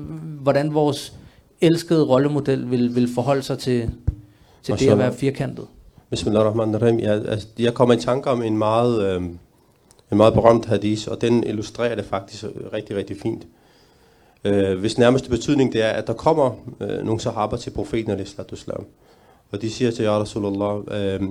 hvordan 0.41 0.74
vores 0.74 1.13
elskede 1.62 2.06
rollemodel 2.06 2.71
vil, 2.71 2.95
vil 2.95 3.13
forholde 3.15 3.41
sig 3.41 3.60
til, 3.60 3.91
til 4.63 4.80
det 4.80 4.89
at 4.89 4.98
være 4.98 5.13
firkantet? 5.13 5.67
Bismillahirrahmanirrahim. 6.10 7.00
Jeg, 7.00 7.26
altså, 7.28 7.48
jeg 7.60 7.74
kommer 7.74 7.95
i 7.95 8.00
tanke 8.00 8.30
om 8.30 8.41
en 8.41 8.58
meget, 8.58 9.04
øh, 9.04 9.21
en 10.12 10.17
meget 10.17 10.34
berømt 10.34 10.65
hadis, 10.65 11.08
og 11.08 11.21
den 11.21 11.43
illustrerer 11.43 11.95
det 11.95 12.06
faktisk 12.06 12.45
rigtig, 12.74 12.95
rigtig 12.95 13.17
fint. 13.21 13.48
Øh, 14.43 14.80
hvis 14.80 14.98
nærmeste 14.98 15.30
betydning 15.30 15.74
det 15.74 15.84
er, 15.84 15.89
at 15.89 16.08
der 16.08 16.13
kommer 16.13 16.52
øh, 16.82 17.06
nogle 17.06 17.19
sahaber 17.19 17.58
til 17.58 17.69
profeten 17.69 18.12
al-Islam, 18.12 18.86
og 19.52 19.62
de 19.62 19.71
siger 19.71 19.91
til 19.91 20.04
Ja 20.04 20.19
Rasulullah, 20.19 20.78
øh, 20.91 21.21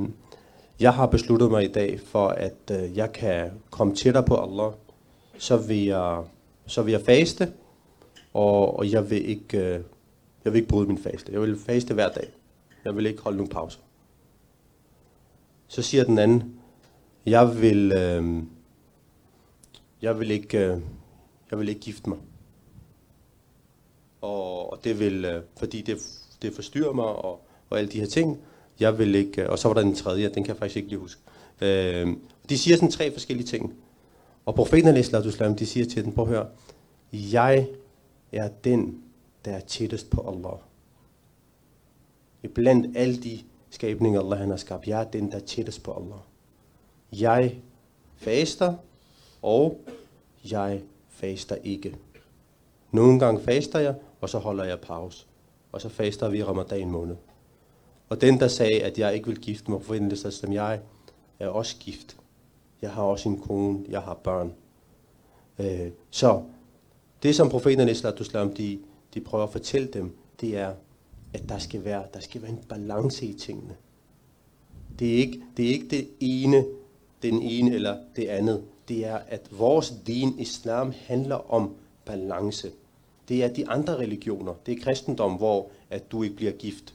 jeg 0.81 0.95
har 0.95 1.07
besluttet 1.07 1.51
mig 1.51 1.65
i 1.65 1.73
dag 1.73 2.01
for, 2.01 2.29
at 2.29 2.71
øh, 2.71 2.97
jeg 2.97 3.13
kan 3.13 3.51
komme 3.71 3.95
tættere 3.95 4.25
på 4.25 4.37
Allah, 4.37 4.73
så 5.39 5.57
vil 5.57 5.85
jeg, 5.85 6.25
så 6.67 6.83
vil 6.83 6.93
jeg 6.93 7.01
faste, 7.01 7.53
og, 8.33 8.79
og 8.79 8.91
jeg, 8.91 9.11
vil 9.11 9.29
ikke, 9.29 9.59
øh, 9.59 9.81
jeg 10.45 10.53
vil 10.53 10.55
ikke 10.55 10.69
bryde 10.69 10.87
min 10.87 10.99
faste. 10.99 11.33
Jeg 11.33 11.41
vil 11.41 11.59
faste 11.59 11.95
hver 11.95 12.09
dag. 12.09 12.29
Jeg 12.85 12.97
vil 12.97 13.07
ikke 13.07 13.23
holde 13.23 13.37
nogen 13.37 13.51
pauser. 13.51 13.81
Så 15.69 15.83
siger 15.83 16.05
den 16.05 16.19
anden, 16.19 16.61
jeg 17.27 17.61
vil, 17.61 17.93
øh, 17.93 18.43
jeg 20.03 20.21
vil 20.21 20.31
ikke, 20.31 20.59
øh, 20.59 20.81
jeg 21.51 21.59
vil 21.59 21.69
ikke 21.69 21.81
gifte 21.81 22.09
mig. 22.09 22.19
Og, 24.21 24.73
og 24.73 24.85
det 24.85 24.99
vil, 24.99 25.25
øh, 25.25 25.43
fordi 25.59 25.83
det, 25.83 25.99
det 26.43 26.55
forstyrrer 26.55 26.93
mig 26.93 27.05
og, 27.05 27.47
og 27.71 27.79
alle 27.79 27.91
de 27.91 28.01
her 28.01 28.07
ting. 28.07 28.41
Jeg 28.81 28.99
vil 28.99 29.15
ikke, 29.15 29.43
øh, 29.43 29.51
og 29.51 29.59
så 29.59 29.69
var 29.69 29.75
der 29.75 29.83
den 29.83 29.95
tredje, 29.95 30.29
den 30.29 30.45
kan 30.45 30.49
jeg 30.49 30.57
faktisk 30.57 30.77
ikke 30.77 30.89
lige 30.89 30.99
huske. 30.99 31.21
Øh, 31.61 32.17
de 32.49 32.59
siger 32.59 32.77
sådan 32.77 32.91
tre 32.91 33.13
forskellige 33.13 33.47
ting. 33.47 33.75
Og 34.47 34.55
profeten 34.55 34.89
al 34.89 35.59
de 35.59 35.67
siger 35.67 35.87
til 35.87 36.05
den, 36.05 36.13
prøv 36.13 36.25
at 36.25 36.31
høre, 36.31 36.47
jeg 37.13 37.67
er 38.33 38.49
den, 38.65 39.03
der 39.45 39.51
er 39.51 39.61
tættest 39.61 40.11
på 40.11 40.29
Allah. 40.29 40.59
I 42.43 42.49
blandt 42.49 42.97
alle 42.97 43.17
de 43.17 43.39
skabninger, 43.71 44.21
Allah 44.21 44.39
han 44.39 44.51
har 44.51 44.57
skabt, 44.57 44.87
jeg 44.87 45.01
er 45.01 45.05
den, 45.05 45.31
der 45.31 45.37
er 45.37 45.41
tættest 45.41 45.83
på 45.83 45.93
Allah. 45.93 46.19
Jeg 47.13 47.57
faster, 48.17 48.75
og 49.43 49.81
jeg 50.51 50.81
faster 51.09 51.57
ikke. 51.65 51.97
Nogle 52.93 53.19
gange 53.19 53.43
faster 53.43 53.79
jeg, 53.79 53.95
og 54.21 54.29
så 54.29 54.39
holder 54.39 54.65
jeg 54.65 54.81
pause. 54.81 55.27
Og 55.73 55.81
så 55.81 55.89
faster 55.89 56.29
vi 56.29 56.39
i 56.39 56.43
ramadan 56.43 56.91
måned. 56.91 57.17
Og 58.09 58.21
den, 58.21 58.41
der 58.41 58.49
sagde, 58.49 58.83
at 58.83 58.99
jeg 58.99 59.15
ikke 59.15 59.27
vil 59.27 59.41
gifte 59.41 59.71
mig, 59.71 59.83
forventede 59.83 60.21
sig, 60.21 60.33
som 60.33 60.53
jeg 60.53 60.81
er 61.41 61.49
også 61.49 61.77
gift. 61.81 62.17
Jeg 62.83 62.91
har 62.91 63.03
også 63.03 63.29
en 63.29 63.41
kone, 63.41 63.85
jeg 63.89 64.01
har 64.01 64.15
børn. 64.15 64.53
Øh, 65.59 65.91
så 66.11 66.43
det, 67.23 67.35
som 67.35 67.49
profeten 67.49 67.89
Islam, 67.89 68.55
de, 68.55 68.79
de 69.15 69.21
prøver 69.21 69.45
at 69.45 69.53
fortælle 69.53 69.89
dem, 69.89 70.17
det 70.41 70.57
er, 70.57 70.73
at 71.35 71.49
der 71.49 71.59
skal 71.59 71.85
være, 71.85 72.05
der 72.15 72.21
skal 72.21 72.43
være 72.43 72.51
en 72.51 72.65
balance 72.69 73.27
i 73.27 73.33
tingene. 73.33 73.77
Det 74.99 75.15
er 75.15 75.17
ikke 75.17 75.43
det, 75.57 75.65
er 75.67 75.71
ikke 75.71 75.89
det 75.89 76.09
ene, 76.21 76.65
den 77.23 77.43
ene 77.43 77.75
eller 77.75 77.97
det 78.17 78.27
andet. 78.27 78.65
Det 78.89 79.07
er, 79.07 79.19
at 79.29 79.41
vores 79.59 79.95
din 80.07 80.39
islam 80.39 80.93
handler 81.07 81.53
om 81.53 81.75
balance. 82.05 82.71
Det 83.29 83.45
er 83.45 83.49
de 83.49 83.69
andre 83.69 83.97
religioner. 83.97 84.55
Det 84.67 84.79
er 84.79 84.83
kristendom, 84.83 85.33
hvor 85.33 85.71
at 85.91 86.13
du 86.13 86.23
ikke 86.23 86.37
bliver 86.37 86.53
gift. 86.53 86.95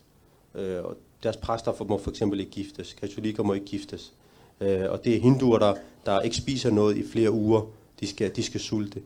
Øh, 0.56 0.84
og 0.84 0.98
deres 1.24 1.38
præster 1.38 1.84
må 1.84 1.98
for 1.98 2.10
eksempel 2.12 2.40
ikke 2.40 2.52
giftes. 2.52 2.94
Katolikker 2.94 3.44
må 3.44 3.54
ikke 3.54 3.66
giftes. 3.66 4.14
Øh, 4.62 4.86
og 4.90 5.06
det 5.06 5.16
er 5.16 5.20
hinduer, 5.20 5.60
der, 5.60 5.76
der 6.06 6.22
ikke 6.22 6.36
spiser 6.36 6.72
noget 6.72 6.98
i 6.98 7.08
flere 7.08 7.32
uger. 7.32 7.62
De 8.00 8.08
skal, 8.08 8.36
de 8.36 8.44
skal 8.44 8.60
sulte. 8.60 9.02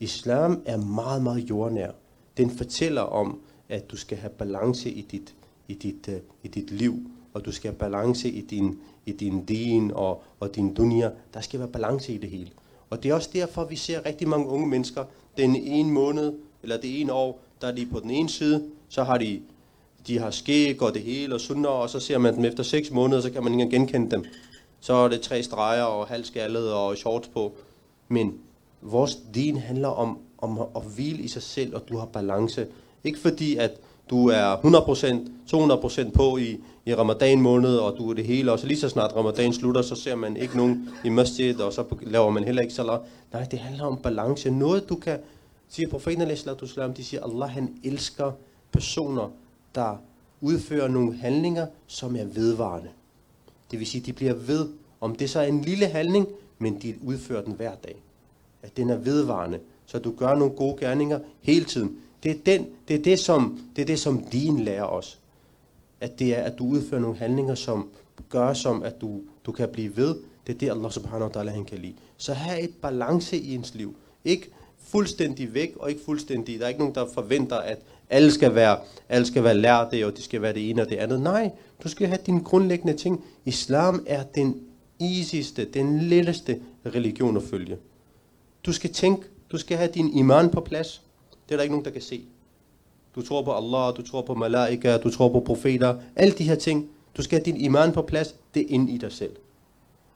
Islam 0.00 0.62
er 0.66 0.76
meget, 0.76 1.22
meget 1.22 1.50
jordnær. 1.50 1.90
Den 2.36 2.50
fortæller 2.50 3.02
om, 3.02 3.40
at 3.68 3.90
du 3.90 3.96
skal 3.96 4.18
have 4.18 4.30
balance 4.30 4.90
i 4.90 5.00
dit, 5.00 5.34
i 5.68 5.74
dit, 5.74 6.08
uh, 6.08 6.14
i 6.42 6.48
dit 6.48 6.70
liv, 6.70 7.10
og 7.34 7.44
du 7.44 7.52
skal 7.52 7.70
have 7.70 7.78
balance 7.78 8.30
i 8.30 8.40
din, 8.40 8.78
i 9.06 9.12
din 9.12 9.44
din 9.44 9.90
og, 9.90 10.22
og 10.40 10.54
din 10.54 10.74
dunia. 10.74 11.10
Der 11.34 11.40
skal 11.40 11.60
være 11.60 11.68
balance 11.68 12.12
i 12.12 12.18
det 12.18 12.30
hele. 12.30 12.50
Og 12.90 13.02
det 13.02 13.10
er 13.10 13.14
også 13.14 13.30
derfor, 13.32 13.64
vi 13.64 13.76
ser 13.76 14.06
rigtig 14.06 14.28
mange 14.28 14.46
unge 14.46 14.66
mennesker 14.66 15.04
den 15.36 15.56
ene 15.56 15.92
måned, 15.92 16.32
eller 16.62 16.76
det 16.76 17.00
ene 17.00 17.12
år, 17.12 17.40
der 17.60 17.68
er 17.68 17.74
de 17.74 17.86
på 17.86 18.00
den 18.00 18.10
ene 18.10 18.28
side, 18.28 18.64
så 18.88 19.04
har 19.04 19.18
de, 19.18 19.42
de 20.06 20.18
har 20.18 20.30
skæg 20.30 20.82
og 20.82 20.94
det 20.94 21.02
hele 21.02 21.34
og 21.34 21.40
sunder, 21.40 21.70
og 21.70 21.90
så 21.90 22.00
ser 22.00 22.18
man 22.18 22.36
dem 22.36 22.44
efter 22.44 22.62
6 22.62 22.90
måneder, 22.90 23.20
så 23.20 23.30
kan 23.30 23.44
man 23.44 23.52
ikke 23.52 23.62
engang 23.62 23.88
genkende 23.88 24.10
dem. 24.10 24.24
Så 24.80 24.94
er 24.94 25.08
det 25.08 25.20
tre 25.20 25.42
streger 25.42 25.82
og 25.82 26.06
halvskaldet 26.06 26.72
og 26.72 26.96
shorts 26.96 27.28
på. 27.28 27.52
Men 28.08 28.34
vores 28.82 29.18
din 29.34 29.56
handler 29.56 29.88
om, 29.88 30.18
om 30.38 30.60
at 30.76 30.82
hvile 30.94 31.22
i 31.22 31.28
sig 31.28 31.42
selv, 31.42 31.74
og 31.74 31.82
du 31.88 31.96
har 31.98 32.06
balance. 32.06 32.66
Ikke 33.04 33.18
fordi, 33.18 33.56
at 33.56 33.70
du 34.10 34.28
er 34.28 34.56
100%, 34.56 36.06
200% 36.06 36.10
på 36.10 36.36
i, 36.36 36.60
i 36.86 36.94
ramadan 36.94 37.40
måned, 37.40 37.76
og 37.76 37.98
du 37.98 38.10
er 38.10 38.14
det 38.14 38.24
hele, 38.24 38.52
og 38.52 38.58
så 38.58 38.66
lige 38.66 38.78
så 38.78 38.88
snart 38.88 39.16
ramadan 39.16 39.52
slutter, 39.52 39.82
så 39.82 39.94
ser 39.94 40.14
man 40.14 40.36
ikke 40.36 40.56
nogen 40.56 40.88
i 41.04 41.08
masjid, 41.08 41.60
og 41.60 41.72
så 41.72 41.84
laver 42.02 42.30
man 42.30 42.44
heller 42.44 42.62
ikke 42.62 42.74
salat. 42.74 43.00
Nej, 43.32 43.44
det 43.44 43.58
handler 43.58 43.84
om 43.84 43.96
balance. 43.96 44.50
Noget 44.50 44.88
du 44.88 44.94
kan, 44.94 45.18
siger 45.68 45.88
profeten 45.88 46.30
de 46.96 47.04
siger, 47.04 47.24
Allah 47.24 47.48
han 47.48 47.74
elsker 47.84 48.32
personer, 48.72 49.30
der 49.76 49.96
udfører 50.40 50.88
nogle 50.88 51.16
handlinger, 51.16 51.66
som 51.86 52.16
er 52.16 52.24
vedvarende. 52.24 52.88
Det 53.70 53.78
vil 53.78 53.86
sige, 53.86 54.00
de 54.00 54.12
bliver 54.12 54.34
ved, 54.34 54.68
om 55.00 55.14
det 55.14 55.30
så 55.30 55.40
er 55.40 55.46
en 55.46 55.62
lille 55.62 55.86
handling, 55.86 56.26
men 56.58 56.82
de 56.82 56.94
udfører 57.04 57.44
den 57.44 57.52
hver 57.52 57.74
dag. 57.74 57.96
At 58.62 58.76
den 58.76 58.90
er 58.90 58.96
vedvarende, 58.96 59.60
så 59.86 59.98
du 59.98 60.14
gør 60.16 60.34
nogle 60.34 60.54
gode 60.54 60.76
gerninger 60.80 61.20
hele 61.40 61.64
tiden. 61.64 61.96
Det 62.22 62.30
er, 62.30 62.36
den, 62.46 62.66
det, 62.88 62.96
er 62.96 63.02
det, 63.02 63.18
som, 63.18 63.60
det 63.76 63.82
er 63.82 63.86
det, 63.86 63.98
som 63.98 64.24
din 64.24 64.60
lærer 64.60 64.84
os. 64.84 65.20
At 66.00 66.18
det 66.18 66.38
er, 66.38 66.42
at 66.42 66.58
du 66.58 66.66
udfører 66.66 67.00
nogle 67.00 67.16
handlinger, 67.16 67.54
som 67.54 67.88
gør 68.28 68.52
som, 68.52 68.82
at 68.82 69.00
du, 69.00 69.20
du 69.46 69.52
kan 69.52 69.68
blive 69.68 69.96
ved. 69.96 70.16
Det 70.46 70.54
er 70.54 70.58
det, 70.58 70.70
Allah 70.70 70.90
subhanahu 70.90 71.30
wa 71.30 71.42
ta'ala 71.42 71.50
han 71.50 71.64
kan 71.64 71.78
lide. 71.78 71.94
Så 72.16 72.32
have 72.32 72.60
et 72.60 72.74
balance 72.82 73.36
i 73.36 73.54
ens 73.54 73.74
liv. 73.74 73.96
Ikke 74.24 74.50
fuldstændig 74.78 75.54
væk, 75.54 75.76
og 75.76 75.90
ikke 75.90 76.04
fuldstændig. 76.04 76.58
Der 76.58 76.64
er 76.64 76.68
ikke 76.68 76.80
nogen, 76.80 76.94
der 76.94 77.06
forventer, 77.14 77.56
at 77.56 77.78
alle 78.10 78.32
skal 78.32 78.54
være, 78.54 78.78
alle 79.08 79.26
skal 79.26 79.44
være 79.44 79.54
lærte, 79.54 80.06
og 80.06 80.16
det 80.16 80.24
skal 80.24 80.42
være 80.42 80.54
det 80.54 80.70
ene 80.70 80.82
og 80.82 80.88
det 80.88 80.96
andet. 80.96 81.20
Nej, 81.20 81.50
du 81.82 81.88
skal 81.88 82.06
have 82.06 82.18
dine 82.26 82.40
grundlæggende 82.40 82.94
ting. 82.94 83.24
Islam 83.44 84.04
er 84.06 84.22
den 84.22 84.60
easyste, 85.00 85.64
den 85.64 85.98
letteste 85.98 86.60
religion 86.86 87.36
at 87.36 87.42
følge. 87.42 87.76
Du 88.66 88.72
skal 88.72 88.92
tænke, 88.92 89.26
du 89.52 89.58
skal 89.58 89.76
have 89.76 89.90
din 89.94 90.12
iman 90.12 90.50
på 90.50 90.60
plads. 90.60 91.02
Det 91.48 91.54
er 91.54 91.56
der 91.56 91.62
ikke 91.62 91.72
nogen, 91.72 91.84
der 91.84 91.90
kan 91.90 92.02
se. 92.02 92.24
Du 93.14 93.22
tror 93.22 93.42
på 93.42 93.52
Allah, 93.52 93.96
du 93.96 94.02
tror 94.02 94.22
på 94.22 94.34
malaika, 94.34 94.96
du 94.96 95.10
tror 95.10 95.28
på 95.28 95.40
profeter. 95.40 95.96
Alle 96.16 96.34
de 96.34 96.44
her 96.44 96.54
ting. 96.54 96.88
Du 97.16 97.22
skal 97.22 97.38
have 97.38 97.44
din 97.44 97.56
iman 97.56 97.92
på 97.92 98.02
plads. 98.02 98.34
Det 98.54 98.62
er 98.62 98.66
inde 98.68 98.92
i 98.92 98.98
dig 98.98 99.12
selv. 99.12 99.36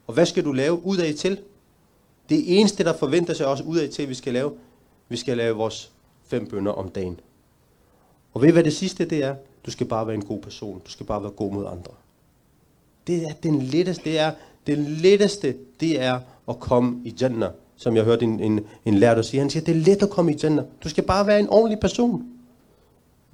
Og 0.07 0.15
hvad 0.15 0.27
skal 0.27 0.45
du 0.45 0.53
lave 0.53 0.87
ud 0.87 0.99
af 0.99 1.15
til? 1.15 1.39
Det 2.29 2.61
eneste, 2.61 2.85
der 2.85 2.93
forventer 2.93 3.35
sig 3.35 3.47
også 3.47 3.65
ud 3.65 3.79
af 3.79 3.89
til, 3.89 4.09
vi 4.09 4.15
skal 4.15 4.33
lave, 4.33 4.53
vi 5.09 5.17
skal 5.17 5.37
lave 5.37 5.57
vores 5.57 5.93
fem 6.27 6.47
bønder 6.47 6.73
om 6.73 6.89
dagen. 6.89 7.21
Og 8.35 8.43
ved 8.43 8.53
hvad 8.53 8.65
det 8.65 8.73
sidste 8.73 9.05
det 9.05 9.25
er? 9.25 9.35
Du 9.67 9.71
skal 9.71 9.87
bare 9.87 10.07
være 10.07 10.15
en 10.15 10.25
god 10.25 10.41
person. 10.41 10.83
Du 10.87 10.91
skal 10.91 11.07
bare 11.07 11.23
være 11.23 11.33
god 11.33 11.53
mod 11.53 11.67
andre. 11.67 11.93
Det 13.07 13.23
er 13.23 13.33
den 13.43 13.63
letteste, 13.63 14.05
det 14.05 14.19
er, 14.19 14.33
det 14.67 14.79
letteste, 14.79 15.57
det 15.81 16.03
er 16.03 16.21
at 16.49 16.61
komme 16.61 17.01
i 17.05 17.15
Jannah 17.21 17.51
som 17.81 17.97
jeg 17.97 18.05
hørte 18.05 18.25
en, 18.25 18.41
en, 18.41 18.61
en 18.85 18.95
lærer 18.95 19.23
sige. 19.23 19.41
Han 19.41 19.51
siger, 19.51 19.65
det 19.65 19.77
er 19.77 19.81
let 19.81 20.03
at 20.03 20.11
komme 20.11 20.33
i 20.33 20.37
Jannah. 20.43 20.65
Du 20.85 20.89
skal 20.89 21.05
bare 21.05 21.27
være 21.27 21.41
en 21.41 21.49
ordentlig 21.49 21.81
person. 21.81 22.25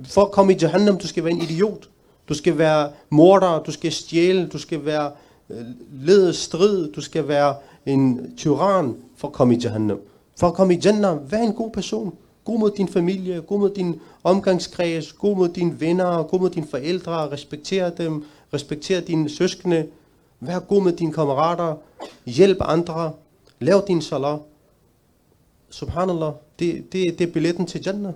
For 0.04 0.22
at 0.24 0.30
komme 0.30 0.52
i 0.52 0.56
Jahannam, 0.62 0.98
du 0.98 1.06
skal 1.06 1.24
være 1.24 1.32
en 1.32 1.42
idiot. 1.42 1.88
Du 2.28 2.35
skal 2.35 2.59
være 2.59 2.90
morder, 3.11 3.62
du 3.62 3.72
skal 3.72 3.92
stjæle, 3.92 4.48
du 4.48 4.59
skal 4.59 4.85
være 4.85 5.11
øh, 5.50 5.64
lede 5.92 6.35
strid, 6.35 6.92
du 6.92 7.00
skal 7.00 7.28
være 7.28 7.54
en 7.87 8.32
tyran 8.37 8.96
for 9.16 9.28
at 9.28 9.35
komme 9.35 9.54
i 9.54 9.59
Jahannam. 9.59 10.00
For 10.38 10.46
at 10.46 10.54
komme 10.54 10.74
i 10.74 10.80
Jannah, 10.85 11.32
vær 11.32 11.38
en 11.38 11.52
god 11.52 11.70
person. 11.70 12.14
God 12.46 12.59
mod 12.59 12.70
din 12.70 12.88
familie, 12.88 13.40
god 13.40 13.59
mod 13.59 13.70
din 13.70 14.00
omgangskreds, 14.24 15.12
god 15.12 15.37
mod 15.37 15.48
dine 15.48 15.80
venner, 15.80 16.22
god 16.22 16.40
mod 16.40 16.50
dine 16.50 16.66
forældre, 16.66 17.30
respekter 17.30 17.90
dem, 17.90 18.24
respekter 18.54 19.00
dine 19.00 19.28
søskende, 19.28 19.87
vær 20.40 20.59
god 20.59 20.82
med 20.82 20.92
dine 20.92 21.12
kammerater, 21.12 21.74
hjælp 22.26 22.59
andre, 22.61 23.12
Lav 23.61 23.85
din 23.88 24.02
salat. 24.02 24.38
Subhanallah, 25.70 26.32
det, 26.59 26.92
det, 26.92 27.18
det 27.18 27.28
er 27.28 27.32
billetten 27.32 27.66
til 27.66 27.82
Jannah. 27.87 28.12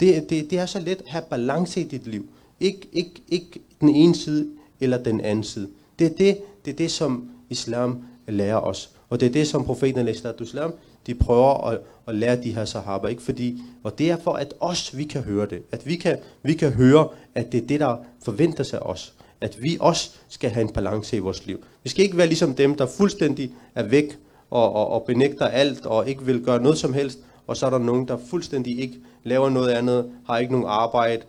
Det, 0.00 0.30
det, 0.30 0.50
det 0.50 0.58
er 0.58 0.66
så 0.66 0.80
let 0.80 0.98
at 0.98 1.08
have 1.08 1.24
balance 1.30 1.80
i 1.80 1.84
dit 1.84 2.06
liv. 2.06 2.28
Ik, 2.60 2.88
ikke, 2.92 3.22
ikke 3.28 3.60
den 3.80 3.88
ene 3.88 4.14
side 4.14 4.50
eller 4.80 5.02
den 5.02 5.20
anden 5.20 5.44
side. 5.44 5.68
Det 5.98 6.06
er 6.06 6.16
det, 6.16 6.38
det, 6.64 6.70
er 6.72 6.76
det 6.76 6.90
som 6.90 7.30
islam 7.50 8.04
lærer 8.28 8.56
os. 8.56 8.90
Og 9.08 9.20
det 9.20 9.26
er 9.26 9.32
det, 9.32 9.48
som 9.48 9.64
profeten 9.64 10.08
islam, 10.08 10.72
de 11.06 11.14
prøver 11.14 11.68
at, 11.68 11.78
at 12.06 12.14
lære 12.14 12.42
de 12.42 12.54
her 12.54 12.64
sahaba. 12.64 13.08
Ikke 13.08 13.22
fordi, 13.22 13.62
og 13.82 13.98
det 13.98 14.10
er 14.10 14.16
for, 14.16 14.32
at 14.32 14.54
os, 14.60 14.96
vi 14.96 15.04
kan 15.04 15.22
høre 15.22 15.46
det. 15.46 15.62
At 15.72 15.86
vi 15.86 15.96
kan, 15.96 16.18
vi 16.42 16.54
kan 16.54 16.72
høre, 16.72 17.08
at 17.34 17.52
det 17.52 17.62
er 17.62 17.66
det, 17.66 17.80
der 17.80 17.96
forventer 18.24 18.64
sig 18.64 18.78
af 18.78 18.90
os. 18.90 19.12
At 19.40 19.62
vi 19.62 19.76
også 19.80 20.10
skal 20.28 20.50
have 20.50 20.62
en 20.62 20.72
balance 20.72 21.16
i 21.16 21.18
vores 21.18 21.46
liv. 21.46 21.64
Vi 21.82 21.88
skal 21.88 22.04
ikke 22.04 22.16
være 22.16 22.26
ligesom 22.26 22.54
dem, 22.54 22.74
der 22.74 22.86
fuldstændig 22.86 23.50
er 23.74 23.82
væk 23.82 24.18
og, 24.50 24.72
og, 24.72 24.88
og 24.90 25.02
benægter 25.06 25.46
alt 25.46 25.86
og 25.86 26.08
ikke 26.08 26.24
vil 26.24 26.44
gøre 26.44 26.62
noget 26.62 26.78
som 26.78 26.92
helst, 26.92 27.18
og 27.46 27.56
så 27.56 27.66
er 27.66 27.70
der 27.70 27.78
nogen, 27.78 28.08
der 28.08 28.16
fuldstændig 28.30 28.80
ikke 28.80 28.94
laver 29.24 29.50
noget 29.50 29.70
andet, 29.70 30.10
har 30.26 30.38
ikke 30.38 30.52
nogen 30.52 30.66
arbejde, 30.68 31.22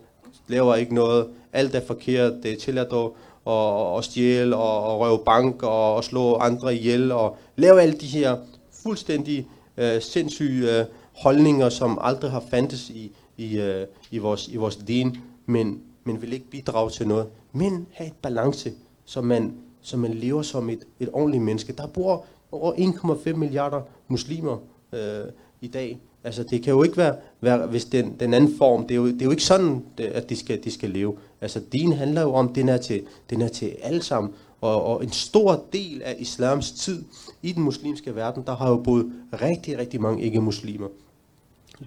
laver 0.48 0.74
ikke 0.74 0.94
noget, 0.94 1.26
alt 1.52 1.74
er 1.74 1.80
forkert, 1.86 2.32
det 2.42 2.52
er 2.52 2.56
tilladt 2.56 2.92
at, 2.92 3.10
og, 3.44 3.94
og 3.94 4.04
stjæle 4.04 4.56
og, 4.56 4.84
og 4.84 5.00
røve 5.00 5.18
bank 5.18 5.62
og, 5.62 5.94
og 5.94 6.04
slå 6.04 6.36
andre 6.36 6.74
ihjel 6.74 7.12
og 7.12 7.36
lave 7.56 7.82
alle 7.82 7.94
de 7.94 8.06
her 8.06 8.36
fuldstændig 8.82 9.48
øh, 9.76 10.02
sindssyge 10.02 10.78
øh, 10.80 10.86
holdninger, 11.12 11.68
som 11.68 11.98
aldrig 12.00 12.30
har 12.30 12.44
fandtes 12.50 12.90
i, 12.90 13.12
i, 13.36 13.58
øh, 13.58 13.86
i, 14.10 14.18
vores, 14.18 14.48
i 14.48 14.56
vores 14.56 14.76
din, 14.76 15.16
men, 15.46 15.80
men 16.04 16.22
vil 16.22 16.32
ikke 16.32 16.50
bidrage 16.50 16.90
til 16.90 17.08
noget. 17.08 17.26
Men 17.52 17.86
have 17.92 18.06
et 18.06 18.16
balance, 18.22 18.72
så 19.04 19.20
man, 19.20 19.54
så 19.80 19.96
man 19.96 20.14
lever 20.14 20.42
som 20.42 20.70
et, 20.70 20.84
et 21.00 21.08
ordentligt 21.12 21.44
menneske. 21.44 21.72
Der 21.72 21.86
bor 21.86 22.24
over 22.52 22.72
1,5 22.72 23.34
milliarder 23.34 23.82
muslimer 24.08 24.58
øh, 24.92 25.24
i 25.60 25.66
dag. 25.66 25.98
Altså 26.24 26.42
det 26.42 26.62
kan 26.62 26.72
jo 26.72 26.82
ikke 26.82 26.96
være, 26.96 27.16
være 27.40 27.66
hvis 27.66 27.84
den, 27.84 28.16
den 28.20 28.34
anden 28.34 28.54
form, 28.58 28.86
det 28.86 28.90
er, 28.90 28.96
jo, 28.96 29.06
det 29.06 29.20
er 29.20 29.24
jo 29.24 29.30
ikke 29.30 29.42
sådan, 29.42 29.84
at 29.98 30.30
de 30.30 30.36
skal, 30.36 30.64
de 30.64 30.70
skal 30.70 30.90
leve. 30.90 31.16
Altså 31.40 31.60
din 31.72 31.92
handler 31.92 32.22
jo 32.22 32.34
om, 32.34 32.54
den 32.54 32.68
er 32.68 32.76
til, 32.76 33.02
den 33.30 33.42
er 33.42 33.48
til 33.48 33.76
alle 33.82 34.02
sammen. 34.02 34.32
Og, 34.60 34.82
og 34.82 35.04
en 35.04 35.12
stor 35.12 35.64
del 35.72 36.02
af 36.02 36.16
islams 36.18 36.72
tid 36.72 37.04
i 37.42 37.52
den 37.52 37.62
muslimske 37.62 38.14
verden, 38.14 38.42
der 38.46 38.56
har 38.56 38.70
jo 38.70 38.76
boet 38.76 39.12
rigtig, 39.32 39.78
rigtig 39.78 40.00
mange 40.00 40.22
ikke-muslimer. 40.22 40.88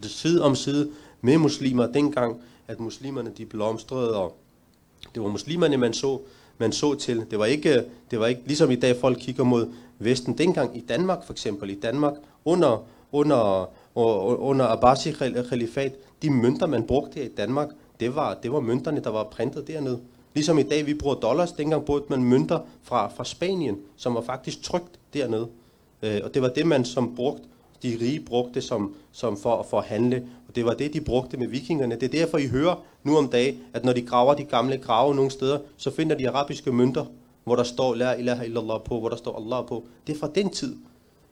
Det 0.04 0.12
side 0.12 0.44
om 0.44 0.56
side 0.56 0.90
med 1.22 1.38
muslimer 1.38 1.88
dengang, 1.88 2.42
at 2.68 2.80
muslimerne 2.80 3.32
de 3.38 3.46
blomstrede, 3.46 4.16
og 4.16 4.38
det 5.16 5.24
var 5.24 5.30
muslimerne, 5.30 5.78
man 5.78 5.94
så, 5.94 6.20
man 6.58 6.72
så 6.72 6.96
til. 6.96 7.26
Det 7.32 7.40
var 7.40 7.46
ikke, 7.46 7.84
det 8.12 8.20
var 8.20 8.28
ikke 8.28 8.42
ligesom 8.46 8.72
i 8.72 8.76
dag, 8.76 8.96
folk 8.96 9.18
kigger 9.20 9.44
mod 9.44 9.68
Vesten. 10.00 10.38
Dengang 10.38 10.78
i 10.78 10.82
Danmark 10.82 11.26
for 11.26 11.34
eksempel, 11.34 11.70
i 11.70 11.80
Danmark 11.80 12.14
under, 12.46 12.86
under, 13.12 13.70
under 14.40 14.66
Abbasi 14.66 15.12
khalifat, 15.50 15.96
de 16.22 16.30
mønter, 16.30 16.68
man 16.68 16.88
brugte 16.88 17.26
i 17.26 17.30
Danmark, 17.30 17.70
det 18.00 18.16
var, 18.16 18.34
det 18.44 18.52
var 18.52 18.60
mønterne, 18.60 19.00
der 19.04 19.10
var 19.10 19.24
printet 19.24 19.68
dernede. 19.68 20.00
Ligesom 20.34 20.60
i 20.60 20.64
dag, 20.64 20.86
vi 20.86 20.94
bruger 20.94 21.16
dollars, 21.16 21.52
dengang 21.52 21.86
brugte 21.86 22.10
man 22.10 22.24
mønter 22.24 22.60
fra, 22.84 23.08
fra 23.08 23.26
Spanien, 23.26 23.78
som 23.96 24.16
var 24.16 24.22
faktisk 24.22 24.62
trygt 24.62 25.00
dernede. 25.14 25.48
Øh, 26.02 26.22
og 26.24 26.34
det 26.34 26.42
var 26.42 26.48
det, 26.50 26.68
man 26.68 26.86
som 26.86 27.16
brugte, 27.16 27.44
de 27.84 27.98
rige 28.02 28.20
brugte 28.20 28.62
som, 28.62 28.96
som 29.12 29.38
for, 29.38 29.66
for 29.70 29.80
at 29.80 29.86
handle. 29.86 30.28
Og 30.48 30.56
det 30.56 30.66
var 30.66 30.74
det, 30.74 30.94
de 30.94 31.02
brugte 31.02 31.38
med 31.38 31.48
vikingerne. 31.48 31.96
Det 31.96 32.04
er 32.04 32.20
derfor, 32.20 32.38
I 32.38 32.48
hører 32.48 32.84
nu 33.04 33.18
om 33.18 33.28
dagen, 33.28 33.58
at 33.74 33.86
når 33.86 33.94
de 33.94 34.02
graver 34.02 34.34
de 34.34 34.44
gamle 34.44 34.78
grave 34.78 35.16
nogle 35.16 35.32
steder, 35.32 35.60
så 35.78 35.92
finder 35.92 36.18
de 36.18 36.30
arabiske 36.30 36.72
mønter, 36.72 37.06
hvor 37.44 37.56
der 37.56 37.64
står 37.64 37.96
La 37.96 38.14
ilaha 38.14 38.44
illallah 38.44 38.82
på, 38.86 39.00
hvor 39.00 39.10
der 39.10 39.16
står 39.16 39.38
Allah 39.38 39.68
på. 39.68 39.84
Det 40.08 40.16
er 40.16 40.20
fra 40.20 40.30
den 40.36 40.50
tid. 40.50 40.76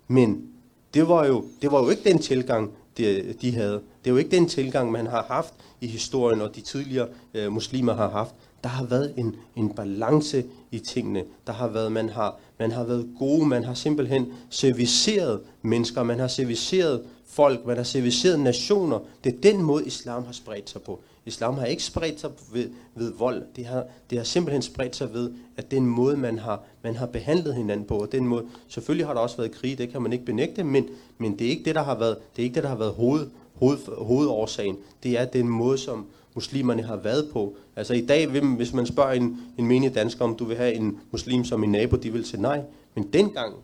Men 0.07 0.47
det 0.93 1.07
var 1.07 1.25
jo, 1.25 1.45
det 1.61 1.71
var 1.71 1.83
jo 1.83 1.89
ikke 1.89 2.09
den 2.09 2.19
tilgang, 2.19 2.71
de, 2.97 3.33
de 3.41 3.51
havde. 3.51 3.73
Det 3.73 4.09
er 4.09 4.11
jo 4.11 4.17
ikke 4.17 4.31
den 4.31 4.47
tilgang, 4.47 4.91
man 4.91 5.07
har 5.07 5.23
haft 5.23 5.53
i 5.81 5.87
historien, 5.87 6.41
og 6.41 6.55
de 6.55 6.61
tidligere 6.61 7.07
øh, 7.33 7.51
muslimer 7.51 7.93
har 7.93 8.09
haft. 8.09 8.35
Der 8.63 8.69
har 8.69 8.85
været 8.85 9.13
en, 9.17 9.35
en 9.55 9.69
balance 9.69 10.43
i 10.71 10.79
tingene. 10.79 11.23
Der 11.47 11.53
har 11.53 11.67
været, 11.67 11.91
man 11.91 12.09
har, 12.09 12.39
man 12.59 12.71
har 12.71 12.83
været 12.83 13.07
gode, 13.19 13.45
man 13.45 13.63
har 13.63 13.73
simpelthen 13.73 14.25
serviceret 14.49 15.39
mennesker, 15.61 16.03
man 16.03 16.19
har 16.19 16.27
serviceret 16.27 17.03
folk, 17.27 17.65
man 17.65 17.77
har 17.77 17.83
serviceret 17.83 18.39
nationer. 18.39 18.99
Det 19.23 19.35
er 19.35 19.41
den 19.41 19.61
måde, 19.61 19.85
islam 19.85 20.25
har 20.25 20.31
spredt 20.31 20.69
sig 20.69 20.81
på. 20.81 20.99
Islam 21.25 21.57
har 21.57 21.65
ikke 21.65 21.83
spredt 21.83 22.19
sig 22.21 22.29
ved, 22.53 22.69
ved 22.95 23.13
vold. 23.13 23.43
Det 23.55 23.65
har, 23.65 23.85
det 24.09 24.17
har 24.17 24.25
simpelthen 24.25 24.61
spredt 24.61 24.95
sig 24.95 25.13
ved, 25.13 25.31
at 25.57 25.71
den 25.71 25.85
måde, 25.85 26.17
man 26.17 26.39
har, 26.39 26.63
man 26.83 26.95
har 26.95 27.05
behandlet 27.05 27.55
hinanden 27.55 27.87
på, 27.87 27.97
og 27.97 28.11
den 28.11 28.27
måde, 28.27 28.45
selvfølgelig 28.67 29.07
har 29.07 29.13
der 29.13 29.21
også 29.21 29.37
været 29.37 29.51
krig, 29.51 29.77
det 29.77 29.89
kan 29.89 30.01
man 30.01 30.13
ikke 30.13 30.25
benægte, 30.25 30.63
men, 30.63 30.85
men 31.17 31.39
det 31.39 31.47
er 31.47 31.51
ikke 31.51 31.63
det, 31.65 31.75
der 31.75 31.83
har 31.83 31.97
været, 31.99 32.17
det 32.35 32.41
er 32.41 32.43
ikke 32.43 32.55
det, 32.55 32.63
der 32.63 32.69
har 32.69 32.77
været 32.77 32.93
hoved, 32.93 33.27
hoved, 33.53 33.77
hovedårsagen. 34.05 34.77
Det 35.03 35.19
er 35.19 35.25
den 35.25 35.49
måde, 35.49 35.77
som 35.77 36.05
muslimerne 36.37 36.83
har 36.83 36.95
været 36.95 37.29
på. 37.33 37.55
Altså 37.75 37.93
i 37.93 38.05
dag, 38.05 38.27
hvis 38.27 38.73
man 38.73 38.85
spørger 38.85 39.11
en, 39.11 39.37
en 39.57 39.67
menig 39.67 39.95
dansker, 39.95 40.25
om 40.25 40.35
du 40.35 40.45
vil 40.45 40.57
have 40.57 40.73
en 40.73 40.99
muslim 41.11 41.43
som 41.43 41.63
en 41.63 41.71
nabo, 41.71 41.95
de 41.95 42.13
vil 42.13 42.25
sige 42.25 42.41
nej. 42.41 42.61
Men 42.95 43.03
dengang, 43.13 43.55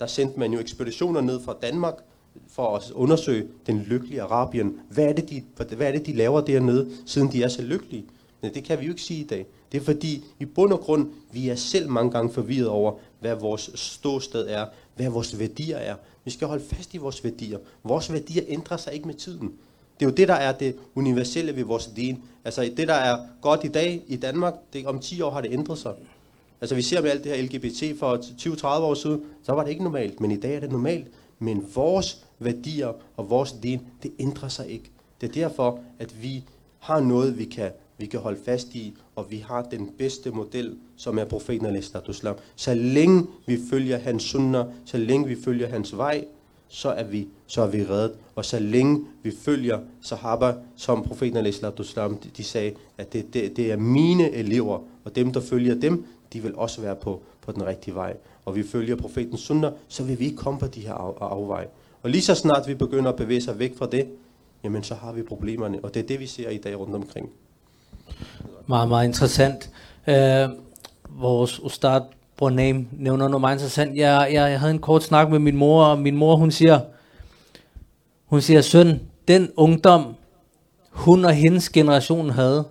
der 0.00 0.06
sendte 0.06 0.38
man 0.38 0.52
jo 0.52 0.58
ekspeditioner 0.58 1.20
ned 1.20 1.40
fra 1.40 1.56
Danmark 1.62 1.94
for 2.48 2.76
at 2.76 2.90
undersøge 2.90 3.48
den 3.66 3.78
lykkelige 3.78 4.22
Arabien. 4.22 4.80
Hvad 4.90 5.04
er, 5.04 5.12
det, 5.12 5.30
de, 5.30 5.42
hvad 5.76 5.88
er 5.88 5.92
det, 5.92 6.06
de 6.06 6.12
laver 6.12 6.40
dernede, 6.40 6.90
siden 7.06 7.32
de 7.32 7.42
er 7.42 7.48
så 7.48 7.62
lykkelige? 7.62 8.04
Men 8.40 8.54
det 8.54 8.64
kan 8.64 8.80
vi 8.80 8.84
jo 8.84 8.90
ikke 8.90 9.02
sige 9.02 9.20
i 9.20 9.26
dag. 9.26 9.46
Det 9.72 9.80
er 9.80 9.84
fordi, 9.84 10.24
i 10.40 10.44
bund 10.44 10.72
og 10.72 10.80
grund, 10.80 11.10
vi 11.32 11.48
er 11.48 11.54
selv 11.54 11.88
mange 11.90 12.10
gange 12.10 12.32
forvirret 12.32 12.68
over, 12.68 12.92
hvad 13.20 13.34
vores 13.34 13.70
ståsted 13.74 14.46
er, 14.48 14.66
hvad 14.96 15.08
vores 15.08 15.38
værdier 15.38 15.76
er. 15.76 15.94
Vi 16.24 16.30
skal 16.30 16.48
holde 16.48 16.64
fast 16.64 16.94
i 16.94 16.98
vores 16.98 17.24
værdier. 17.24 17.58
Vores 17.84 18.12
værdier 18.12 18.42
ændrer 18.48 18.76
sig 18.76 18.92
ikke 18.92 19.06
med 19.06 19.14
tiden. 19.14 19.52
Det 20.00 20.06
er 20.06 20.10
jo 20.10 20.14
det, 20.14 20.28
der 20.28 20.34
er 20.34 20.52
det 20.52 20.76
universelle 20.94 21.56
ved 21.56 21.64
vores 21.64 21.86
din. 21.86 22.22
Altså 22.44 22.72
det, 22.76 22.88
der 22.88 22.94
er 22.94 23.18
godt 23.42 23.64
i 23.64 23.68
dag 23.68 24.02
i 24.06 24.16
Danmark, 24.16 24.54
det, 24.72 24.86
om 24.86 24.98
10 24.98 25.20
år 25.20 25.30
har 25.30 25.40
det 25.40 25.52
ændret 25.52 25.78
sig. 25.78 25.92
Altså 26.60 26.74
vi 26.74 26.82
ser 26.82 27.02
med 27.02 27.10
alt 27.10 27.24
det 27.24 27.32
her 27.32 27.42
LGBT 27.42 27.98
for 27.98 28.16
20-30 28.16 28.66
år 28.66 28.94
siden, 28.94 29.20
så 29.42 29.52
var 29.52 29.62
det 29.62 29.70
ikke 29.70 29.82
normalt, 29.82 30.20
men 30.20 30.30
i 30.30 30.36
dag 30.36 30.54
er 30.54 30.60
det 30.60 30.72
normalt. 30.72 31.06
Men 31.38 31.66
vores 31.74 32.24
værdier 32.38 32.92
og 33.16 33.30
vores 33.30 33.52
din, 33.52 33.80
det 34.02 34.12
ændrer 34.18 34.48
sig 34.48 34.70
ikke. 34.70 34.90
Det 35.20 35.28
er 35.28 35.32
derfor, 35.32 35.80
at 35.98 36.22
vi 36.22 36.44
har 36.78 37.00
noget, 37.00 37.38
vi 37.38 37.44
kan, 37.44 37.70
vi 37.98 38.06
kan 38.06 38.20
holde 38.20 38.38
fast 38.44 38.74
i, 38.74 38.94
og 39.16 39.30
vi 39.30 39.36
har 39.36 39.62
den 39.62 39.90
bedste 39.98 40.30
model, 40.30 40.76
som 40.96 41.18
er 41.18 41.24
profeten 41.24 41.66
al 41.66 41.84
Så 42.56 42.74
længe 42.74 43.26
vi 43.46 43.58
følger 43.70 43.98
hans 43.98 44.22
sunnah, 44.22 44.66
så 44.84 44.98
længe 44.98 45.26
vi 45.26 45.36
følger 45.44 45.68
hans 45.68 45.96
vej, 45.96 46.24
så 46.68 46.88
er 46.88 47.04
vi, 47.04 47.28
så 47.46 47.62
er 47.62 47.66
vi 47.66 47.84
reddet. 47.84 48.12
Og 48.34 48.44
så 48.44 48.58
længe 48.58 49.04
vi 49.22 49.32
følger 49.44 49.78
sahaba, 50.00 50.54
som 50.76 51.02
profeten 51.02 51.36
al 51.36 51.44
de, 51.44 52.16
de 52.36 52.44
sagde, 52.44 52.72
at 52.98 53.12
det, 53.12 53.34
det, 53.34 53.56
det 53.56 53.72
er 53.72 53.76
mine 53.76 54.30
elever, 54.30 54.78
og 55.04 55.16
dem, 55.16 55.32
der 55.32 55.40
følger 55.40 55.74
dem, 55.74 56.06
de 56.32 56.42
vil 56.42 56.54
også 56.54 56.80
være 56.80 56.96
på, 56.96 57.22
på 57.40 57.52
den 57.52 57.66
rigtige 57.66 57.94
vej. 57.94 58.16
Og 58.44 58.56
vi 58.56 58.62
følger 58.62 58.96
profetens 58.96 59.40
sunder, 59.40 59.70
så 59.88 60.02
vil 60.02 60.18
vi 60.18 60.24
ikke 60.24 60.36
komme 60.36 60.60
på 60.60 60.66
de 60.66 60.80
her 60.80 60.94
af, 60.94 61.30
afveje. 61.30 61.66
Og 62.02 62.10
lige 62.10 62.22
så 62.22 62.34
snart 62.34 62.68
vi 62.68 62.74
begynder 62.74 63.10
at 63.10 63.16
bevæge 63.16 63.40
sig 63.40 63.58
væk 63.58 63.76
fra 63.78 63.86
det, 63.86 64.08
jamen 64.64 64.82
så 64.82 64.94
har 64.94 65.12
vi 65.12 65.22
problemerne. 65.22 65.80
Og 65.82 65.94
det 65.94 66.02
er 66.02 66.06
det, 66.06 66.20
vi 66.20 66.26
ser 66.26 66.50
i 66.50 66.58
dag 66.58 66.78
rundt 66.78 66.94
omkring. 66.94 67.30
Meget, 68.66 68.88
meget 68.88 69.06
interessant. 69.06 69.70
Øh, 70.08 70.48
vores 71.08 71.60
Ustad 71.60 72.00
Brunem 72.36 72.88
nævner 72.92 73.28
noget 73.28 73.40
meget 73.40 73.54
interessant. 73.54 73.96
Jeg, 73.96 74.28
jeg, 74.32 74.50
jeg 74.50 74.60
havde 74.60 74.72
en 74.72 74.78
kort 74.78 75.02
snak 75.02 75.30
med 75.30 75.38
min 75.38 75.56
mor, 75.56 75.84
og 75.84 75.98
min 75.98 76.16
mor 76.16 76.36
hun 76.36 76.50
siger, 76.50 76.80
hun 78.26 78.40
siger, 78.40 78.60
søn, 78.60 79.00
den 79.28 79.50
ungdom, 79.56 80.14
hun 80.90 81.24
og 81.24 81.32
hendes 81.32 81.68
generation 81.68 82.30
havde, 82.30 82.64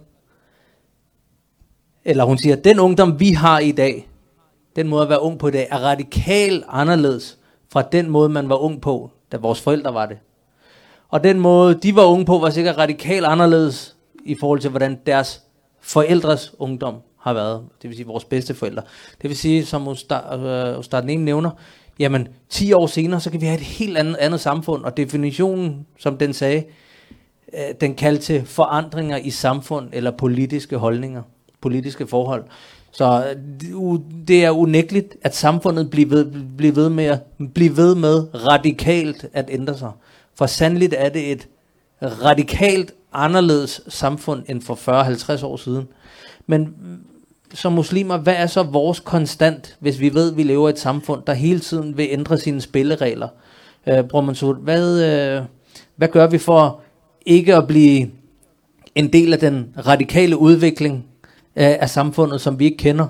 eller 2.06 2.24
hun 2.24 2.38
siger, 2.38 2.56
den 2.56 2.80
ungdom, 2.80 3.20
vi 3.20 3.32
har 3.32 3.60
i 3.60 3.72
dag, 3.72 4.10
den 4.76 4.88
måde 4.88 5.04
at 5.04 5.10
være 5.10 5.22
ung 5.22 5.40
på 5.40 5.48
i 5.48 5.52
dag, 5.52 5.68
er 5.72 5.78
radikalt 5.78 6.64
anderledes 6.68 7.38
fra 7.72 7.82
den 7.82 8.10
måde, 8.10 8.30
man 8.30 8.50
var 8.50 8.56
ung 8.56 8.82
på, 8.82 9.12
da 9.32 9.38
vores 9.38 9.62
forældre 9.62 9.94
var 9.94 10.06
det. 10.06 10.18
Og 11.10 11.24
den 11.24 11.40
måde, 11.40 11.76
de 11.76 11.96
var 11.96 12.06
unge 12.06 12.26
på, 12.26 12.38
var 12.38 12.50
sikkert 12.50 12.78
radikalt 12.78 13.26
anderledes 13.26 13.96
i 14.26 14.36
forhold 14.36 14.60
til, 14.60 14.70
hvordan 14.70 15.00
deres 15.06 15.44
forældres 15.82 16.54
ungdom 16.60 16.96
har 17.26 17.34
været. 17.34 17.62
Det 17.82 17.90
vil 17.90 17.98
sige 17.98 18.08
vores 18.08 18.26
bedste 18.26 18.54
forældre. 18.54 18.82
Det 19.22 19.30
vil 19.30 19.38
sige, 19.38 19.66
som 19.66 19.88
Ustad 19.88 21.04
øh, 21.04 21.20
nævner, 21.20 21.50
jamen 22.00 22.28
10 22.50 22.74
år 22.74 22.88
senere, 22.88 23.20
så 23.20 23.32
kan 23.32 23.42
vi 23.42 23.46
have 23.46 23.60
et 23.60 23.66
helt 23.66 23.98
andet, 23.98 24.16
andet 24.20 24.40
samfund. 24.40 24.84
Og 24.84 24.98
definitionen, 24.98 25.86
som 26.00 26.18
den 26.18 26.34
sagde, 26.34 26.64
øh, 27.54 27.60
den 27.82 27.96
kaldte 27.96 28.24
til 28.24 28.46
forandringer 28.46 29.18
i 29.18 29.30
samfund 29.30 29.90
eller 29.94 30.12
politiske 30.12 30.78
holdninger, 30.78 31.22
politiske 31.62 32.08
forhold. 32.08 32.44
Så 32.92 33.26
øh, 33.30 34.00
det 34.28 34.46
er 34.46 34.50
unægteligt, 34.50 35.16
at 35.22 35.36
samfundet 35.36 35.90
bliver 35.90 36.10
ved, 36.10 36.32
bliver 36.58 36.74
ved 36.74 36.90
med 36.90 37.06
at 37.06 37.20
blive 37.54 37.78
ved 37.78 37.96
med 37.96 38.46
radikalt 38.48 39.26
at 39.34 39.50
ændre 39.52 39.78
sig. 39.78 39.92
For 40.36 40.46
sandeligt 40.46 40.96
er 40.98 41.10
det 41.10 41.32
et 41.32 41.48
radikalt 42.02 42.94
anderledes 43.14 43.82
samfund 43.88 44.44
end 44.48 44.62
for 44.62 44.76
40-50 45.40 45.46
år 45.46 45.58
siden. 45.58 45.88
Men 46.48 46.76
som 47.56 47.74
muslimer, 47.74 48.18
hvad 48.18 48.36
er 48.38 48.48
så 48.48 48.64
vores 48.64 49.00
konstant, 49.00 49.78
hvis 49.80 50.00
vi 50.00 50.14
ved, 50.14 50.32
at 50.32 50.38
vi 50.38 50.44
lever 50.44 50.68
i 50.68 50.72
et 50.72 50.80
samfund, 50.80 51.24
der 51.28 51.34
hele 51.34 51.60
tiden 51.60 51.98
vil 51.98 52.08
ændre 52.10 52.38
sine 52.38 52.62
spilleregler? 52.62 53.28
Øh, 53.88 54.04
Bror 54.04 54.22
Mansour, 54.22 54.54
hvad, 54.54 55.04
øh, 55.04 55.44
hvad 55.96 56.08
gør 56.08 56.28
vi 56.28 56.38
for 56.38 56.82
ikke 57.26 57.56
at 57.56 57.68
blive 57.68 58.12
en 58.96 59.14
del 59.14 59.34
af 59.34 59.40
den 59.40 59.74
radikale 59.86 60.38
udvikling 60.38 60.96
øh, 61.56 61.76
af 61.80 61.90
samfundet, 61.90 62.42
som 62.42 62.60
vi 62.60 62.66
ikke 62.66 62.78
kender? 62.78 63.08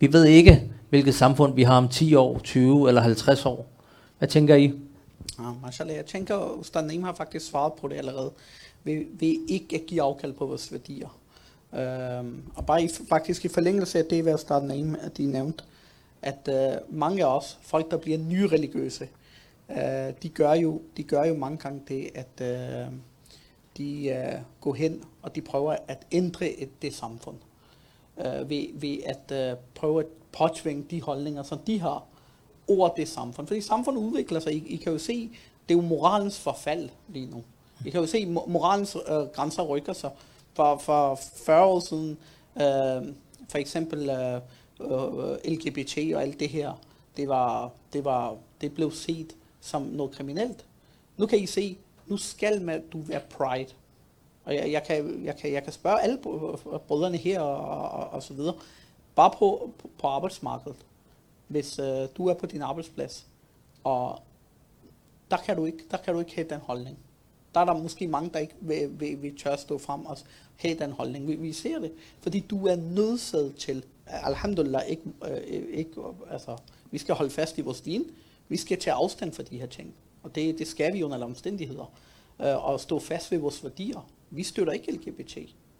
Vi 0.00 0.12
ved 0.12 0.24
ikke, 0.24 0.70
hvilket 0.88 1.14
samfund 1.14 1.54
vi 1.54 1.62
har 1.62 1.76
om 1.76 1.88
10 1.88 2.14
år, 2.14 2.38
20 2.38 2.88
eller 2.88 3.00
50 3.00 3.46
år. 3.46 3.66
Hvad 4.18 4.28
tænker 4.28 4.54
I? 4.54 4.72
Ja, 5.38 5.44
mashallah. 5.64 5.96
Jeg 5.96 6.06
tænker, 6.06 6.36
at 6.36 6.50
Ustad 6.60 7.02
har 7.02 7.14
faktisk 7.14 7.46
svaret 7.46 7.72
på 7.80 7.88
det 7.88 7.96
allerede. 7.96 8.30
Vi, 8.84 9.06
vi 9.18 9.38
ikke 9.48 9.76
at 9.76 9.82
give 9.86 10.02
afkald 10.02 10.32
på 10.32 10.46
vores 10.46 10.72
værdier. 10.72 11.08
Øhm, 11.74 12.42
og 12.56 12.66
bare 12.66 12.82
i, 12.82 12.88
faktisk 13.08 13.44
i 13.44 13.48
forlængelse 13.48 13.98
af 13.98 14.04
det, 14.04 14.22
hvad 14.22 14.38
starten 14.38 14.70
af 14.70 15.06
at 15.06 15.16
de 15.16 15.26
nævnte, 15.26 15.64
at 16.22 16.48
øh, 16.48 16.96
mange 16.98 17.24
af 17.24 17.36
os, 17.36 17.58
folk 17.62 17.90
der 17.90 17.96
bliver 17.96 18.18
nyreligiøse, 18.18 19.08
øh, 19.70 20.12
de, 20.22 20.28
gør 20.28 20.52
jo, 20.52 20.82
de 20.96 21.02
gør 21.02 21.24
jo 21.24 21.34
mange 21.34 21.58
gange 21.58 21.82
det, 21.88 22.10
at 22.14 22.40
øh, 22.40 22.92
de 23.76 24.08
øh, 24.08 24.40
går 24.60 24.74
hen 24.74 25.02
og 25.22 25.34
de 25.34 25.40
prøver 25.40 25.76
at 25.88 26.06
ændre 26.12 26.48
et, 26.48 26.82
det 26.82 26.94
samfund. 26.94 27.36
Øh, 28.18 28.50
ved, 28.50 28.66
ved 28.74 28.98
at 29.06 29.50
øh, 29.50 29.56
prøve 29.74 30.00
at 30.00 30.06
påtvinge 30.32 30.84
de 30.90 31.02
holdninger, 31.02 31.42
som 31.42 31.58
de 31.58 31.80
har 31.80 32.04
over 32.68 32.88
det 32.88 33.08
samfund. 33.08 33.46
Fordi 33.46 33.60
samfundet 33.60 34.02
udvikler 34.02 34.40
sig. 34.40 34.54
I, 34.54 34.66
I 34.66 34.76
kan 34.76 34.92
jo 34.92 34.98
se, 34.98 35.30
det 35.68 35.74
er 35.74 35.78
jo 35.78 35.88
moralens 35.88 36.38
forfald 36.38 36.88
lige 37.08 37.26
nu. 37.26 37.42
I 37.84 37.90
kan 37.90 38.00
jo 38.00 38.06
se, 38.06 38.26
moralens 38.26 38.96
øh, 39.08 39.16
grænser 39.16 39.62
rykker 39.62 39.92
sig 39.92 40.10
for, 40.58 40.78
for 40.78 41.14
40 41.44 41.64
år 41.64 41.80
siden, 41.80 42.18
øh, 42.56 43.14
for 43.48 43.58
eksempel 43.58 44.10
øh, 44.10 44.40
øh 44.80 45.36
LGBT 45.44 46.14
og 46.14 46.22
alt 46.22 46.40
det 46.40 46.48
her, 46.48 46.72
det, 47.16 47.28
var, 47.28 47.70
det, 47.92 48.04
var, 48.04 48.36
det 48.60 48.74
blev 48.74 48.92
set 48.92 49.36
som 49.60 49.82
noget 49.82 50.12
kriminelt. 50.12 50.66
Nu 51.16 51.26
kan 51.26 51.38
I 51.38 51.46
se, 51.46 51.78
nu 52.06 52.16
skal 52.16 52.62
man, 52.62 52.88
du 52.92 53.00
være 53.00 53.20
pride. 53.30 53.72
Og 54.44 54.54
jeg, 54.54 54.72
jeg, 54.72 54.82
kan, 54.82 55.24
jeg, 55.24 55.36
kan, 55.36 55.52
jeg 55.52 55.64
kan 55.64 55.72
spørge 55.72 56.02
alle 56.02 56.18
brødrene 56.88 57.16
her 57.16 57.40
og, 57.40 57.90
og, 57.90 58.10
og 58.10 58.22
så 58.22 58.34
videre. 58.34 58.54
Bare 59.14 59.30
på, 59.30 59.70
på, 59.78 59.90
på 59.98 60.06
arbejdsmarkedet. 60.06 60.76
Hvis 61.48 61.78
øh, 61.78 62.08
du 62.16 62.26
er 62.26 62.34
på 62.34 62.46
din 62.46 62.62
arbejdsplads, 62.62 63.26
og 63.84 64.18
der 65.30 65.36
kan 65.36 65.56
du 65.56 65.64
ikke, 65.64 65.84
der 65.90 65.96
kan 65.96 66.14
du 66.14 66.20
ikke 66.20 66.34
have 66.34 66.48
den 66.48 66.60
holdning. 66.60 66.98
Der 67.54 67.60
er 67.60 67.64
der 67.64 67.82
måske 67.82 68.08
mange, 68.08 68.30
der 68.34 68.38
ikke 68.38 68.54
vil, 68.60 69.00
vil, 69.00 69.22
vil 69.22 69.36
tør 69.36 69.56
stå 69.56 69.78
frem 69.78 70.06
og 70.06 70.18
have 70.56 70.78
den 70.78 70.92
holdning. 70.92 71.28
Vi, 71.28 71.34
vi 71.34 71.52
ser 71.52 71.78
det, 71.78 71.92
fordi 72.20 72.40
du 72.40 72.66
er 72.66 72.76
nødsaget 72.76 73.56
til, 73.56 73.84
alhamdulillah, 74.06 74.82
ikke, 74.88 75.02
øh, 75.24 75.64
ikke, 75.70 75.90
altså, 76.30 76.56
vi 76.90 76.98
skal 76.98 77.14
holde 77.14 77.30
fast 77.30 77.58
i 77.58 77.60
vores 77.60 77.80
din, 77.80 78.04
vi 78.48 78.56
skal 78.56 78.80
tage 78.80 78.94
afstand 78.94 79.32
fra 79.32 79.42
de 79.42 79.58
her 79.58 79.66
ting. 79.66 79.94
Og 80.22 80.34
det, 80.34 80.58
det 80.58 80.66
skal 80.66 80.94
vi 80.94 81.02
under 81.02 81.14
alle 81.14 81.26
omstændigheder. 81.26 81.92
Øh, 82.40 82.64
og 82.64 82.80
stå 82.80 82.98
fast 82.98 83.30
ved 83.32 83.38
vores 83.38 83.64
værdier. 83.64 84.10
Vi 84.30 84.42
støtter 84.42 84.72
ikke 84.72 84.92
LGBT, 84.92 85.38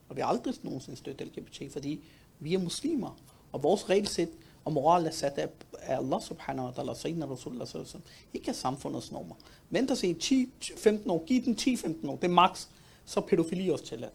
og 0.09 0.17
vi 0.17 0.21
har 0.21 0.29
aldrig 0.29 0.55
nogensinde 0.63 0.99
støttet 0.99 1.27
LGBT, 1.27 1.73
fordi 1.73 2.05
vi 2.41 2.55
er 2.55 2.59
muslimer. 2.59 3.19
Og 3.53 3.63
vores 3.63 3.91
regelsæt 3.91 4.29
og 4.69 4.73
moral 4.73 5.07
er 5.07 5.11
sat 5.11 5.39
af, 5.39 5.49
Allah 5.83 6.21
subhanahu 6.21 6.69
wa 6.69 6.73
ta'ala, 6.73 6.95
Sayyidina 6.95 7.27
Rasulullah 7.27 7.69
sallallahu 7.69 7.99
ikke 8.35 8.49
af 8.49 8.55
samfundets 8.55 9.13
normer. 9.13 9.35
Vent 9.71 9.91
og 9.91 9.97
se 9.97 10.17
10-15 10.23 11.11
år, 11.11 11.25
giv 11.27 11.45
den 11.45 11.57
10-15 11.61 12.11
år, 12.11 12.17
det 12.17 12.25
er 12.25 12.29
max, 12.29 12.67
så 13.05 13.21
pædofili 13.21 13.69
også 13.69 13.85
tilladt. 13.85 14.13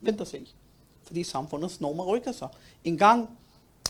Vent 0.00 0.20
og 0.20 0.26
se. 0.26 0.46
Fordi 1.02 1.22
samfundets 1.22 1.80
normer 1.80 2.04
rykker 2.04 2.32
sig. 2.32 2.48
En 2.84 2.98
gang, 2.98 3.38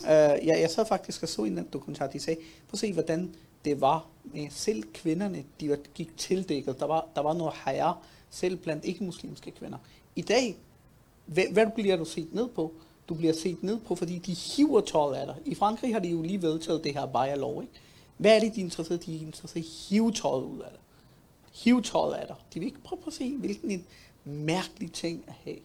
øh, 0.03 0.09
ja, 0.47 0.59
jeg 0.59 0.69
sad 0.71 0.85
faktisk 0.85 1.23
og 1.23 1.29
så 1.29 1.43
en 1.43 1.67
dokumentar, 1.73 2.07
de 2.07 2.19
sagde, 2.19 2.39
prøv 2.39 2.73
at 2.73 2.79
se, 2.79 2.93
hvordan 2.93 3.35
det 3.65 3.81
var 3.81 4.05
med 4.23 4.47
selv 4.49 4.83
kvinderne, 4.93 5.43
de 5.59 5.69
var, 5.69 5.77
gik 5.95 6.17
tildækket. 6.17 6.79
Der 6.79 6.85
var, 6.85 7.07
der 7.15 7.21
var 7.21 7.33
noget 7.33 7.53
herre, 7.65 7.95
selv 8.29 8.57
blandt 8.57 8.85
ikke-muslimske 8.85 9.51
kvinder. 9.51 9.77
I 10.15 10.21
dag, 10.21 10.57
hvad, 11.25 11.43
hvad 11.51 11.67
bliver 11.75 11.95
du 11.95 12.05
set 12.05 12.33
ned 12.33 12.47
på? 12.47 12.73
Du 13.09 13.13
bliver 13.13 13.33
set 13.33 13.63
ned 13.63 13.79
på, 13.79 13.95
fordi 13.95 14.17
de 14.17 14.33
hiver 14.33 14.81
tøjet 14.81 15.15
af 15.15 15.25
dig. 15.25 15.35
I 15.45 15.55
Frankrig 15.55 15.93
har 15.93 15.99
de 15.99 16.09
jo 16.09 16.21
lige 16.21 16.41
vedtaget 16.41 16.83
det 16.83 16.93
her 16.93 17.05
Bayer-lov, 17.05 17.61
ikke? 17.61 17.73
Hvad 18.17 18.35
er 18.35 18.39
det, 18.39 18.55
de 18.55 18.59
er 18.61 18.65
interesseret 18.65 19.05
De 19.05 19.15
er 19.15 19.19
interesseret 19.19 19.55
i 19.55 19.67
at 19.67 19.73
hive 19.89 20.11
tøjet 20.11 20.43
ud 20.43 20.59
af 20.59 20.69
dig. 20.71 20.79
Hive 21.53 21.81
tøjet 21.81 22.13
af 22.13 22.27
dig. 22.27 22.35
De 22.53 22.59
vil 22.59 22.67
ikke 22.67 22.81
prøve 22.83 23.01
at 23.07 23.13
se, 23.13 23.35
hvilken 23.37 23.71
en 23.71 23.85
mærkelig 24.25 24.91
ting 24.91 25.23
at 25.27 25.33
have 25.43 25.57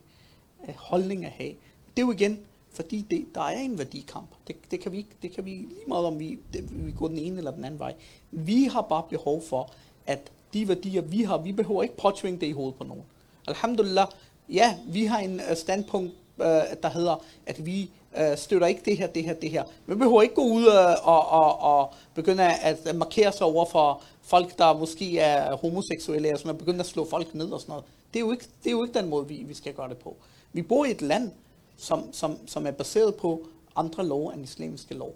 øh, 0.68 0.74
holdning 0.76 1.24
at 1.24 1.32
have. 1.32 1.54
Det 1.96 2.02
er 2.02 2.06
jo 2.06 2.12
igen, 2.12 2.38
fordi 2.72 3.00
det, 3.10 3.26
der 3.34 3.40
er 3.40 3.58
en 3.58 3.78
værdikamp. 3.78 4.28
Det, 4.48 4.56
det, 4.70 4.80
kan 4.80 4.92
vi 4.92 4.96
ikke, 4.96 5.10
det 5.22 5.32
kan 5.32 5.44
vi 5.44 5.50
lige 5.50 5.88
meget 5.88 6.06
om 6.06 6.18
vi, 6.18 6.38
det, 6.52 6.86
vi 6.86 6.92
går 6.92 7.08
den 7.08 7.18
ene 7.18 7.38
eller 7.38 7.50
den 7.50 7.64
anden 7.64 7.80
vej. 7.80 7.94
Vi 8.30 8.64
har 8.64 8.82
bare 8.82 9.02
behov 9.10 9.42
for, 9.42 9.72
at 10.06 10.32
de 10.54 10.68
værdier, 10.68 11.02
vi 11.02 11.22
har, 11.22 11.38
vi 11.38 11.52
behøver 11.52 11.82
ikke 11.82 11.96
påtvinge 11.96 12.40
det 12.40 12.46
i 12.46 12.52
hovedet 12.52 12.74
på 12.74 12.84
nogen. 12.84 13.04
Alhamdulillah, 13.46 14.06
ja, 14.48 14.78
vi 14.86 15.04
har 15.04 15.18
en 15.18 15.40
øh, 15.50 15.56
standpunkt, 15.56 16.12
øh, 16.40 16.46
der 16.82 16.88
hedder, 16.88 17.24
at 17.46 17.66
vi 17.66 17.90
øh, 18.18 18.36
støtter 18.36 18.66
ikke 18.66 18.82
det 18.84 18.96
her, 18.96 19.06
det 19.06 19.24
her, 19.24 19.34
det 19.34 19.50
her. 19.50 19.64
Man 19.86 19.98
behøver 19.98 20.22
ikke 20.22 20.34
gå 20.34 20.44
ud 20.44 20.64
og, 20.64 20.96
og, 21.02 21.28
og, 21.28 21.60
og 21.60 21.94
begynde 22.14 22.44
at 22.44 22.96
markere 22.96 23.32
sig 23.32 23.46
over 23.46 23.66
for 23.66 24.02
folk, 24.22 24.58
der 24.58 24.78
måske 24.78 25.18
er 25.18 25.56
homoseksuelle, 25.56 26.32
og 26.32 26.38
sådan, 26.38 26.50
og 26.50 26.58
begynde 26.58 26.80
at 26.80 26.86
slå 26.86 27.08
folk 27.10 27.34
ned 27.34 27.50
og 27.50 27.60
sådan 27.60 27.72
noget. 27.72 27.84
Det 28.14 28.20
er 28.20 28.24
jo 28.24 28.32
ikke, 28.32 28.44
det 28.64 28.66
er 28.66 28.72
jo 28.72 28.84
ikke 28.84 28.98
den 28.98 29.08
måde, 29.08 29.28
vi, 29.28 29.34
vi 29.34 29.54
skal 29.54 29.74
gøre 29.74 29.88
det 29.88 29.98
på. 29.98 30.16
Vi 30.52 30.62
bor 30.62 30.84
i 30.84 30.90
et 30.90 31.02
land, 31.02 31.30
som, 31.76 32.12
som, 32.12 32.38
som 32.46 32.66
er 32.66 32.70
baseret 32.70 33.14
på 33.14 33.46
andre 33.76 34.06
lov 34.06 34.28
end 34.28 34.44
islamiske 34.44 34.94
lov. 34.94 35.14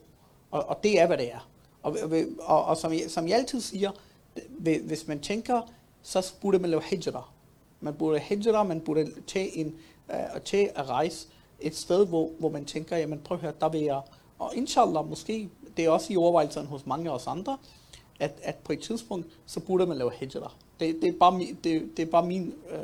Og, 0.50 0.68
og 0.68 0.82
det 0.82 1.00
er, 1.00 1.06
hvad 1.06 1.18
det 1.18 1.32
er. 1.32 1.48
Og, 1.82 1.96
og, 2.02 2.10
og, 2.40 2.64
og 2.64 2.76
som, 2.76 2.92
jeg, 2.92 3.02
som 3.08 3.28
jeg 3.28 3.38
altid 3.38 3.60
siger, 3.60 3.90
hvis 4.82 5.06
man 5.06 5.20
tænker, 5.20 5.60
så 6.02 6.32
burde 6.40 6.58
man 6.58 6.70
lave 6.70 6.82
hijra. 6.82 7.28
Man 7.80 7.94
burde 7.94 8.18
hijra, 8.18 8.62
man 8.62 8.80
burde 8.80 9.12
tage, 9.26 9.56
en, 9.56 9.74
uh, 10.08 10.40
tage 10.44 10.78
at 10.78 10.88
rejse 10.88 11.26
et 11.60 11.76
sted, 11.76 12.06
hvor, 12.06 12.30
hvor 12.38 12.48
man 12.48 12.64
tænker, 12.64 12.96
jamen 12.96 13.18
prøv 13.24 13.36
at 13.36 13.40
høre, 13.40 13.52
der 13.60 13.68
vil 13.68 13.80
jeg, 13.80 14.00
og 14.38 14.52
inshallah 14.54 15.08
måske, 15.08 15.48
det 15.76 15.84
er 15.84 15.90
også 15.90 16.12
i 16.12 16.16
overvejelserne 16.16 16.68
hos 16.68 16.86
mange 16.86 17.10
af 17.10 17.14
os 17.14 17.26
andre, 17.26 17.58
at, 18.20 18.38
at 18.42 18.54
på 18.54 18.72
et 18.72 18.80
tidspunkt, 18.80 19.26
så 19.46 19.60
burde 19.60 19.86
man 19.86 19.96
lave 19.96 20.10
hijra. 20.14 20.52
Det, 20.80 20.96
det, 21.02 21.08
er, 21.08 21.12
bare 21.20 21.38
min, 21.38 21.58
det, 21.64 21.82
det 21.96 22.02
er 22.02 22.06
bare 22.06 22.26
min, 22.26 22.54
øh, 22.70 22.78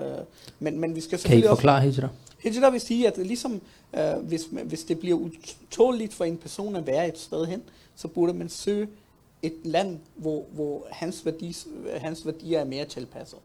men, 0.59 0.79
men 0.81 0.97
vi 0.97 1.01
skal 1.01 1.19
selvfølgelig 1.19 1.49
Kan 1.49 1.53
I 1.53 1.57
forklare 1.57 1.81
hijra? 1.81 2.09
Hijra 2.39 2.71
vil 2.71 2.81
sige, 2.81 3.07
at 3.07 3.19
ligesom, 3.19 3.61
øh, 3.95 4.15
hvis, 4.23 4.49
hvis 4.65 4.85
det 4.85 4.99
bliver 4.99 5.19
utåligt 5.19 6.15
for 6.15 6.25
en 6.25 6.37
person 6.37 6.77
at 6.77 6.87
være 6.87 7.09
et 7.09 7.19
sted 7.19 7.47
hen, 7.47 7.63
så 7.97 8.09
burde 8.09 8.33
man 8.33 8.49
søge 8.49 8.89
et 9.43 9.55
land, 9.65 9.99
hvor, 10.17 10.45
hvor 10.53 10.87
hans, 10.91 11.27
værdier, 11.27 11.99
hans 11.99 12.27
værdier 12.27 12.61
er 12.61 12.65
mere 12.65 12.85
tilpasset. 12.85 13.39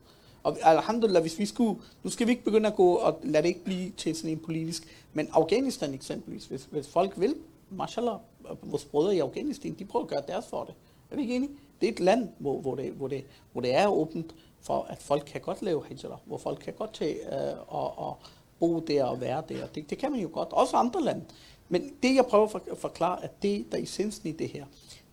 Og 0.48 0.58
alhamdulillah, 0.64 1.22
hvis 1.22 1.39
vi 1.39 1.45
skulle, 1.45 1.82
nu 2.04 2.10
skal 2.10 2.28
vi 2.28 2.32
ikke 2.32 2.43
begynde 2.43 2.68
at 2.68 2.76
gå 2.76 2.93
og 2.93 3.20
lade 3.24 3.43
det 3.43 3.50
ikke 3.50 3.64
blive 3.64 3.91
til 3.98 4.16
sådan 4.16 4.32
en 4.32 4.39
politisk, 4.39 4.88
men 5.14 5.30
Afghanistan 5.32 5.93
eksempelvis, 5.93 6.45
hvis, 6.45 6.68
hvis 6.72 6.88
folk 6.88 7.14
vil, 7.20 7.36
mashallah, 7.70 8.16
vores 8.62 8.86
brødre 8.86 9.16
i 9.16 9.20
Afghanistan, 9.20 9.76
de 9.80 9.86
prøver 9.86 10.06
at 10.06 10.10
gøre 10.10 10.22
deres 10.28 10.45
for 10.45 10.64
det. 10.64 10.74
Er 11.12 11.16
vi 11.16 11.22
ikke 11.22 11.36
enige? 11.36 11.52
Det 11.82 11.89
er 11.89 11.93
et 11.93 12.00
land, 12.00 12.30
hvor, 12.38 12.62
hvor, 12.62 12.76
det, 12.76 12.91
hvor, 12.91 13.08
det, 13.08 13.24
hvor 13.52 13.62
det 13.62 13.76
er 13.76 13.88
åbent 13.88 14.36
for, 14.62 14.84
at 14.89 15.02
folk 15.02 15.24
kan 15.26 15.41
godt 15.41 15.62
lave 15.62 15.84
hijra, 15.89 16.20
hvor 16.26 16.38
folk 16.38 16.60
kan 16.60 16.74
godt 16.74 16.93
tage 16.93 17.16
øh, 17.16 17.58
og, 17.68 17.98
og 17.98 18.18
bo 18.60 18.80
der 18.80 19.04
og 19.04 19.22
være 19.22 19.43
der. 19.50 19.68
Det, 19.68 19.89
det 19.89 19.98
kan 19.98 20.12
man 20.12 20.22
jo 20.22 20.30
godt. 20.34 20.54
Også 20.54 20.78
andre 20.78 21.04
lande. 21.04 21.24
Men 21.70 21.91
det, 22.04 22.16
jeg 22.16 22.26
prøver 22.26 22.56
at 22.72 22.78
forklare, 22.78 23.24
at 23.24 23.41
det, 23.41 23.66
der 23.72 23.78
er 23.78 23.82
essensen 23.82 24.30
i 24.30 24.32
det 24.32 24.50
her, 24.50 24.66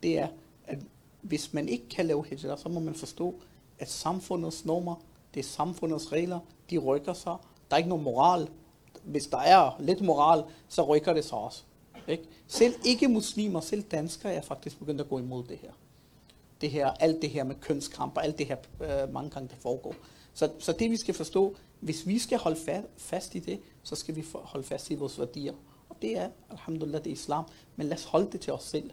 det 0.02 0.18
er, 0.18 0.28
at 0.66 0.78
hvis 1.20 1.52
man 1.52 1.68
ikke 1.68 1.88
kan 1.88 2.06
lave 2.06 2.24
hijra, 2.24 2.56
så 2.56 2.68
må 2.68 2.80
man 2.80 2.94
forstå, 2.94 3.34
at 3.78 3.90
samfundets 3.90 4.64
normer, 4.64 4.94
det 5.34 5.40
er 5.40 5.44
samfundets 5.44 6.12
regler, 6.12 6.38
de 6.70 6.78
rykker 6.78 7.12
sig. 7.12 7.36
Der 7.70 7.74
er 7.74 7.78
ikke 7.78 7.88
nogen 7.88 8.04
moral. 8.04 8.48
Hvis 9.02 9.26
der 9.26 9.38
er 9.38 9.76
lidt 9.78 10.00
moral, 10.00 10.44
så 10.68 10.82
rykker 10.82 11.12
det 11.12 11.24
sig 11.24 11.38
også. 11.38 11.62
Ikke? 12.08 12.24
Selv 12.46 12.74
ikke 12.84 13.08
muslimer, 13.08 13.60
selv 13.60 13.82
danskere 13.82 14.32
er 14.32 14.42
faktisk 14.42 14.78
begyndt 14.78 15.00
at 15.00 15.08
gå 15.08 15.18
imod 15.18 15.44
det 15.44 15.58
her. 15.58 15.70
Det 16.60 16.70
her, 16.70 16.90
alt 16.90 17.22
det 17.22 17.30
her 17.30 17.44
med 17.44 17.54
kønskamp 17.54 18.16
og 18.16 18.24
alt 18.24 18.38
det 18.38 18.46
her 18.46 18.56
øh, 18.80 19.12
mange 19.12 19.30
gange 19.30 19.48
det 19.48 19.56
foregår. 19.60 19.94
Så, 20.34 20.50
så 20.58 20.72
det 20.72 20.90
vi 20.90 20.96
skal 20.96 21.14
forstå, 21.14 21.56
hvis 21.80 22.06
vi 22.06 22.18
skal 22.18 22.38
holde 22.38 22.56
fa- 22.56 22.86
fast 22.96 23.34
i 23.34 23.38
det, 23.38 23.60
så 23.82 23.96
skal 23.96 24.16
vi 24.16 24.24
holde 24.32 24.66
fast 24.66 24.90
i 24.90 24.94
vores 24.94 25.18
værdier. 25.18 25.54
Og 25.88 25.96
det 26.02 26.18
er, 26.18 26.28
alhamdulillah, 26.50 27.04
det 27.04 27.10
er 27.10 27.14
islam. 27.14 27.44
Men 27.76 27.86
lad 27.86 27.96
os 27.96 28.04
holde 28.04 28.32
det 28.32 28.40
til 28.40 28.52
os 28.52 28.62
selv. 28.62 28.90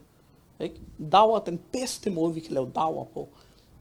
Ikke? 0.60 0.82
Dawa, 1.12 1.40
den 1.46 1.60
bedste 1.72 2.10
måde, 2.10 2.34
vi 2.34 2.40
kan 2.40 2.54
lave 2.54 2.72
dawa 2.76 3.04
på, 3.04 3.30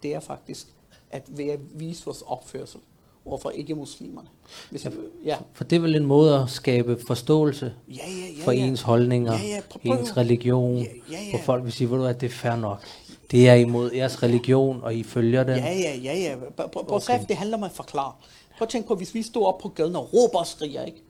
det 0.02 0.14
er 0.14 0.20
faktisk 0.20 0.74
at 1.10 1.22
ved 1.28 1.44
at 1.44 1.60
vise 1.74 2.04
vores 2.04 2.22
opførsel 2.26 2.80
overfor 3.24 3.50
ikke-muslimerne. 3.50 4.28
Hvis, 4.70 4.84
ja, 4.84 4.90
ja. 5.24 5.36
For 5.52 5.64
det 5.64 5.76
er 5.76 5.80
vel 5.80 5.96
en 5.96 6.06
måde 6.06 6.38
at 6.38 6.50
skabe 6.50 6.98
forståelse 7.06 7.74
ja, 7.88 7.94
ja, 7.94 8.38
ja, 8.38 8.44
for 8.44 8.52
ja. 8.52 8.66
ens 8.66 8.82
holdninger, 8.82 9.32
ja, 9.32 9.46
ja, 9.48 9.60
prøv, 9.70 9.98
ens 9.98 10.16
religion, 10.16 10.76
ja, 10.76 10.84
ja, 11.10 11.22
ja. 11.22 11.30
hvor 11.30 11.38
folk 11.38 11.64
vil 11.64 11.72
sige, 11.72 12.08
at 12.08 12.20
det 12.20 12.26
er 12.26 12.30
fair 12.30 12.56
nok. 12.56 12.82
Det 13.30 13.48
er 13.48 13.54
imod 13.54 13.92
jeres 13.92 14.22
religion, 14.22 14.80
og 14.82 14.94
I 14.94 15.02
følger 15.02 15.44
den. 15.44 15.56
Ja, 15.56 15.72
ja, 15.72 15.96
ja. 15.96 16.18
ja. 16.18 16.36
Prøv, 16.56 16.70
prøv, 16.70 16.86
prøv 16.86 16.96
okay. 16.96 17.20
det 17.28 17.36
handler 17.36 17.56
om 17.56 17.62
at 17.62 17.72
forklare. 17.72 18.12
Prøv 18.58 18.66
at 18.66 18.68
tænke 18.68 18.88
på, 18.88 18.94
hvis 18.94 19.14
vi 19.14 19.22
står 19.22 19.46
op 19.46 19.58
på 19.58 19.68
gaden 19.68 19.96
og 19.96 20.14
råber 20.14 20.38
og 20.38 20.46
skriger, 20.46 20.84
ikke? 20.84 21.02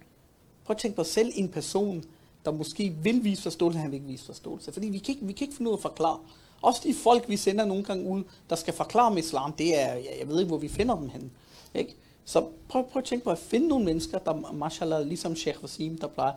Prøv 0.65 0.75
at 0.75 0.79
tænke 0.79 0.97
på 0.97 1.05
selv 1.05 1.33
en 1.35 1.49
person, 1.49 2.05
der 2.45 2.53
måske 2.53 2.95
vil 3.03 3.25
vise 3.25 3.43
forståelse, 3.43 3.79
han 3.79 3.91
vil 3.91 3.95
ikke 3.97 4.07
vise 4.07 4.25
forståelse. 4.25 4.73
Fordi 4.73 4.89
vi 4.89 4.99
kan 4.99 5.15
ikke, 5.15 5.27
vi 5.27 5.33
kan 5.33 5.45
ikke 5.45 5.57
finde 5.57 5.71
ud 5.71 5.75
af 5.75 5.79
at 5.79 5.83
forklare. 5.83 6.19
Også 6.63 6.81
de 6.85 6.95
folk, 6.95 7.29
vi 7.29 7.37
sender 7.37 7.65
nogle 7.65 7.85
gange 7.85 8.09
ud, 8.09 8.23
der 8.51 8.57
skal 8.57 8.75
forklare 8.75 9.07
om 9.07 9.19
islam, 9.19 9.53
det 9.53 9.81
er, 9.81 9.93
jeg 10.19 10.29
ved 10.29 10.39
ikke, 10.39 10.49
hvor 10.49 10.59
vi 10.59 10.69
finder 10.69 10.97
dem 10.97 11.09
hen. 11.09 11.31
Ikke? 11.75 11.97
Så 12.25 12.47
prøv, 12.69 12.85
prøv 12.85 13.01
at 13.01 13.05
tænke 13.05 13.25
på 13.25 13.31
at 13.31 13.39
finde 13.39 13.69
nogle 13.69 13.85
mennesker, 13.85 14.19
der, 14.19 14.53
mashallah, 14.53 15.07
ligesom 15.07 15.37
Sheikh 15.37 15.63
Wasim, 15.63 15.99
der 15.99 16.07
plejer, 16.07 16.33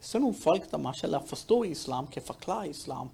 sådan 0.00 0.22
nogle 0.22 0.36
folk, 0.36 0.70
der, 0.70 0.76
mashallah, 0.76 1.20
forstår 1.26 1.64
islam, 1.64 2.06
kan 2.06 2.22
forklare 2.22 2.68
islam 2.68 3.08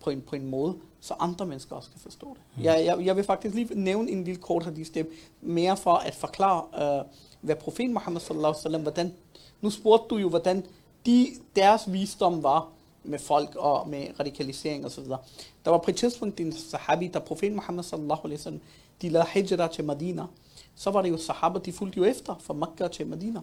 på 0.00 0.10
en, 0.10 0.20
på 0.20 0.36
en 0.36 0.46
måde, 0.46 0.74
så 1.00 1.14
andre 1.18 1.46
mennesker 1.46 1.76
også 1.76 1.90
kan 1.90 2.00
forstå 2.00 2.34
det. 2.34 2.42
Mm. 2.56 2.64
Jeg, 2.64 2.84
jeg, 2.84 3.04
jeg 3.06 3.16
vil 3.16 3.24
faktisk 3.24 3.54
lige 3.54 3.68
nævne 3.74 4.10
en 4.10 4.24
lille 4.24 4.40
kort 4.40 4.64
hadith, 4.64 4.94
det 4.94 5.08
mere 5.40 5.76
for 5.76 5.94
at 5.94 6.14
forklare, 6.14 6.62
uh, 6.72 7.06
hvad 7.40 7.56
profeten 7.56 7.92
Muhammad 7.92 8.20
sallallahu 8.20 8.50
alaihi 8.50 8.58
wasallam, 8.58 8.82
hvordan, 8.82 9.14
nu 9.60 9.70
spurgte 9.70 10.06
du 10.08 10.16
jo, 10.16 10.28
hvordan 10.28 10.66
de, 11.06 11.28
deres 11.56 11.92
visdom 11.92 12.42
var, 12.42 12.68
med 13.04 13.18
folk 13.18 13.56
og 13.56 13.88
med 13.88 14.06
radikalisering 14.20 14.86
osv. 14.86 15.04
Der 15.64 15.70
var 15.70 15.78
på 15.78 15.90
et 15.90 15.96
tidspunkt 15.96 16.40
en 16.40 16.52
sahabi, 16.52 17.08
der 17.08 17.20
profeten 17.20 17.54
Muhammad 17.54 17.84
sallallahu 17.84 18.20
alaihi 18.24 18.38
wasallam, 18.38 18.60
de 19.02 19.08
lavede 19.08 19.28
hijra 19.32 19.68
til 19.68 19.84
Medina. 19.84 20.22
Så 20.76 20.90
var 20.90 21.02
det 21.02 21.10
jo 21.10 21.16
sahaba, 21.16 21.58
de 21.58 21.72
fulgte 21.72 21.96
jo 21.96 22.04
efter 22.04 22.34
fra 22.40 22.54
Makkah 22.54 22.90
til 22.90 23.06
Medina. 23.06 23.40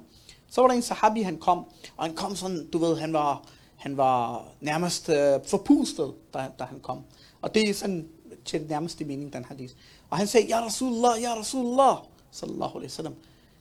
Så 0.49 0.61
var 0.61 0.67
der 0.67 0.75
en 0.75 0.81
sahabi, 0.81 1.21
han 1.21 1.37
kom, 1.37 1.57
og 1.97 2.05
han 2.05 2.15
kom 2.15 2.35
sådan, 2.35 2.67
du 2.67 2.77
ved, 2.77 2.97
han 2.97 3.13
var, 3.13 3.43
han 3.75 3.97
var 3.97 4.45
nærmest 4.59 5.09
øh, 5.09 5.39
forpustet, 5.45 6.13
da, 6.33 6.47
da 6.59 6.63
han 6.63 6.79
kom. 6.79 7.03
Og 7.41 7.55
det 7.55 7.69
er 7.69 7.73
sådan 7.73 8.07
til 8.45 8.59
den 8.59 8.67
nærmeste 8.67 9.05
mening, 9.05 9.33
den 9.33 9.45
hadith. 9.45 9.73
Og 10.09 10.17
han 10.17 10.27
sagde, 10.27 10.47
Ja 10.47 10.65
Rasulullah, 10.65 11.21
Ja 11.21 11.33
Rasulullah, 11.39 11.97
sallallahu 12.31 12.77
alaihi 12.77 12.91
wasallam. 12.91 13.15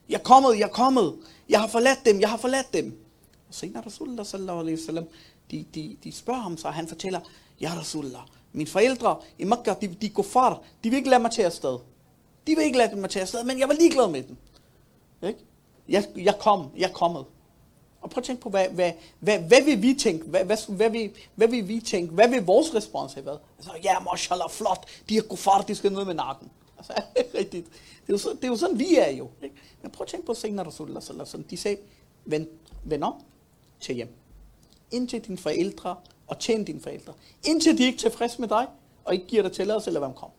Jeg 0.09 0.17
er 0.17 0.23
kommet, 0.23 0.59
jeg 0.59 0.63
er 0.63 0.73
kommet. 0.73 1.15
Jeg 1.49 1.59
har 1.59 1.67
forladt 1.67 1.99
dem, 2.05 2.19
jeg 2.19 2.29
har 2.29 2.37
forladt 2.37 2.73
dem. 2.73 2.99
Og 3.47 3.55
senere 3.55 3.85
Rasulullah 3.85 4.25
sallallahu 4.25 4.59
alaihi 4.59 4.79
wasallam, 4.79 5.05
de, 5.51 5.65
de, 5.75 5.97
de 6.03 6.11
spørger 6.11 6.39
ham 6.39 6.57
så, 6.57 6.69
han 6.69 6.87
fortæller, 6.87 7.19
Ja 7.61 7.73
Rasulullah, 7.77 8.21
mine 8.53 8.69
forældre 8.69 9.17
i 9.37 9.43
Makkah, 9.43 9.75
de, 9.81 9.87
de 9.87 10.09
kuffar, 10.09 10.61
de 10.83 10.89
vil 10.89 10.97
ikke 10.97 11.09
lade 11.09 11.21
mig 11.21 11.31
til 11.31 11.41
afsted. 11.41 11.79
De 12.47 12.55
vil 12.55 12.65
ikke 12.65 12.77
lade 12.77 12.95
mig 12.95 13.09
til 13.09 13.19
afsted, 13.19 13.43
men 13.43 13.59
jeg 13.59 13.67
var 13.67 13.73
ligeglad 13.73 14.09
med 14.09 14.23
dem. 14.23 14.37
Ikke? 15.27 15.39
Jeg, 15.89 16.07
jeg 16.15 16.39
kom, 16.39 16.69
jeg 16.77 16.89
er 16.89 16.93
kommet. 16.93 17.25
Og 18.01 18.09
prøv 18.09 18.21
at 18.21 18.25
tænke 18.25 18.41
på, 18.41 18.49
hvad, 18.49 18.67
hvad, 18.69 18.91
hvad, 19.19 19.39
hvad 19.39 19.61
vil 19.63 19.81
vi 19.81 19.93
tænke? 19.93 20.25
Hvad, 20.25 20.45
hvad, 20.45 20.75
hvad, 20.75 20.89
vil, 20.89 21.11
hvad 21.35 21.47
vil 21.47 21.67
vi 21.67 21.79
tænke? 21.79 22.13
Hvad 22.13 22.29
vil 22.29 22.45
vores 22.45 22.75
respons 22.75 23.13
have 23.13 23.25
været? 23.25 23.39
Altså, 23.57 23.71
ja, 23.83 23.99
mashallah, 23.99 24.49
flot. 24.49 24.85
De 25.09 25.17
er 25.17 25.21
kuffar, 25.21 25.61
de 25.61 25.75
skal 25.75 25.91
ned 25.91 26.05
med 26.05 26.13
nakken. 26.13 26.51
Altså, 26.77 26.93
rigtigt. 27.39 27.67
Det 28.01 28.09
er, 28.09 28.13
jo 28.13 28.17
så, 28.17 28.29
det 28.29 28.43
er 28.43 28.47
jo 28.47 28.55
sådan, 28.55 28.79
vi 28.79 28.95
er 28.95 29.11
jo. 29.11 29.29
Ikke? 29.43 29.55
Men 29.81 29.91
prøv 29.91 30.03
at 30.03 30.07
tænke 30.07 30.25
på 30.25 30.33
senere 30.33 30.67
Rasulullah, 30.67 31.03
sallallahu 31.03 31.43
De 31.49 31.57
sagde, 31.57 31.77
vend, 32.25 32.47
vend 32.83 33.03
om 33.03 33.13
til 33.79 33.95
hjem 33.95 34.20
indtil 34.91 35.21
dine 35.21 35.37
forældre 35.37 35.95
og 36.27 36.39
tjene 36.39 36.65
dine 36.65 36.81
forældre. 36.81 37.13
Indtil 37.43 37.77
de 37.77 37.83
ikke 37.83 37.95
er 37.95 37.99
tilfredse 37.99 38.41
med 38.41 38.47
dig, 38.47 38.67
og 39.05 39.13
ikke 39.13 39.27
giver 39.27 39.43
dig 39.43 39.51
tilladelse, 39.51 39.89
eller 39.89 39.99
hvem 39.99 40.13
kom. 40.13 40.29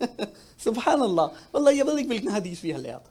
Subhanallah. 0.64 1.28
Wallah, 1.54 1.78
jeg 1.78 1.86
ved 1.86 1.98
ikke, 1.98 2.08
hvilken 2.08 2.30
hadith 2.30 2.62
vi 2.62 2.70
har 2.70 2.78
lært. 2.78 3.10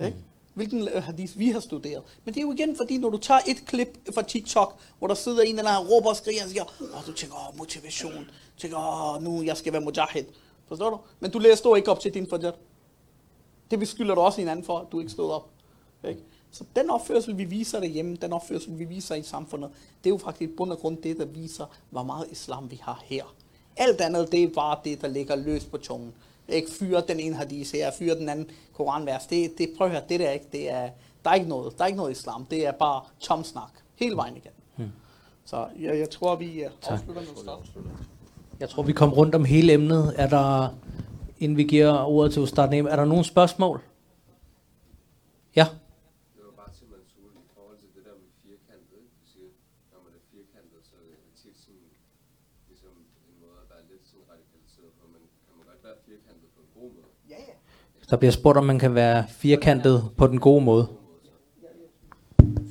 Ikke? 0.00 0.16
Mm. 0.16 0.22
Hvilken 0.54 0.88
hadith 0.88 1.38
vi 1.38 1.50
har 1.50 1.60
studeret. 1.60 2.02
Men 2.24 2.34
det 2.34 2.40
er 2.40 2.44
jo 2.44 2.52
igen, 2.52 2.76
fordi 2.76 2.98
når 2.98 3.10
du 3.10 3.18
tager 3.18 3.40
et 3.46 3.66
klip 3.66 3.98
fra 4.14 4.22
TikTok, 4.22 4.78
hvor 4.98 5.08
der 5.08 5.14
sidder 5.14 5.42
en 5.42 5.58
eller 5.58 5.70
anden 5.70 5.92
råber 5.92 6.08
og 6.08 6.16
skriger, 6.16 6.42
og 6.42 6.48
siger, 6.48 6.64
åh, 6.80 7.06
du 7.06 7.12
tænker, 7.12 7.48
åh, 7.48 7.58
motivation. 7.58 8.24
Du 8.24 8.58
tænker, 8.58 8.78
åh, 8.78 9.22
nu 9.22 9.42
jeg 9.42 9.56
skal 9.56 9.72
være 9.72 9.82
mujahid. 9.82 10.24
Forstår 10.68 10.90
du? 10.90 10.98
Men 11.20 11.30
du 11.30 11.38
læser 11.38 11.76
ikke 11.76 11.90
op 11.90 12.00
til 12.00 12.14
din 12.14 12.28
fajr. 12.30 12.52
Det 13.70 13.78
beskylder 13.78 14.14
du 14.14 14.20
også 14.20 14.40
en 14.40 14.48
anden 14.48 14.64
for, 14.64 14.78
at 14.78 14.86
du 14.92 15.00
ikke 15.00 15.12
stod 15.12 15.30
op. 15.30 15.48
Ikke? 16.08 16.20
Så 16.52 16.64
den 16.76 16.90
opførsel, 16.90 17.38
vi 17.38 17.44
viser 17.44 17.80
derhjemme, 17.80 18.16
den 18.16 18.32
opførsel, 18.32 18.78
vi 18.78 18.84
viser 18.84 19.14
i 19.14 19.22
samfundet, 19.22 19.70
det 20.04 20.10
er 20.10 20.14
jo 20.14 20.18
faktisk 20.18 20.52
bund 20.56 20.72
og 20.72 20.78
grund 20.78 20.96
det, 20.96 21.18
der 21.18 21.24
viser, 21.24 21.66
hvor 21.90 22.02
meget 22.02 22.26
islam 22.30 22.70
vi 22.70 22.80
har 22.82 23.02
her. 23.04 23.34
Alt 23.76 24.00
andet, 24.00 24.32
det 24.32 24.42
er 24.42 24.48
bare 24.54 24.78
det, 24.84 25.00
der 25.00 25.08
ligger 25.08 25.36
løst 25.36 25.70
på 25.70 25.76
tungen. 25.76 26.12
Ikke 26.48 26.70
fyre 26.70 27.02
den 27.08 27.20
ene 27.20 27.36
hadith 27.36 27.72
her, 27.74 27.90
fyre 27.98 28.14
den 28.14 28.28
anden 28.28 28.50
koranvers. 28.72 29.26
Det, 29.26 29.58
det, 29.58 29.70
prøv 29.76 29.86
at 29.86 29.90
høre, 29.90 30.02
det 30.08 30.20
der 30.20 30.30
ikke, 30.30 30.46
det 30.52 30.70
er, 30.70 30.90
der 31.24 31.30
er 31.30 31.34
ikke 31.34 31.48
noget, 31.48 31.78
der 31.78 31.84
er 31.84 31.86
ikke 31.86 31.96
noget 31.96 32.12
islam. 32.12 32.46
Det 32.50 32.66
er 32.66 32.72
bare 32.72 33.02
tomsnak, 33.20 33.70
hele 33.94 34.16
vejen 34.16 34.36
igen. 34.36 34.52
Hmm. 34.76 34.90
Så 35.44 35.66
jeg, 35.80 35.98
jeg 35.98 36.10
tror, 36.10 36.36
vi 36.36 36.62
afslutter 36.62 37.22
med 37.22 37.82
Jeg 38.60 38.68
tror, 38.68 38.82
vi 38.82 38.92
kom 38.92 39.12
rundt 39.12 39.34
om 39.34 39.44
hele 39.44 39.72
emnet. 39.72 40.14
Er 40.16 40.28
der, 40.28 40.68
inden 41.38 41.56
vi 41.56 41.64
giver 41.64 42.04
ordet 42.04 42.32
til 42.32 42.42
Ustad 42.42 42.72
er 42.72 42.96
der 42.96 43.04
nogle 43.04 43.24
spørgsmål? 43.24 43.80
Ja? 45.56 45.66
Der 58.12 58.18
bliver 58.18 58.32
spurgt, 58.32 58.58
om 58.58 58.64
man 58.64 58.78
kan 58.78 58.94
være 58.94 59.24
firkantet 59.28 60.04
på 60.16 60.26
den 60.26 60.40
gode 60.40 60.64
måde. 60.64 60.86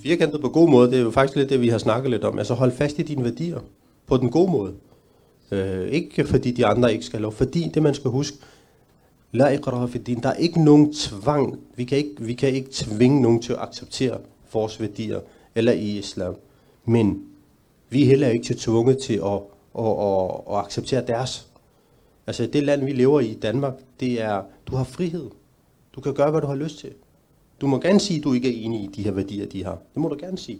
firkantet 0.03 0.41
på 0.41 0.49
god 0.49 0.69
måde, 0.69 0.91
det 0.91 0.99
er 0.99 1.03
jo 1.03 1.11
faktisk 1.11 1.35
lidt 1.35 1.49
det, 1.49 1.61
vi 1.61 1.69
har 1.69 1.77
snakket 1.77 2.11
lidt 2.11 2.23
om. 2.23 2.37
Altså 2.37 2.53
hold 2.53 2.71
fast 2.71 2.99
i 2.99 3.01
dine 3.01 3.23
værdier 3.23 3.59
på 4.07 4.17
den 4.17 4.29
gode 4.29 4.51
måde. 4.51 4.73
Øh, 5.51 5.87
ikke 5.87 6.25
fordi 6.25 6.51
de 6.51 6.65
andre 6.65 6.93
ikke 6.93 7.05
skal 7.05 7.21
lov, 7.21 7.31
fordi 7.31 7.71
det 7.73 7.83
man 7.83 7.93
skal 7.93 8.11
huske, 8.11 8.37
La 9.31 9.49
iqraha 9.49 9.85
fi 9.85 9.97
din. 9.97 10.23
Der 10.23 10.29
er 10.29 10.33
ikke 10.33 10.63
nogen 10.63 10.93
tvang. 10.93 11.59
Vi 11.75 11.83
kan 11.83 11.97
ikke, 11.97 12.15
vi 12.19 12.33
kan 12.33 12.49
ikke 12.49 12.69
tvinge 12.71 13.21
nogen 13.21 13.41
til 13.41 13.53
at 13.53 13.59
acceptere 13.61 14.17
vores 14.53 14.81
værdier 14.81 15.19
eller 15.55 15.71
i 15.71 15.97
islam. 15.97 16.35
Men 16.85 17.23
vi 17.89 18.01
er 18.01 18.07
heller 18.07 18.29
ikke 18.29 18.45
til 18.45 18.57
tvunget 18.57 18.97
til 18.97 19.13
at, 19.13 19.39
at, 19.79 19.85
at, 19.85 20.29
at 20.51 20.57
acceptere 20.57 21.03
deres. 21.07 21.50
Altså 22.27 22.47
det 22.47 22.63
land, 22.63 22.85
vi 22.85 22.91
lever 22.91 23.19
i, 23.19 23.33
Danmark, 23.33 23.73
det 23.99 24.21
er, 24.21 24.43
du 24.67 24.75
har 24.75 24.83
frihed. 24.83 25.29
Du 25.95 26.01
kan 26.01 26.13
gøre, 26.13 26.31
hvad 26.31 26.41
du 26.41 26.47
har 26.47 26.55
lyst 26.55 26.79
til. 26.79 26.91
Du 27.61 27.67
må 27.67 27.79
gerne 27.79 27.99
sige, 27.99 28.17
at 28.17 28.23
du 28.23 28.33
ikke 28.33 28.49
er 28.49 28.65
enig 28.65 28.83
i 28.83 28.89
de 28.95 29.03
her 29.03 29.11
værdier, 29.11 29.45
de 29.45 29.63
har. 29.63 29.77
Det 29.93 30.01
må 30.01 30.09
du 30.09 30.17
gerne 30.19 30.37
sige. 30.37 30.59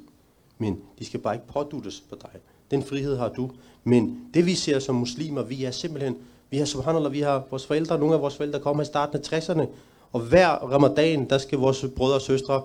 Men 0.58 0.78
de 1.00 1.06
skal 1.06 1.20
bare 1.20 1.36
ikke 1.36 1.48
påduttes 1.48 2.04
på 2.10 2.16
dig. 2.22 2.30
Den 2.72 2.84
frihed 2.84 3.18
har 3.18 3.30
du. 3.30 3.52
Men 3.84 4.20
det 4.34 4.46
vi 4.46 4.56
ser 4.56 4.80
som 4.80 4.96
muslimer, 4.96 5.44
vi 5.44 5.64
er 5.64 5.72
simpelthen, 5.72 6.18
vi 6.50 6.58
har 6.58 6.66
subhanallah, 6.66 7.14
vi 7.14 7.22
har 7.22 7.44
vores 7.50 7.66
forældre, 7.66 8.00
nogle 8.00 8.16
af 8.16 8.22
vores 8.22 8.38
forældre 8.38 8.60
kommer 8.60 8.84
i 8.84 8.86
starten 8.86 9.20
af 9.20 9.40
60'erne, 9.40 9.66
og 10.12 10.20
hver 10.20 10.48
ramadan, 10.48 11.30
der 11.30 11.38
skal 11.38 11.58
vores 11.58 11.86
brødre 11.96 12.16
og 12.16 12.22
søstre 12.22 12.62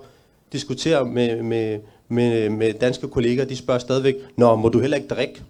diskutere 0.51 1.05
med, 1.05 1.43
med, 1.43 1.79
med, 2.07 2.49
med 2.49 2.73
danske 2.73 3.07
kolleger, 3.07 3.45
de 3.45 3.55
spørger 3.55 3.79
stadigvæk, 3.79 4.15
Nå, 4.35 4.55
må 4.55 4.69
du 4.69 4.79
heller 4.79 4.97
ikke 4.97 5.07
drikke? 5.07 5.43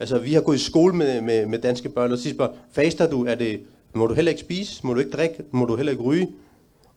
Altså, 0.00 0.18
vi 0.18 0.34
har 0.34 0.40
gået 0.40 0.56
i 0.56 0.64
skole 0.64 0.96
med, 0.96 1.20
med, 1.20 1.46
med 1.46 1.58
danske 1.58 1.88
børn, 1.88 2.12
og 2.12 2.18
så 2.18 2.30
spørger, 2.30 2.52
faster 2.72 3.10
du? 3.10 3.24
Er 3.24 3.34
det, 3.34 3.60
må 3.94 4.06
du 4.06 4.14
heller 4.14 4.30
ikke 4.30 4.40
spise? 4.40 4.86
Må 4.86 4.94
du 4.94 4.98
ikke 4.98 5.10
drikke? 5.10 5.44
Må 5.50 5.64
du 5.64 5.76
heller 5.76 5.92
ikke 5.92 6.02
ryge? 6.02 6.28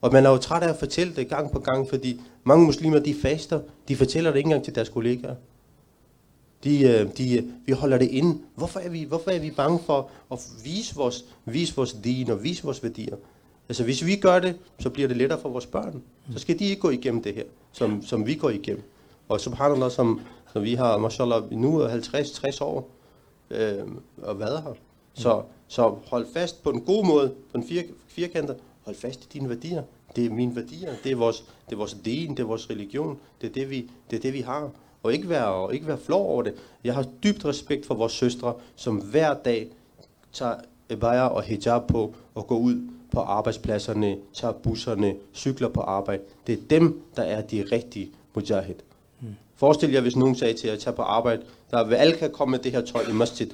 Og 0.00 0.12
man 0.12 0.26
er 0.26 0.30
jo 0.30 0.36
træt 0.36 0.62
af 0.62 0.68
at 0.68 0.76
fortælle 0.76 1.16
det 1.16 1.28
gang 1.28 1.50
på 1.52 1.58
gang, 1.58 1.88
fordi 1.88 2.20
mange 2.44 2.66
muslimer, 2.66 2.98
de 2.98 3.14
faster, 3.22 3.60
de 3.88 3.96
fortæller 3.96 4.30
det 4.30 4.38
ikke 4.38 4.46
engang 4.46 4.64
til 4.64 4.74
deres 4.74 4.88
kollegaer. 4.88 5.34
De, 6.64 6.82
øh, 6.82 7.16
de, 7.18 7.36
øh, 7.38 7.44
vi 7.66 7.72
holder 7.72 7.98
det 7.98 8.08
inde. 8.08 8.38
Hvorfor 8.54 8.80
er, 8.80 8.88
vi, 8.88 9.04
hvorfor 9.04 9.30
er 9.30 9.38
vi 9.38 9.50
bange 9.50 9.78
for 9.86 10.10
at 10.32 10.38
vise 10.64 10.94
vores, 10.94 11.24
vise 11.44 11.76
vores 11.76 11.92
din 11.92 12.30
og 12.30 12.44
vise 12.44 12.64
vores 12.64 12.82
værdier? 12.82 13.16
Altså 13.68 13.84
hvis 13.84 14.06
vi 14.06 14.16
gør 14.16 14.38
det, 14.38 14.56
så 14.78 14.90
bliver 14.90 15.08
det 15.08 15.16
lettere 15.16 15.40
for 15.40 15.48
vores 15.48 15.66
børn. 15.66 16.02
Så 16.32 16.38
skal 16.38 16.58
de 16.58 16.64
ikke 16.64 16.80
gå 16.80 16.90
igennem 16.90 17.22
det 17.22 17.34
her, 17.34 17.44
som, 17.72 18.02
som 18.02 18.26
vi 18.26 18.34
går 18.34 18.50
igennem. 18.50 18.82
Og 19.28 19.40
subhanallah, 19.40 19.90
som, 19.90 20.20
så 20.54 20.60
vi 20.60 20.74
har, 20.74 20.98
mashallah, 20.98 21.52
nu 21.52 21.78
er 21.78 21.88
50-60 21.88 22.64
år 22.64 22.90
øh, 23.50 23.84
og 24.22 24.38
været 24.38 24.62
her. 24.62 24.72
Så, 25.14 25.42
så 25.68 25.94
hold 26.10 26.26
fast 26.34 26.62
på 26.62 26.72
den 26.72 26.80
gode 26.80 27.06
måde, 27.06 27.28
på 27.28 27.58
den 27.58 27.68
fir, 27.68 27.82
firkanter. 28.06 28.54
hold 28.84 28.96
fast 28.96 29.24
i 29.24 29.28
dine 29.32 29.48
værdier. 29.48 29.82
Det 30.16 30.26
er 30.26 30.30
mine 30.30 30.56
værdier, 30.56 30.92
det 31.04 31.12
er 31.12 31.16
vores, 31.16 31.44
det 31.66 31.72
er 31.72 31.76
vores 31.76 31.96
din, 32.04 32.30
det 32.30 32.40
er 32.40 32.46
vores 32.46 32.70
religion, 32.70 33.18
det 33.40 33.48
er 33.48 33.52
det, 33.52 33.70
vi, 33.70 33.90
det 34.10 34.16
er 34.16 34.20
det, 34.20 34.32
vi 34.32 34.40
har. 34.40 34.70
Og 35.02 35.12
ikke 35.12 35.28
være, 35.28 35.46
og 35.46 35.74
ikke 35.74 35.86
være 35.86 35.98
flov 35.98 36.26
over 36.26 36.42
det. 36.42 36.54
Jeg 36.84 36.94
har 36.94 37.06
dybt 37.22 37.44
respekt 37.44 37.86
for 37.86 37.94
vores 37.94 38.12
søstre, 38.12 38.54
som 38.76 38.96
hver 38.96 39.34
dag 39.34 39.68
tager 40.32 40.54
ebaya 40.90 41.26
og 41.26 41.42
hijab 41.42 41.86
på 41.86 42.14
og 42.34 42.46
går 42.46 42.58
ud 42.58 42.88
på 43.12 43.20
arbejdspladserne, 43.20 44.16
tager 44.32 44.52
busserne, 44.52 45.14
cykler 45.32 45.68
på 45.68 45.80
arbejde. 45.80 46.22
Det 46.46 46.52
er 46.52 46.62
dem, 46.70 47.02
der 47.16 47.22
er 47.22 47.40
de 47.40 47.64
rigtige 47.72 48.12
mujahid. 48.34 48.74
Forestil 49.64 49.92
jer, 49.92 50.00
hvis 50.00 50.16
nogen 50.16 50.34
sagde 50.34 50.54
til 50.54 50.66
jer 50.66 50.74
at 50.74 50.80
tage 50.80 50.96
på 50.96 51.02
arbejde, 51.02 51.42
der 51.70 51.84
vil 51.84 51.94
alle 51.94 52.16
kan 52.16 52.30
komme 52.30 52.50
med 52.50 52.58
det 52.58 52.72
her 52.72 52.80
tøj 52.80 53.02
i 53.10 53.12
masjid, 53.12 53.46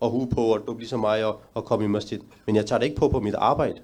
og 0.00 0.10
hue 0.10 0.28
på, 0.28 0.40
og 0.40 0.60
du 0.66 0.74
bliver 0.74 0.88
som 0.88 1.00
mig 1.00 1.24
og, 1.24 1.40
og 1.54 1.64
komme 1.64 1.84
i 1.84 1.88
masjid. 1.88 2.18
Men 2.46 2.56
jeg 2.56 2.66
tager 2.66 2.78
det 2.78 2.86
ikke 2.86 2.96
på 2.96 3.08
på 3.08 3.20
mit 3.20 3.34
arbejde. 3.34 3.74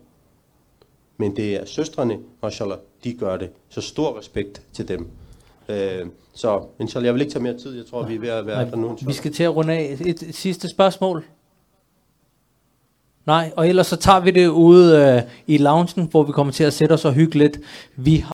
Men 1.17 1.37
det 1.37 1.55
er 1.55 1.65
søstrene, 1.65 2.19
mashallah, 2.43 2.79
de 3.05 3.15
gør 3.15 3.37
det. 3.37 3.51
Så 3.69 3.81
stor 3.81 4.19
respekt 4.19 4.63
til 4.73 4.89
dem. 4.89 5.09
Øh, 5.69 6.07
så 6.35 6.63
inshallah, 6.81 7.07
jeg 7.07 7.15
vil 7.15 7.21
ikke 7.21 7.33
tage 7.33 7.43
mere 7.43 7.59
tid. 7.59 7.77
Jeg 7.77 7.87
tror, 7.87 8.07
vi 8.07 8.15
er 8.15 8.21
ved 8.21 8.29
at 8.29 8.47
være 8.47 8.71
der 8.71 8.77
nu. 8.77 8.99
Vi 9.07 9.13
skal 9.13 9.33
til 9.33 9.43
at 9.43 9.57
runde 9.57 9.73
af. 9.73 9.97
Et, 10.01 10.23
et 10.23 10.35
sidste 10.35 10.69
spørgsmål. 10.69 11.25
Nej, 13.27 13.53
og 13.57 13.69
ellers 13.69 13.87
så 13.87 13.97
tager 13.97 14.21
vi 14.21 14.31
det 14.31 14.49
ude 14.49 14.99
øh, 14.99 15.23
i 15.47 15.59
loungen, 15.59 16.09
hvor 16.11 16.23
vi 16.23 16.33
kommer 16.33 16.53
til 16.53 16.65
at 16.65 16.73
sætte 16.73 16.93
os 16.93 17.05
og 17.05 17.13
hygge 17.13 17.39
lidt. 17.39 17.59
Vi 17.97 18.17